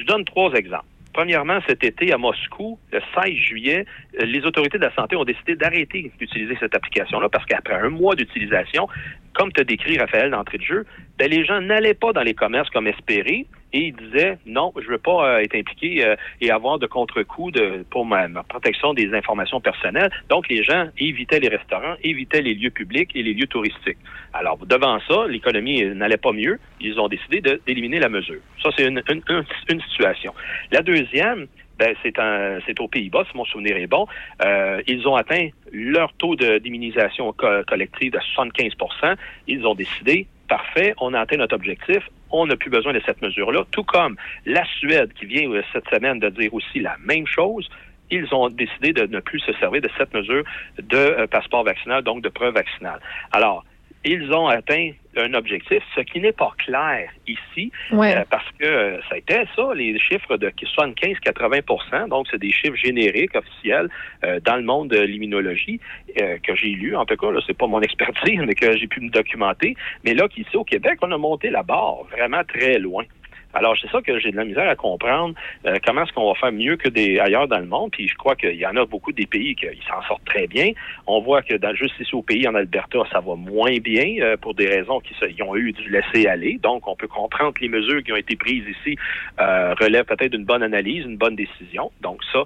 [0.00, 0.86] Je donne trois exemples.
[1.12, 3.84] Premièrement, cet été à Moscou, le 16 juillet,
[4.18, 7.90] euh, les autorités de la santé ont décidé d'arrêter d'utiliser cette application-là parce qu'après un
[7.90, 8.88] mois d'utilisation,
[9.34, 10.86] comme as décrit, Raphaël, d'entrée de jeu,
[11.18, 14.86] ben, les gens n'allaient pas dans les commerces comme espéré et ils disaient non, je
[14.88, 19.12] veux pas euh, être impliqué euh, et avoir de contre-coups de, pour ma, protection des
[19.14, 20.10] informations personnelles.
[20.28, 23.98] Donc, les gens évitaient les restaurants, évitaient les lieux publics et les lieux touristiques.
[24.32, 26.58] Alors, devant ça, l'économie n'allait pas mieux.
[26.80, 28.40] Ils ont décidé d'éliminer la mesure.
[28.62, 29.22] Ça, c'est une, une-
[29.68, 30.34] une- situation.
[30.70, 31.46] La deuxième,
[31.78, 34.06] ben, c'est un- c'est aux Pays-Bas, si mon souvenir est bon.
[34.44, 39.14] Euh, ils ont atteint leur taux de- d'immunisation co- collective de 75%
[39.46, 43.22] Ils ont décidé, parfait, on a atteint notre objectif, on n'a plus besoin de cette
[43.22, 43.64] mesure-là.
[43.70, 44.16] Tout comme
[44.46, 47.68] la Suède, qui vient euh, cette semaine de dire aussi la même chose,
[48.10, 50.44] ils ont décidé de ne plus se servir de cette mesure
[50.78, 53.00] de euh, passeport vaccinal, donc de preuve vaccinale.
[53.32, 53.64] Alors,
[54.04, 58.16] ils ont atteint un objectif, ce qui n'est pas clair ici, Ouais.
[58.16, 62.52] euh, parce que euh, ça a été ça, les chiffres de 75-80% donc c'est des
[62.52, 63.88] chiffres génériques, officiels,
[64.24, 65.80] euh, dans le monde de l'immunologie,
[66.20, 68.86] euh, que j'ai lu, en tout cas, là, c'est pas mon expertise, mais que j'ai
[68.86, 69.76] pu me documenter.
[70.04, 73.04] Mais là, qu'ici au Québec, on a monté la barre vraiment très loin.
[73.52, 75.34] Alors, c'est ça que j'ai de la misère à comprendre.
[75.66, 77.90] euh, comment est-ce qu'on va faire mieux que des ailleurs dans le monde?
[77.90, 80.70] Puis je crois qu'il y en a beaucoup des pays qui s'en sortent très bien.
[81.06, 84.36] On voit que dans, juste ici au pays, en Alberta, ça va moins bien euh,
[84.36, 86.58] pour des raisons qui se- ils ont eu du laisser aller.
[86.62, 88.96] Donc, on peut comprendre que les mesures qui ont été prises ici
[89.40, 91.90] euh, relèvent peut-être d'une bonne analyse, une bonne décision.
[92.00, 92.44] Donc, ça,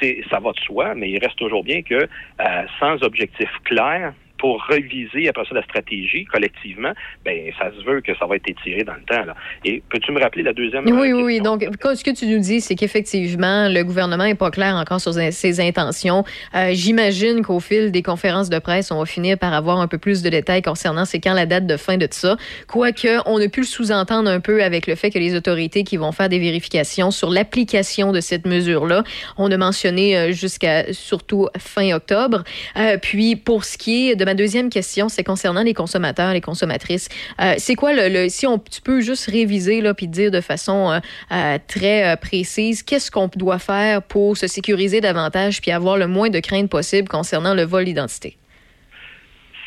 [0.00, 4.14] c'est ça va de soi, mais il reste toujours bien que euh, sans objectif clair,
[4.40, 6.92] pour reviser après ça la stratégie collectivement,
[7.24, 9.24] ben ça se veut que ça va être étiré dans le temps.
[9.26, 9.34] Là.
[9.66, 11.40] Et peux-tu me rappeler la deuxième Oui, oui, oui.
[11.40, 15.12] Donc, ce que tu nous dis, c'est qu'effectivement, le gouvernement n'est pas clair encore sur
[15.12, 16.24] ses intentions.
[16.54, 19.98] Euh, J'imagine qu'au fil des conférences de presse, on va finir par avoir un peu
[19.98, 22.38] plus de détails concernant c'est quand la date de fin de ça.
[22.66, 25.98] Quoique, on a pu le sous-entendre un peu avec le fait que les autorités qui
[25.98, 29.04] vont faire des vérifications sur l'application de cette mesure-là,
[29.36, 32.42] on a mentionné euh, jusqu'à surtout fin octobre.
[32.78, 36.40] Euh, puis, pour ce qui est de ma deuxième question, c'est concernant les consommateurs, les
[36.40, 37.08] consommatrices.
[37.40, 40.40] Euh, c'est quoi le, le- si on, tu peux juste réviser là puis dire de
[40.40, 41.00] façon euh,
[41.32, 46.30] euh, très précise, qu'est-ce qu'on doit faire pour se sécuriser davantage puis avoir le moins
[46.30, 48.36] de crainte possible concernant le vol d'identité?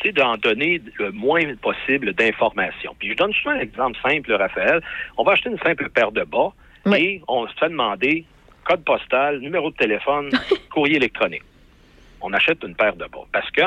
[0.01, 2.93] c'est d'en donner le moins possible d'informations.
[2.99, 4.81] Puis je donne juste un exemple simple, Raphaël.
[5.17, 6.51] On va acheter une simple paire de bas
[6.97, 8.25] et on se fait demander
[8.65, 10.29] code postal, numéro de téléphone,
[10.73, 11.43] courrier électronique.
[12.23, 13.25] On achète une paire de bas.
[13.31, 13.61] Parce que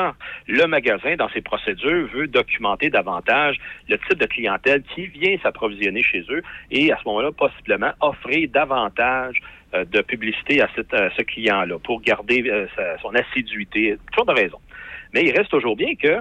[0.47, 3.57] le magasin, dans ses procédures, veut documenter davantage
[3.87, 8.49] le type de clientèle qui vient s'approvisionner chez eux et à ce moment-là, possiblement offrir
[8.49, 9.39] davantage
[9.75, 12.67] euh, de publicité à, ce client-là pour garder euh,
[13.01, 13.97] son assiduité.
[14.11, 14.59] Toujours de raison.
[15.13, 16.17] Mais il reste toujours bien que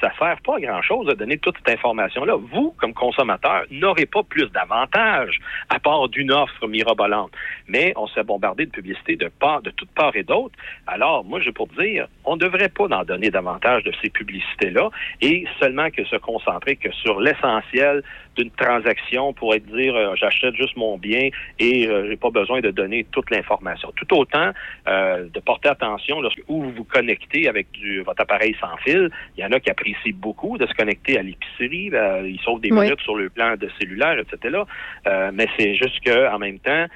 [0.00, 2.36] ça ne sert pas à grand-chose de donner toute cette information-là.
[2.36, 5.38] Vous, comme consommateur, n'aurez pas plus d'avantages
[5.68, 7.32] à part d'une offre mirobolante.
[7.66, 10.54] Mais on se fait bombarder de publicité de part, de toutes parts et d'autres.
[10.86, 14.90] Alors, moi, j'ai pour dire, on ne devrait pas en donner davantage de ces publicités-là
[15.20, 18.02] et seulement que se concentrer que sur l'essentiel
[18.38, 21.28] d'une transaction pour être dire euh, j'achète juste mon bien
[21.58, 23.92] et euh, j'ai pas besoin de donner toute l'information.
[23.96, 24.52] Tout autant
[24.86, 29.10] euh, de porter attention lorsque où vous vous connectez avec du, votre appareil sans fil.
[29.36, 31.90] Il y en a qui apprécient beaucoup de se connecter à l'épicerie.
[31.92, 32.80] euh, ils sauvent des Oui.
[32.84, 34.62] minutes sur le plan de cellulaire, etc.
[35.06, 36.86] Euh, mais c'est juste que en même temps,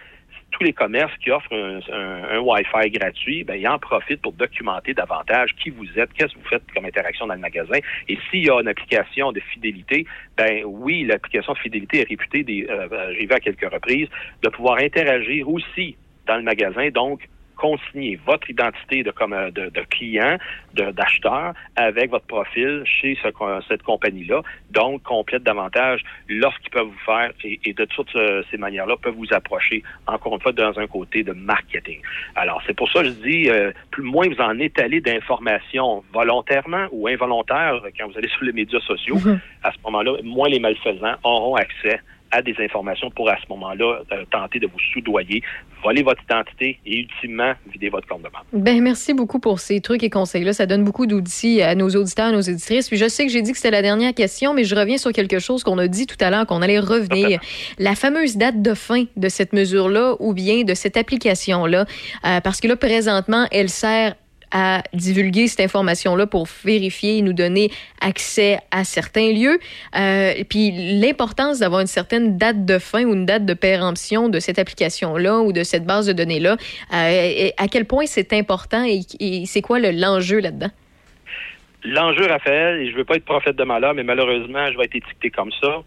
[0.62, 5.70] les commerces qui offrent un, Wi-Fi gratuit, ben, ils en profitent pour documenter davantage qui
[5.70, 7.78] vous êtes, qu'est-ce que vous faites comme interaction dans le magasin.
[8.08, 10.06] Et s'il y a une application de fidélité,
[10.36, 12.88] ben oui, l'application de fidélité est réputée, des, euh,
[13.30, 14.08] à quelques reprises,
[14.42, 17.28] de pouvoir interagir aussi dans le magasin, donc
[17.66, 20.36] consigner votre identité de, comme, euh, de, de client,
[20.74, 23.28] de- d'acheteur, avec votre profil chez ce
[23.68, 24.40] cette compagnie-là.
[24.70, 28.96] Donc, complète davantage l'offre qu'ils peuvent vous faire et, et de toutes euh, ces manières-là
[29.04, 32.00] peuvent vous approcher, encore une fois, dans un côté de marketing.
[32.34, 36.86] Alors, c'est pour ça que je dis, euh, plus moins vous en étalez d'informations volontairement
[36.90, 39.18] ou involontaires euh, quand vous allez sur les médias sociaux,
[39.62, 42.00] à ce moment-là, moins les malfaisants auront accès
[42.32, 45.42] à des informations pour à ce moment-là euh, tenter de vous soudoyer,
[45.84, 48.44] voler votre identité et ultimement vider votre compte de banque.
[48.52, 50.52] Ben, merci beaucoup pour ces trucs et conseils-là.
[50.52, 52.88] Ça donne beaucoup d'outils à nos auditeurs, à nos éditrices.
[52.88, 55.12] Puis je sais que j'ai dit que c'était la dernière question, mais je reviens sur
[55.12, 57.40] quelque chose qu'on a dit tout à l'heure, qu'on allait revenir.
[57.78, 61.84] La fameuse date de fin de cette mesure-là ou bien de cette application-là.
[62.24, 64.14] Euh, parce que là, présentement, elle sert
[64.52, 67.70] à divulguer cette information-là pour vérifier et nous donner
[68.00, 69.58] accès à certains lieux.
[69.98, 70.70] Euh, puis
[71.00, 75.40] l'importance d'avoir une certaine date de fin ou une date de péremption de cette application-là
[75.40, 76.56] ou de cette base de données-là,
[76.92, 79.00] euh, à quel point c'est important et,
[79.46, 80.70] c'est quoi le- l'enjeu là-dedans?
[81.84, 84.84] L'enjeu, Raphaël, et je ne veux pas être prophète de malheur, mais malheureusement, je vais
[84.84, 85.82] être étiqueté comme ça,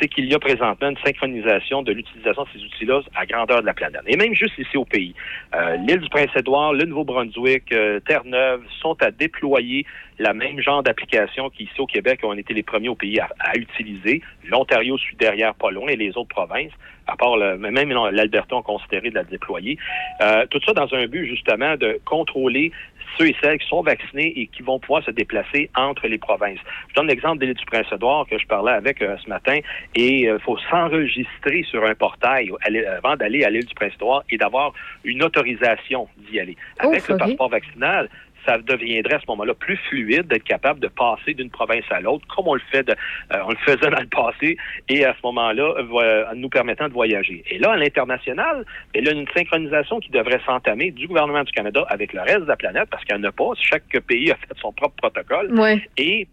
[0.00, 3.66] c'est qu'il y a présentement une synchronisation de l'utilisation de ces outils-là à grandeur de
[3.66, 4.02] la planète.
[4.06, 5.14] Et même juste ici au pays.
[5.54, 9.86] Euh, L'île du Prince-Édouard, le Nouveau-Brunswick, euh, Terre-Neuve sont à déployer
[10.18, 13.56] la même genre d'application qu'ici au Québec ont été les premiers au pays à, à
[13.56, 14.22] utiliser.
[14.44, 16.72] L'Ontario suit derrière pas loin et les autres provinces,
[17.06, 19.78] à part le, même l'Alberta ont considéré de la déployer.
[20.20, 22.72] Euh, tout ça dans un but justement de contrôler
[23.16, 26.58] ceux et celles qui sont vaccinés et qui vont pouvoir se déplacer entre les provinces.
[26.88, 29.58] Je donne l'exemple de l'île du Prince-Édouard que je parlais avec euh, ce matin
[29.94, 34.36] et il faut s'enregistrer sur un portail aller- avant d'aller à l'île du Prince-Édouard et
[34.36, 34.72] d'avoir
[35.04, 36.56] une autorisation d'y aller.
[36.78, 38.08] Avec Ouf, le passeport vaccinal,
[38.46, 42.26] ça deviendrait à ce moment-là plus fluide d'être capable de passer d'une province à l'autre,
[42.34, 44.56] comme on le fait, de- euh, on le faisait dans le passé,
[44.88, 47.42] et à ce moment-là, euh, nous permettant de voyager.
[47.50, 51.52] Et là, à l'international, il y a une synchronisation qui devrait s'entamer du gouvernement du
[51.52, 53.50] Canada avec le reste de la planète, parce qu'il n'y en a pas.
[53.60, 55.52] Chaque pays a fait son propre protocole.
[55.58, 55.82] Ouais.
[55.96, 56.26] Et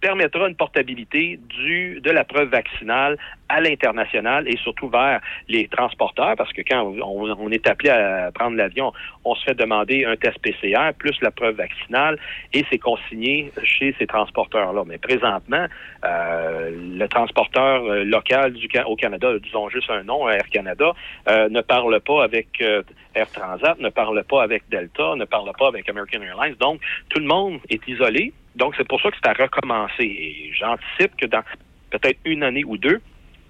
[0.00, 3.18] permettra une portabilité du, de la preuve vaccinale
[3.48, 8.56] à l'international et surtout vers les transporteurs, parce que quand on, est appelé à prendre
[8.56, 8.92] l'avion,
[9.24, 12.18] on se fait demander un test PCR plus la preuve vaccinale
[12.52, 14.84] et c'est consigné chez ces transporteurs-là.
[14.86, 15.66] Mais présentement,
[16.04, 20.92] euh, le transporteur euh, local du, au Canada, disons juste un nom, Air Canada,
[21.28, 22.82] euh, ne parle pas avec euh,
[23.14, 26.56] Air Transat, ne parle pas avec Delta, ne parle pas avec American Airlines.
[26.60, 28.32] Donc, tout le monde est isolé.
[28.56, 30.04] Donc, c'est pour ça que c'est à recommencer.
[30.04, 31.42] Et j'anticipe que dans
[31.90, 33.00] peut-être une année ou deux,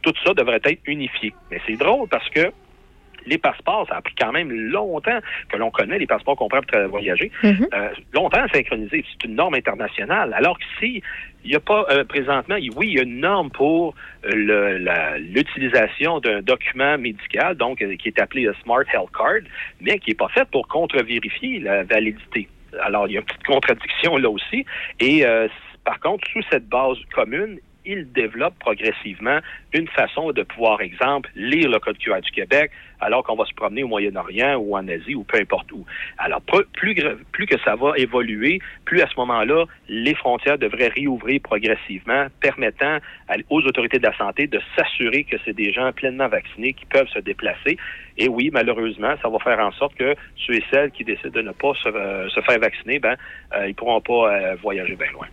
[0.02, 1.32] tout ça devrait être unifié.
[1.51, 2.52] Mais c'est drôle parce que
[3.27, 5.18] les passeports, ça a pris quand même longtemps
[5.48, 7.31] que l'on connaît les passeports qu'on prend pour voyager.
[7.44, 9.05] Euh, longtemps à synchroniser.
[9.12, 10.32] C'est une norme internationale.
[10.32, 11.02] Alors que si
[11.44, 13.94] il n'y a pas euh, présentement, oui, il y a une norme pour
[14.27, 19.43] euh, l'utilisation d'un document médical, donc qui est appelé le Smart Health Card,
[19.81, 22.48] mais qui n'est pas fait pour contre-vérifier la validité.
[22.82, 24.64] Alors, il y a une petite contradiction là aussi.
[24.98, 25.48] Et euh,
[25.84, 27.59] par contre, sous cette base commune,
[27.91, 29.41] il développe progressivement
[29.73, 33.55] une façon de pouvoir, exemple, lire le Code QR du Québec alors qu'on va se
[33.55, 35.85] promener au Moyen-Orient ou en Asie ou peu importe où.
[36.19, 42.27] Alors, plus, que ça va évoluer, plus à ce moment-là, les frontières devraient réouvrir progressivement,
[42.41, 42.99] permettant
[43.49, 47.09] aux autorités de la santé de s'assurer que c'est des gens pleinement vaccinés qui peuvent
[47.09, 47.79] se déplacer.
[48.19, 51.43] Et oui, malheureusement, ça va faire en sorte que ceux et celles qui décident de
[51.43, 53.17] ne pas se, euh, faire vacciner, ben,
[53.55, 55.27] euh, ils pourront pas euh, voyager bien loin.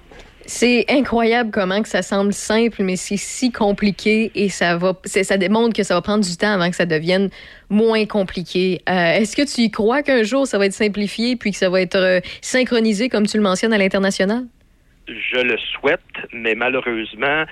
[0.50, 5.26] C'est incroyable comment que ça semble simple, mais c'est si compliqué et ça va, c'est-
[5.26, 7.30] ça démontre que ça va prendre du temps avant que ça devienne
[7.70, 8.80] moins compliqué.
[8.90, 11.70] Euh, Est-ce que tu y crois qu'un jour ça va être simplifié puis que ça
[11.70, 14.46] va être euh, synchronisé comme tu le mentionnes à l'international?
[15.08, 16.00] Je le souhaite,
[16.32, 17.44] mais malheureusement,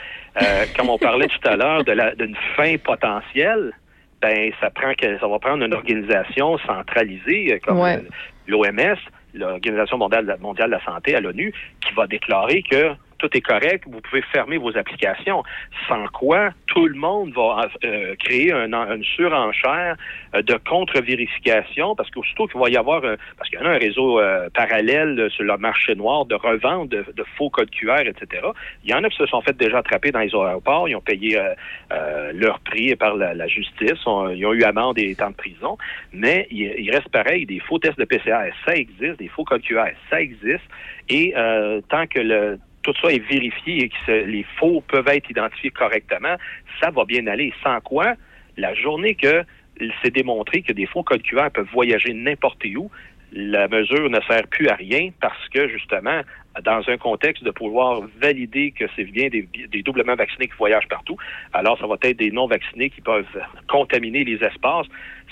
[0.41, 3.73] euh, comme on parlait tout à l'heure de la- d'une fin potentielle,
[4.22, 7.99] ben ça prend que ça va prendre une organisation centralisée comme Ouais.
[8.47, 8.95] l'OMS,
[9.35, 11.53] l'Organisation mondiale, mondiale de la santé à l'ONU,
[11.85, 12.93] qui va déclarer que
[13.27, 15.43] tout est correct, vous pouvez fermer vos applications.
[15.88, 19.95] Sans quoi, tout le monde va euh, créer un- une surenchère
[20.35, 23.69] euh, de contre-vérification, parce qu'aussitôt qu'il va y avoir, un- parce qu'il y en a
[23.72, 27.03] un réseau euh, parallèle euh, sur le marché noir de revente de,
[27.38, 28.43] faux codes QR, etc.
[28.84, 31.02] Il y en a qui se sont fait déjà attraper dans les aéroports, ils ont
[31.02, 31.53] payé euh,
[31.91, 35.77] euh, leur prix par la, justice, ils ont eu amende et temps de prison,
[36.14, 39.61] mais il, il reste pareil, des faux tests de PCR, ça existe, des faux codes
[39.61, 40.64] QR, ça existe,
[41.10, 45.29] et euh, tant que le tout ça est vérifié et que les faux peuvent être
[45.29, 46.35] identifiés correctement,
[46.79, 47.51] ça va bien aller.
[47.63, 48.13] Sans quoi,
[48.57, 49.43] la journée que
[49.81, 52.89] il s'est démontré que des faux codes QR peuvent voyager n'importe où,
[53.33, 56.21] la mesure ne sert plus à rien parce que justement,
[56.64, 60.88] dans un contexte de pouvoir valider que c'est bien des, des doublement vaccinés qui voyagent
[60.88, 61.18] partout.
[61.53, 63.26] Alors, ça va être des non-vaccinés qui peuvent
[63.68, 64.88] contaminer les espaces.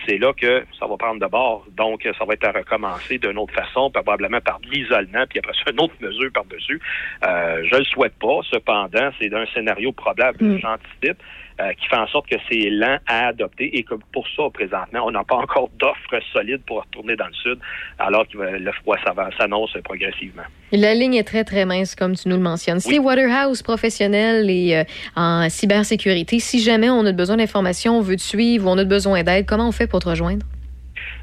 [0.08, 1.66] C'est là que ça va prendre de bord.
[1.78, 5.54] Donc, ça va être à recommencer d'une autre façon, probablement par de l'isolement, puis après
[5.54, 6.82] ça, une autre mesure par-dessus.
[7.26, 8.40] Euh, je le souhaite pas.
[8.50, 10.60] Cependant, c'est un scénario probable, Mm.
[10.60, 11.18] j'anticipe,
[11.60, 15.06] euh, qui fait en sorte que c'est lent à adopter et que pour ça, présentement,
[15.06, 17.58] on n'a pas encore d'offres solides pour retourner dans le sud,
[18.00, 20.44] alors que le froid s'avance- s'annonce progressivement.
[20.72, 22.80] La ligne est très, très mince, comme tu nous le mentionnes.
[22.80, 24.84] C'est Waterhouse professionnel et euh,
[25.16, 26.40] en cybersécurité.
[26.40, 29.46] Si jamais on a besoin d'informations, on veut te suivre ou on a besoin d'aide,
[29.46, 30.46] comment on fait pour te rejoindre?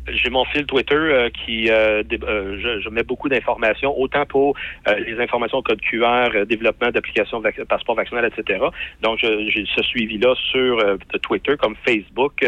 [0.09, 4.57] J'ai mon fil Twitter euh, qui euh, euh, je, je mets beaucoup d'informations, autant pour
[4.89, 8.65] euh, les informations code QR, euh, développement d'applications vac- passeport vaccinal, etc.
[9.03, 10.79] Donc j'ai ce suivi-là sur
[11.23, 12.45] Twitter comme Facebook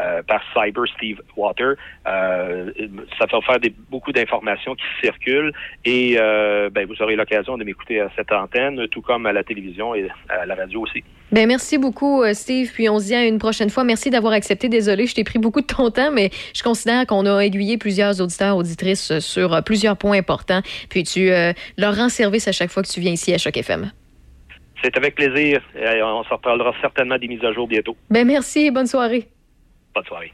[0.00, 1.74] euh, par Cyber Steve Water.
[2.06, 2.70] Euh,
[3.18, 5.52] ça fait faire des, beaucoup d'informations qui circulent
[5.84, 9.42] et euh, ben, vous aurez l'occasion de m'écouter à cette antenne, tout comme à la
[9.42, 11.02] télévision et à la radio aussi.
[11.32, 12.70] Ben merci beaucoup, Steve.
[12.72, 13.84] Puis on se dit à une prochaine fois.
[13.84, 14.68] Merci d'avoir accepté.
[14.68, 18.20] Désolé, je t'ai pris beaucoup de ton temps, mais je considère qu'on a aiguillé plusieurs
[18.20, 20.62] auditeurs, auditrices euh, sur plusieurs points importants.
[20.90, 21.30] Puis tu
[21.76, 23.90] leur rends service à chaque fois que tu viens ici à Choc FM.
[24.82, 25.60] C'est avec plaisir.
[25.76, 27.96] On s'en reparlera certainement des mises à jour bientôt.
[28.10, 29.28] Ben merci et bonne soirée.
[29.98, 30.32] Bonne soirée.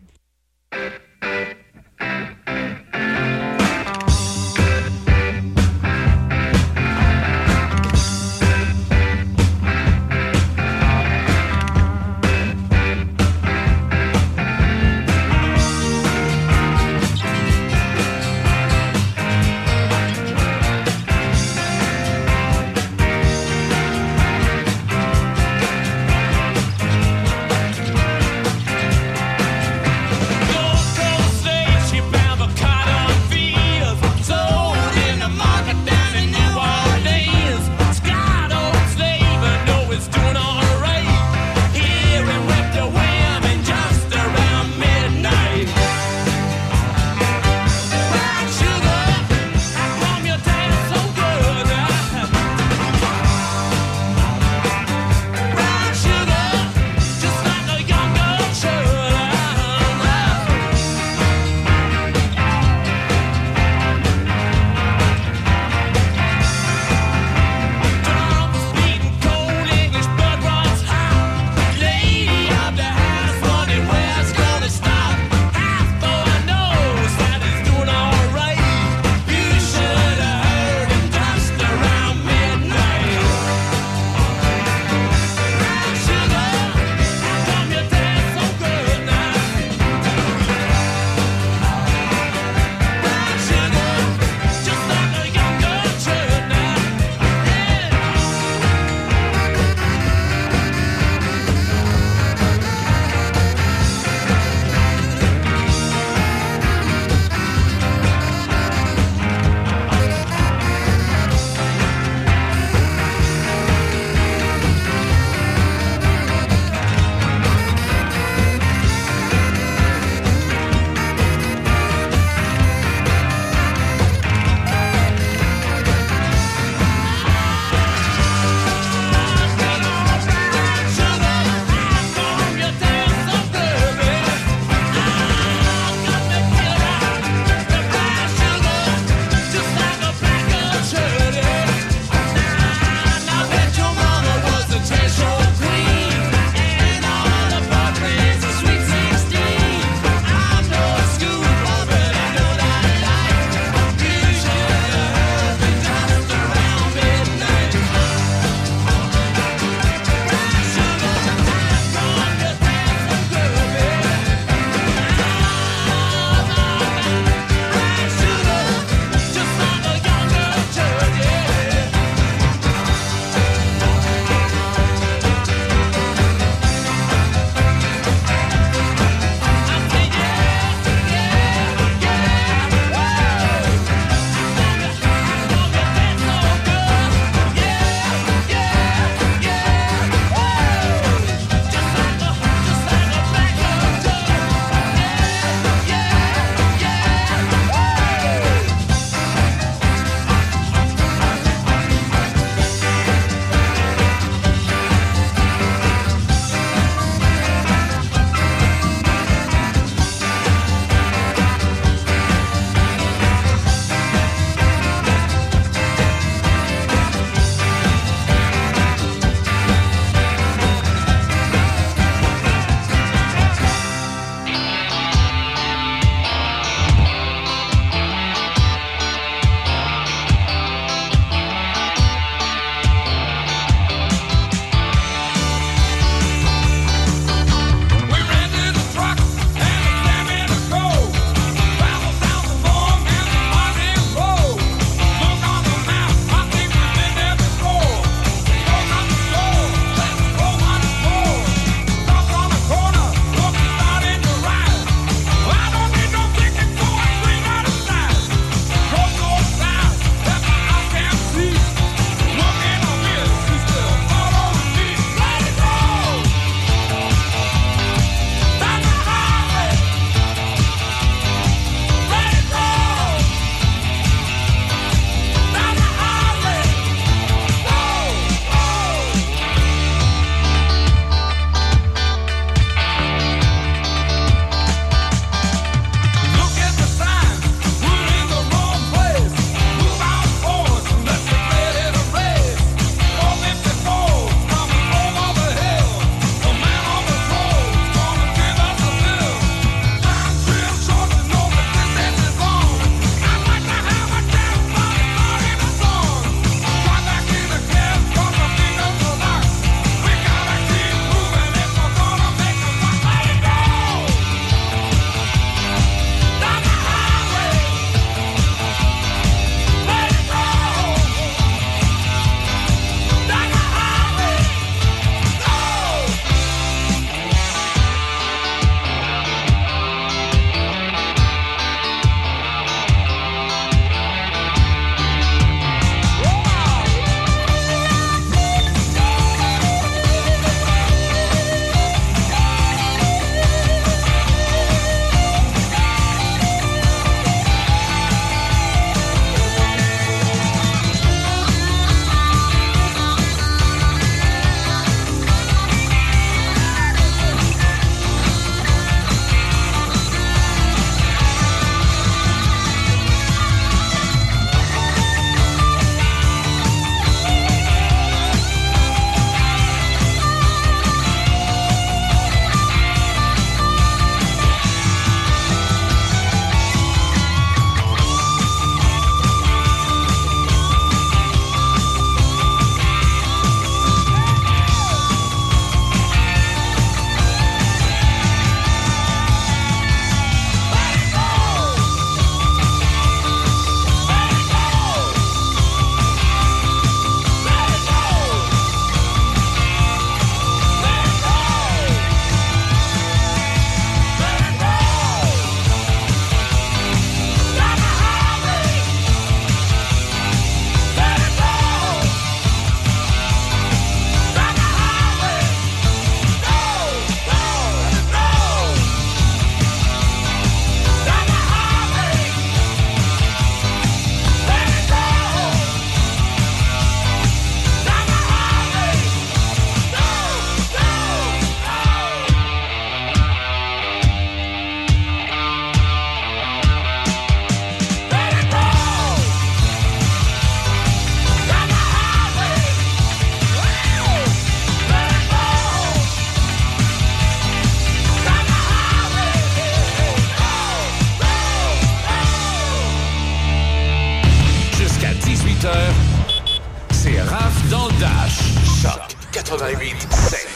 [459.62, 460.00] 88
[460.30, 460.53] Jean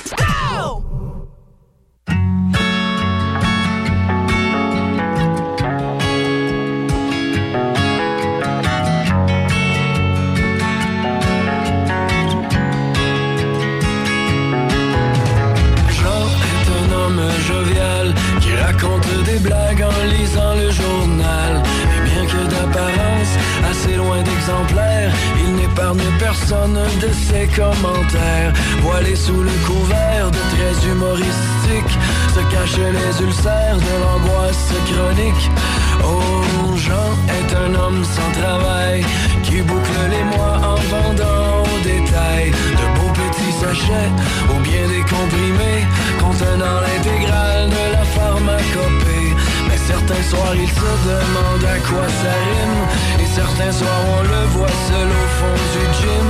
[50.69, 52.81] se demande à quoi ça rime
[53.23, 56.29] et certains soirs on le voit seul au fond du gym.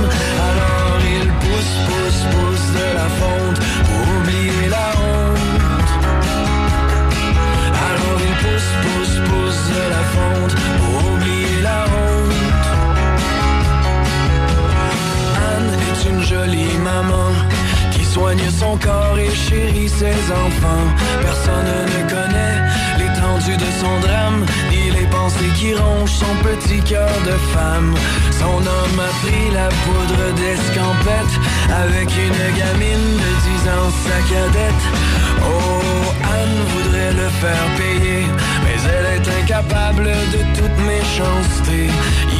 [0.49, 5.91] Alors il pousse, pousse, pousse de la fonte pour oublier la honte.
[7.87, 12.67] Alors il pousse, pousse, pousse de la fonte pour oublier la honte.
[15.49, 17.31] Anne est une jolie maman
[17.91, 20.87] qui soigne son corps et chérit ses enfants.
[21.21, 22.78] Personne ne connaît
[23.47, 27.95] de son drame, ni les pensées qui rongent son petit cœur de femme.
[28.31, 31.35] Son homme a pris la poudre d'escampette
[31.83, 33.31] avec une gamine de
[33.63, 34.83] 10 ans, sa cadette.
[35.39, 38.25] Oh, Anne voudrait le faire payer,
[38.63, 41.89] mais elle est incapable de toute méchanceté.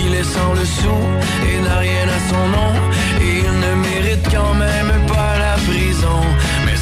[0.03, 0.97] Il est sans le sou
[1.47, 2.73] et n'a rien à son nom,
[3.21, 6.21] et il ne mérite quand même pas la prison.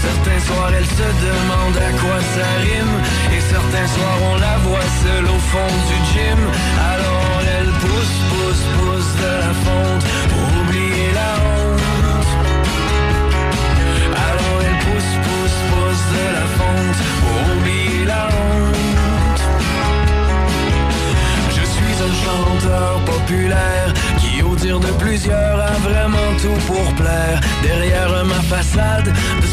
[0.07, 2.95] Certains soirs, elle se demande à quoi ça rime,
[3.35, 6.39] et certains soirs, on la voit seule au fond du gym.
[6.93, 12.31] Alors elle pousse, pousse, pousse de la fonte pour oublier la honte.
[14.29, 19.43] Alors elle pousse, pousse, pousse de la fonte pour oublier la honte.
[21.57, 23.89] Je suis un chanteur populaire
[24.19, 27.39] qui, au dire de plusieurs, a vraiment tout pour plaire.
[27.61, 29.09] Derrière ma façade
[29.41, 29.46] de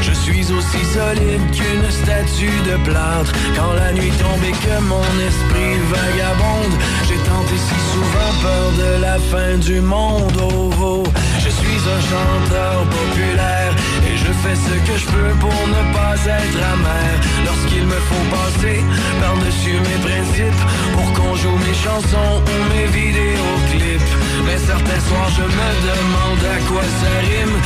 [0.00, 3.32] je suis aussi solide qu'une statue de plâtre.
[3.56, 6.76] Quand la nuit tombe et que mon esprit vagabonde,
[7.08, 10.32] j'ai tenté si souvent peur de la fin du monde.
[10.40, 11.02] Oh, oh.
[11.38, 13.72] Je suis un chanteur populaire
[14.08, 17.12] et je fais ce que je peux pour ne pas être amer.
[17.44, 18.78] Lorsqu'il me faut passer
[19.20, 20.64] par-dessus mes principes
[20.94, 24.12] pour qu'on joue mes chansons ou mes vidéoclips.
[24.46, 27.56] Mais certains soirs je me demande à quoi ça rime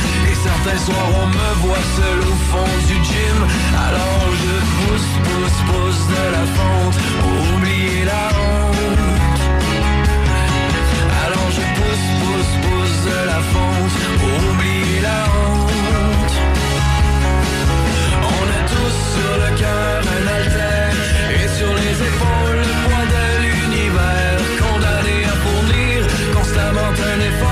[0.47, 3.37] certains soirs on me voit seul au fond du gym.
[3.87, 9.41] Alors je pousse, pousse, pousse de la fonte pour oublier la honte.
[11.25, 16.35] Alors je pousse, pousse, pousse de la fonte pour oublier la honte.
[18.37, 20.89] On a tous sur le cœur un alter
[21.39, 24.39] et sur les épaules le poids de l'univers.
[24.63, 25.97] Condamné à fournir
[26.35, 27.46] constamment un effort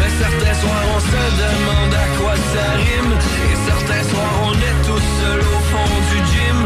[0.00, 3.12] Mais certains soirs on se demande à quoi ça rime
[3.52, 6.58] et certains soirs on est tous seuls au fond du gym.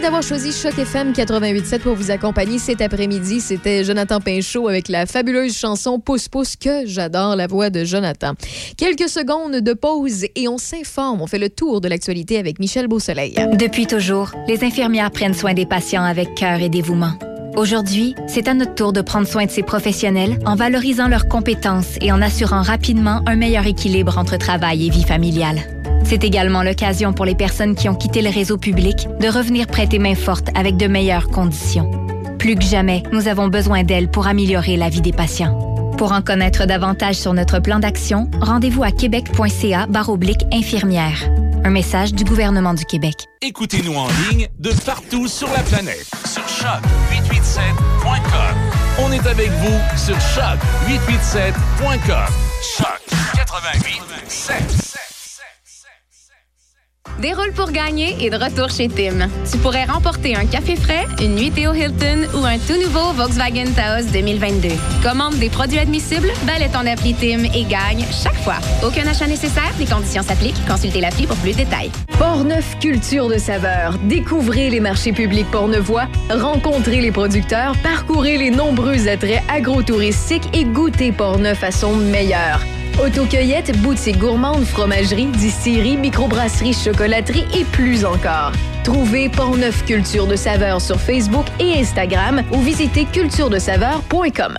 [0.00, 3.38] Merci d'avoir choisi Choc FM 88.7 pour vous accompagner cet après-midi.
[3.42, 8.32] C'était Jonathan Pinchot avec la fabuleuse chanson Pousse Pousse que j'adore la voix de Jonathan.
[8.78, 11.20] Quelques secondes de pause et on s'informe.
[11.20, 13.34] On fait le tour de l'actualité avec Michel Beausoleil.
[13.58, 17.12] Depuis toujours, les infirmières prennent soin des patients avec cœur et dévouement.
[17.54, 21.98] Aujourd'hui, c'est à notre tour de prendre soin de ces professionnels en valorisant leurs compétences
[22.00, 25.60] et en assurant rapidement un meilleur équilibre entre travail et vie familiale.
[26.04, 29.98] C'est également l'occasion pour les personnes qui ont quitté le réseau public de revenir prêter
[29.98, 31.90] main forte avec de meilleures conditions.
[32.38, 35.56] Plus que jamais, nous avons besoin d'elles pour améliorer la vie des patients.
[35.98, 41.30] Pour en connaître davantage sur notre plan d'action, rendez-vous à québec.ca oblique infirmière.
[41.62, 43.26] Un message du gouvernement du Québec.
[43.42, 46.08] Écoutez-nous en ligne de partout sur la planète.
[46.24, 48.56] Sur choc887.com.
[49.00, 52.32] On est avec vous sur choc887.com.
[52.78, 53.02] Choc
[53.34, 55.09] 88 7.
[57.18, 59.28] Déroule pour gagner et de retour chez Tim.
[59.50, 63.72] Tu pourrais remporter un café frais, une nuitée au Hilton ou un tout nouveau Volkswagen
[63.74, 64.68] Taos 2022.
[65.02, 68.56] Commande des produits admissibles, balai ton appli Tim et gagne chaque fois.
[68.82, 70.64] Aucun achat nécessaire, les conditions s'appliquent.
[70.66, 71.90] Consultez l'appli pour plus de détails.
[72.18, 73.98] Portneuf Culture de saveur.
[74.04, 81.12] Découvrez les marchés publics portneuvois, rencontrez les producteurs, parcourez les nombreux attraits agrotouristiques et goûtez
[81.12, 82.60] Portneuf à son meilleur.
[82.98, 88.52] Autocueillette, boutique gourmande, fromagerie, distillerie, microbrasserie, chocolaterie et plus encore.
[88.84, 94.58] Trouvez Portneuf Culture de saveur sur Facebook et Instagram ou visitez culturedesaveur.com.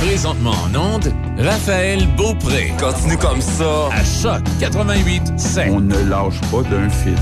[0.00, 2.72] Présentement en onde, Raphaël Beaupré.
[2.78, 3.88] Continue comme ça.
[3.92, 5.22] À Choc 88
[5.70, 7.16] On ne lâche pas d'un fil.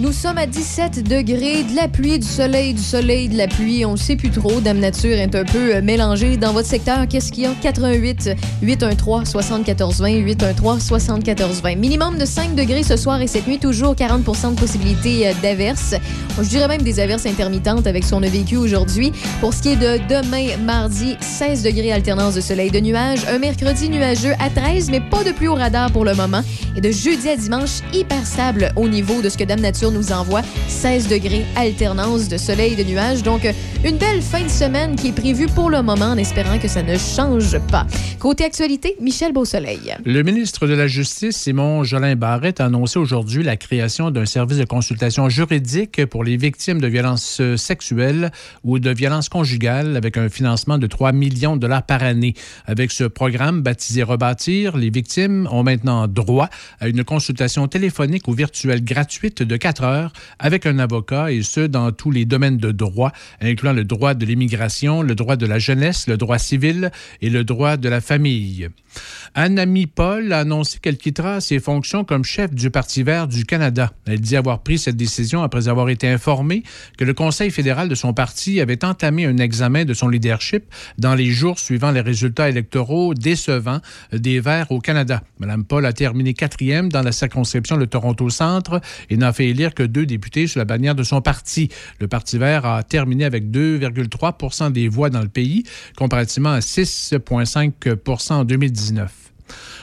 [0.00, 3.84] Nous sommes à 17 degrés, de la pluie, du soleil, du soleil, de la pluie.
[3.84, 4.60] On ne sait plus trop.
[4.60, 6.36] Dame Nature est un peu euh, mélangée.
[6.36, 7.54] Dans votre secteur, qu'est-ce qu'il y a?
[7.62, 8.30] 88
[8.60, 11.76] 813 74 20 813 74 20.
[11.76, 15.94] Minimum de 5 degrés ce soir et cette nuit, toujours 40% de possibilité euh, d'averses.
[16.38, 19.12] Je dirais même des averses intermittentes avec ce qu'on a vécu aujourd'hui.
[19.40, 23.24] Pour ce qui est de demain, mardi, 16 degrés alternance de soleil de nuages.
[23.32, 26.42] Un mercredi nuageux à 13, mais pas de pluie au radar pour le moment.
[26.76, 30.12] Et de jeudi à dimanche, hyper stable au niveau de ce que Dame Nature nous
[30.12, 33.22] envoie 16 degrés alternance de soleil et de nuages.
[33.22, 33.46] Donc,
[33.84, 36.82] une belle fin de semaine qui est prévue pour le moment en espérant que ça
[36.82, 37.86] ne change pas.
[38.18, 39.96] Côté actualité, Michel Beausoleil.
[40.04, 44.58] Le ministre de la Justice, Simon Jolin Barrette, a annoncé aujourd'hui la création d'un service
[44.58, 48.30] de consultation juridique pour les victimes de violences sexuelles
[48.62, 52.34] ou de violences conjugales avec un financement de 3 millions de dollars par année.
[52.66, 56.48] Avec ce programme baptisé Rebâtir, les victimes ont maintenant droit
[56.80, 61.60] à une consultation téléphonique ou virtuelle gratuite de 4 heures avec un avocat et ce,
[61.60, 65.58] dans tous les domaines de droit, incluant le droit de l'immigration, le droit de la
[65.58, 66.90] jeunesse, le droit civil
[67.20, 68.68] et le droit de la famille.
[69.34, 73.92] Anne-Amie Paul a annoncé qu'elle quittera ses fonctions comme chef du Parti vert du Canada.
[74.06, 76.62] Elle dit avoir pris cette décision après avoir été informée
[76.96, 80.64] que le Conseil fédéral de son parti avait entamé un examen de son leadership
[80.98, 83.80] dans les jours suivant les résultats électoraux décevants
[84.12, 85.22] des Verts au Canada.
[85.38, 88.80] Madame Paul a terminé quatrième dans la circonscription de Toronto-Centre
[89.10, 91.70] et n'a fait élire que deux députés sous la bannière de son parti.
[92.00, 95.62] Le Parti vert a terminé avec 2,3% des voix dans le pays,
[95.96, 99.23] comparativement à 6,5 en 2019.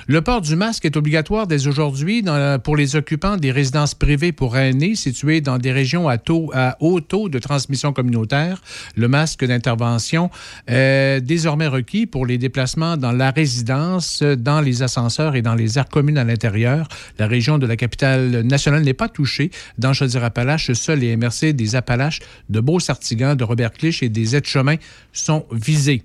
[0.08, 2.24] Le port du masque est obligatoire dès aujourd'hui
[2.64, 6.18] pour les occupants des résidences privées pour aînés situées dans des régions à,
[6.80, 8.62] haut taux de transmission communautaire.
[8.96, 10.30] Le masque d'intervention
[10.68, 15.78] est désormais requis pour les déplacements dans la résidence, dans les ascenseurs et dans les
[15.78, 16.88] aires communes à l'intérieur.
[17.20, 19.52] La région de la capitale nationale n'est pas touchée.
[19.78, 22.20] Dans Chaudière-Appalaches, seuls les MRC des Appalaches,
[22.50, 24.78] de Beau-Sartigan, de Robert-Clich et des aides-chemins
[25.14, 26.04] sont visés.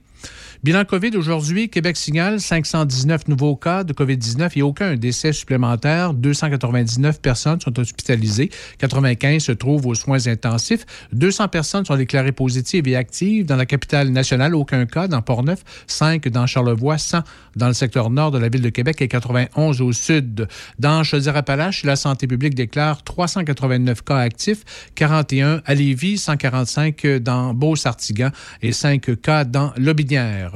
[0.67, 6.13] Bilan COVID aujourd'hui, Québec signale 519 nouveaux cas de COVID-19 et aucun décès supplémentaire.
[6.13, 8.51] 299 personnes sont hospitalisées.
[8.79, 10.85] 95 se trouvent aux soins intensifs.
[11.13, 14.57] 200 personnes sont déclarées positives et actives dans la capitale nationale.
[14.57, 15.63] Aucun cas dans Portneuf.
[15.87, 16.99] 5 dans Charlevoix.
[16.99, 17.21] 100
[17.55, 20.49] dans le secteur nord de la ville de Québec et 91 au sud.
[20.81, 24.65] Dans Chaudière-Appalaches, la santé publique déclare 389 cas actifs.
[24.97, 28.31] 41 à Lévis, 145 dans Beau-Sartigan
[28.63, 30.56] et 5 cas dans Lobinière.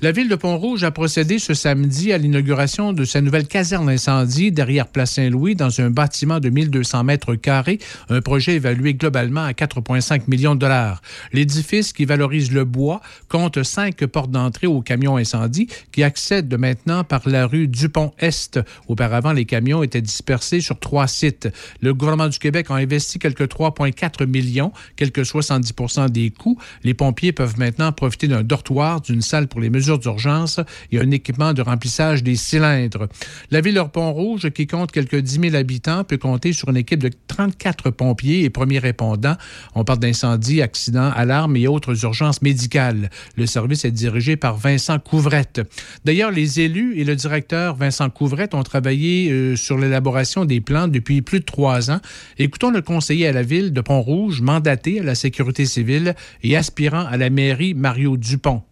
[0.00, 4.52] La ville de Pont-Rouge a procédé ce samedi à l'inauguration de sa nouvelle caserne incendie
[4.52, 9.50] derrière Place Saint-Louis dans un bâtiment de 1200 mètres carrés, un projet évalué globalement à
[9.50, 11.02] 4,5 millions de dollars.
[11.32, 17.02] L'édifice qui valorise le bois compte cinq portes d'entrée aux camions incendies qui accèdent maintenant
[17.02, 18.60] par la rue Dupont-Est.
[18.86, 21.48] Auparavant, les camions étaient dispersés sur trois sites.
[21.82, 26.56] Le gouvernement du Québec a investi quelques 3,4 millions, quelques 70% des coûts.
[26.84, 30.60] Les pompiers peuvent maintenant profiter d'un dortoir, d'une salle pour les mesures d'urgence
[30.92, 33.08] et un équipement de remplissage des cylindres.
[33.50, 37.02] La ville de Pont-Rouge, qui compte quelques 10 000 habitants, peut compter sur une équipe
[37.02, 39.36] de 34 pompiers et premiers répondants.
[39.74, 43.10] On parle d'incendies, accidents, alarmes et autres urgences médicales.
[43.36, 45.60] Le service est dirigé par Vincent Couvrette.
[46.04, 50.88] D'ailleurs, les élus et le directeur Vincent Couvrette ont travaillé euh, sur l'élaboration des plans
[50.88, 52.00] depuis plus de trois ans.
[52.38, 57.06] Écoutons le conseiller à la ville de Pont-Rouge, mandaté à la sécurité civile et aspirant
[57.06, 58.62] à la mairie, Mario Dupont.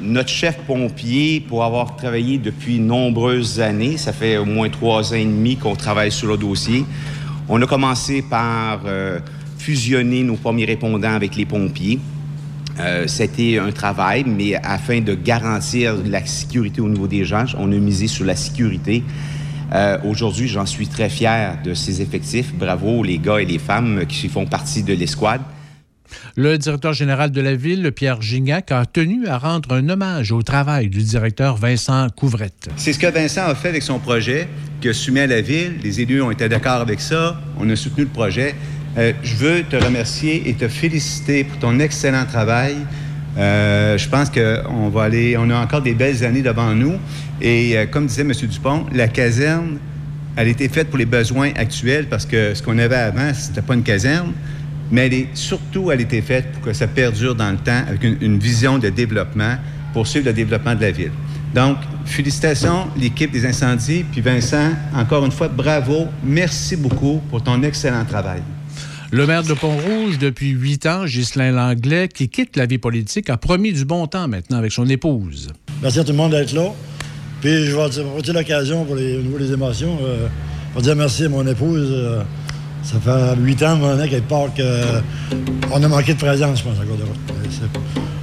[0.00, 5.16] Notre chef pompier, pour avoir travaillé depuis nombreuses années, ça fait au moins trois ans
[5.16, 6.84] et demi qu'on travaille sur le dossier,
[7.48, 9.18] on a commencé par euh,
[9.58, 11.98] fusionner nos premiers répondants avec les pompiers.
[12.78, 17.72] Euh, C'était un travail, mais afin de garantir la sécurité au niveau des gens, on
[17.72, 19.02] a misé sur la sécurité.
[19.74, 22.54] Euh, Aujourd'hui, j'en suis très fier de ces effectifs.
[22.54, 25.40] Bravo les gars et les femmes qui font partie de l'escouade.
[26.36, 30.42] Le directeur général de la ville, Pierre Gignac, a tenu à rendre un hommage au
[30.42, 32.68] travail du directeur Vincent Couvrette.
[32.76, 34.48] C'est ce que Vincent a fait avec son projet,
[34.80, 35.74] que soumis à la ville.
[35.82, 37.40] Les élus ont été d'accord avec ça.
[37.58, 38.54] On a soutenu le projet.
[38.96, 42.76] Euh, je veux te remercier et te féliciter pour ton excellent travail.
[43.36, 46.94] Euh, je pense qu'on va aller, on a encore des belles années devant nous.
[47.40, 48.32] Et euh, comme disait M.
[48.32, 49.78] Dupont, la caserne,
[50.36, 53.62] elle a été faite pour les besoins actuels parce que ce qu'on avait avant, c'était
[53.62, 54.32] pas une caserne,
[54.90, 57.82] mais elle est surtout, elle a été faite pour que ça perdure dans le temps
[57.88, 59.56] avec une, une vision de développement
[59.92, 61.12] pour suivre le développement de la ville.
[61.54, 64.04] Donc, félicitations, l'équipe des incendies.
[64.10, 66.06] Puis Vincent, encore une fois, bravo.
[66.22, 68.42] Merci beaucoup pour ton excellent travail.
[69.10, 73.38] Le maire de Pont-Rouge, depuis huit ans, Ghislain Langlais, qui quitte la vie politique, a
[73.38, 75.48] promis du bon temps maintenant avec son épouse.
[75.82, 76.66] Merci à tout le monde d'être là.
[77.40, 79.96] Puis je vais dire- profiter de l'occasion pour les, au niveau des émotions.
[80.02, 80.26] euh,
[80.74, 81.88] pour dire merci à mon épouse.
[81.90, 82.22] euh,
[82.88, 86.96] ça fait huit ans maintenant qu'elle part qu'on a manqué de présence, je pense, encore
[86.96, 87.18] de route.
[87.30, 87.66] Euh,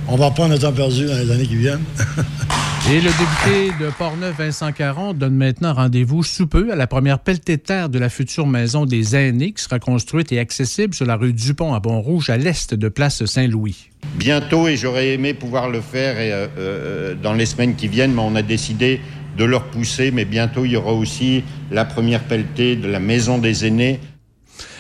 [0.07, 1.83] On va pas notre temps perdu dans les années qui viennent.
[2.91, 7.19] Et le député de Portneuf, Vincent Caron, donne maintenant rendez-vous sous peu à la première
[7.19, 11.05] pelletée de terre de la future maison des aînés qui sera construite et accessible sur
[11.05, 13.89] la rue Dupont à Pont-Rouge, à l'est de Place Saint-Louis.
[14.17, 18.13] bientôt et j'aurais aimé pouvoir le faire et, euh, euh, dans les semaines qui viennent,
[18.13, 18.99] mais on a décidé
[19.37, 20.11] de le repousser.
[20.11, 23.99] Mais bientôt, il y aura aussi la première pelletée de la Maison des aînés.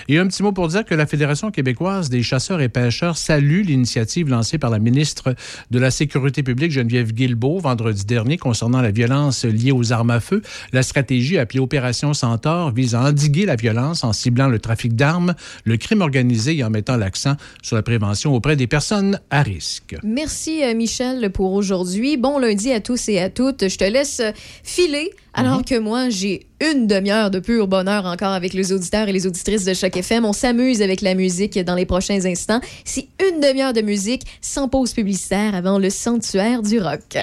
[0.07, 3.61] Et un petit mot pour dire que la Fédération québécoise des chasseurs et pêcheurs salue
[3.65, 5.33] l'initiative lancée par la ministre
[5.71, 10.19] de la Sécurité publique, Geneviève Guilbeault, vendredi dernier concernant la violence liée aux armes à
[10.19, 10.43] feu.
[10.73, 15.33] La stratégie appelée Opération Centaure vise à endiguer la violence en ciblant le trafic d'armes,
[15.63, 19.95] le crime organisé et en mettant l'accent sur la prévention auprès des personnes à risque.
[20.03, 22.17] Merci, euh, Michel, pour aujourd'hui.
[22.17, 23.67] Bon lundi à tous et à toutes.
[23.67, 24.21] Je te laisse
[24.63, 29.11] filer, alors que moi, j'ai une demi-heure de pur bonheur encore avec les auditeurs et
[29.11, 30.25] les auditrices de Choc FM.
[30.25, 32.61] On s'amuse avec la musique dans les prochains instants.
[32.85, 37.17] C'est une demi-heure de musique sans pause publicitaire avant le sanctuaire du rock.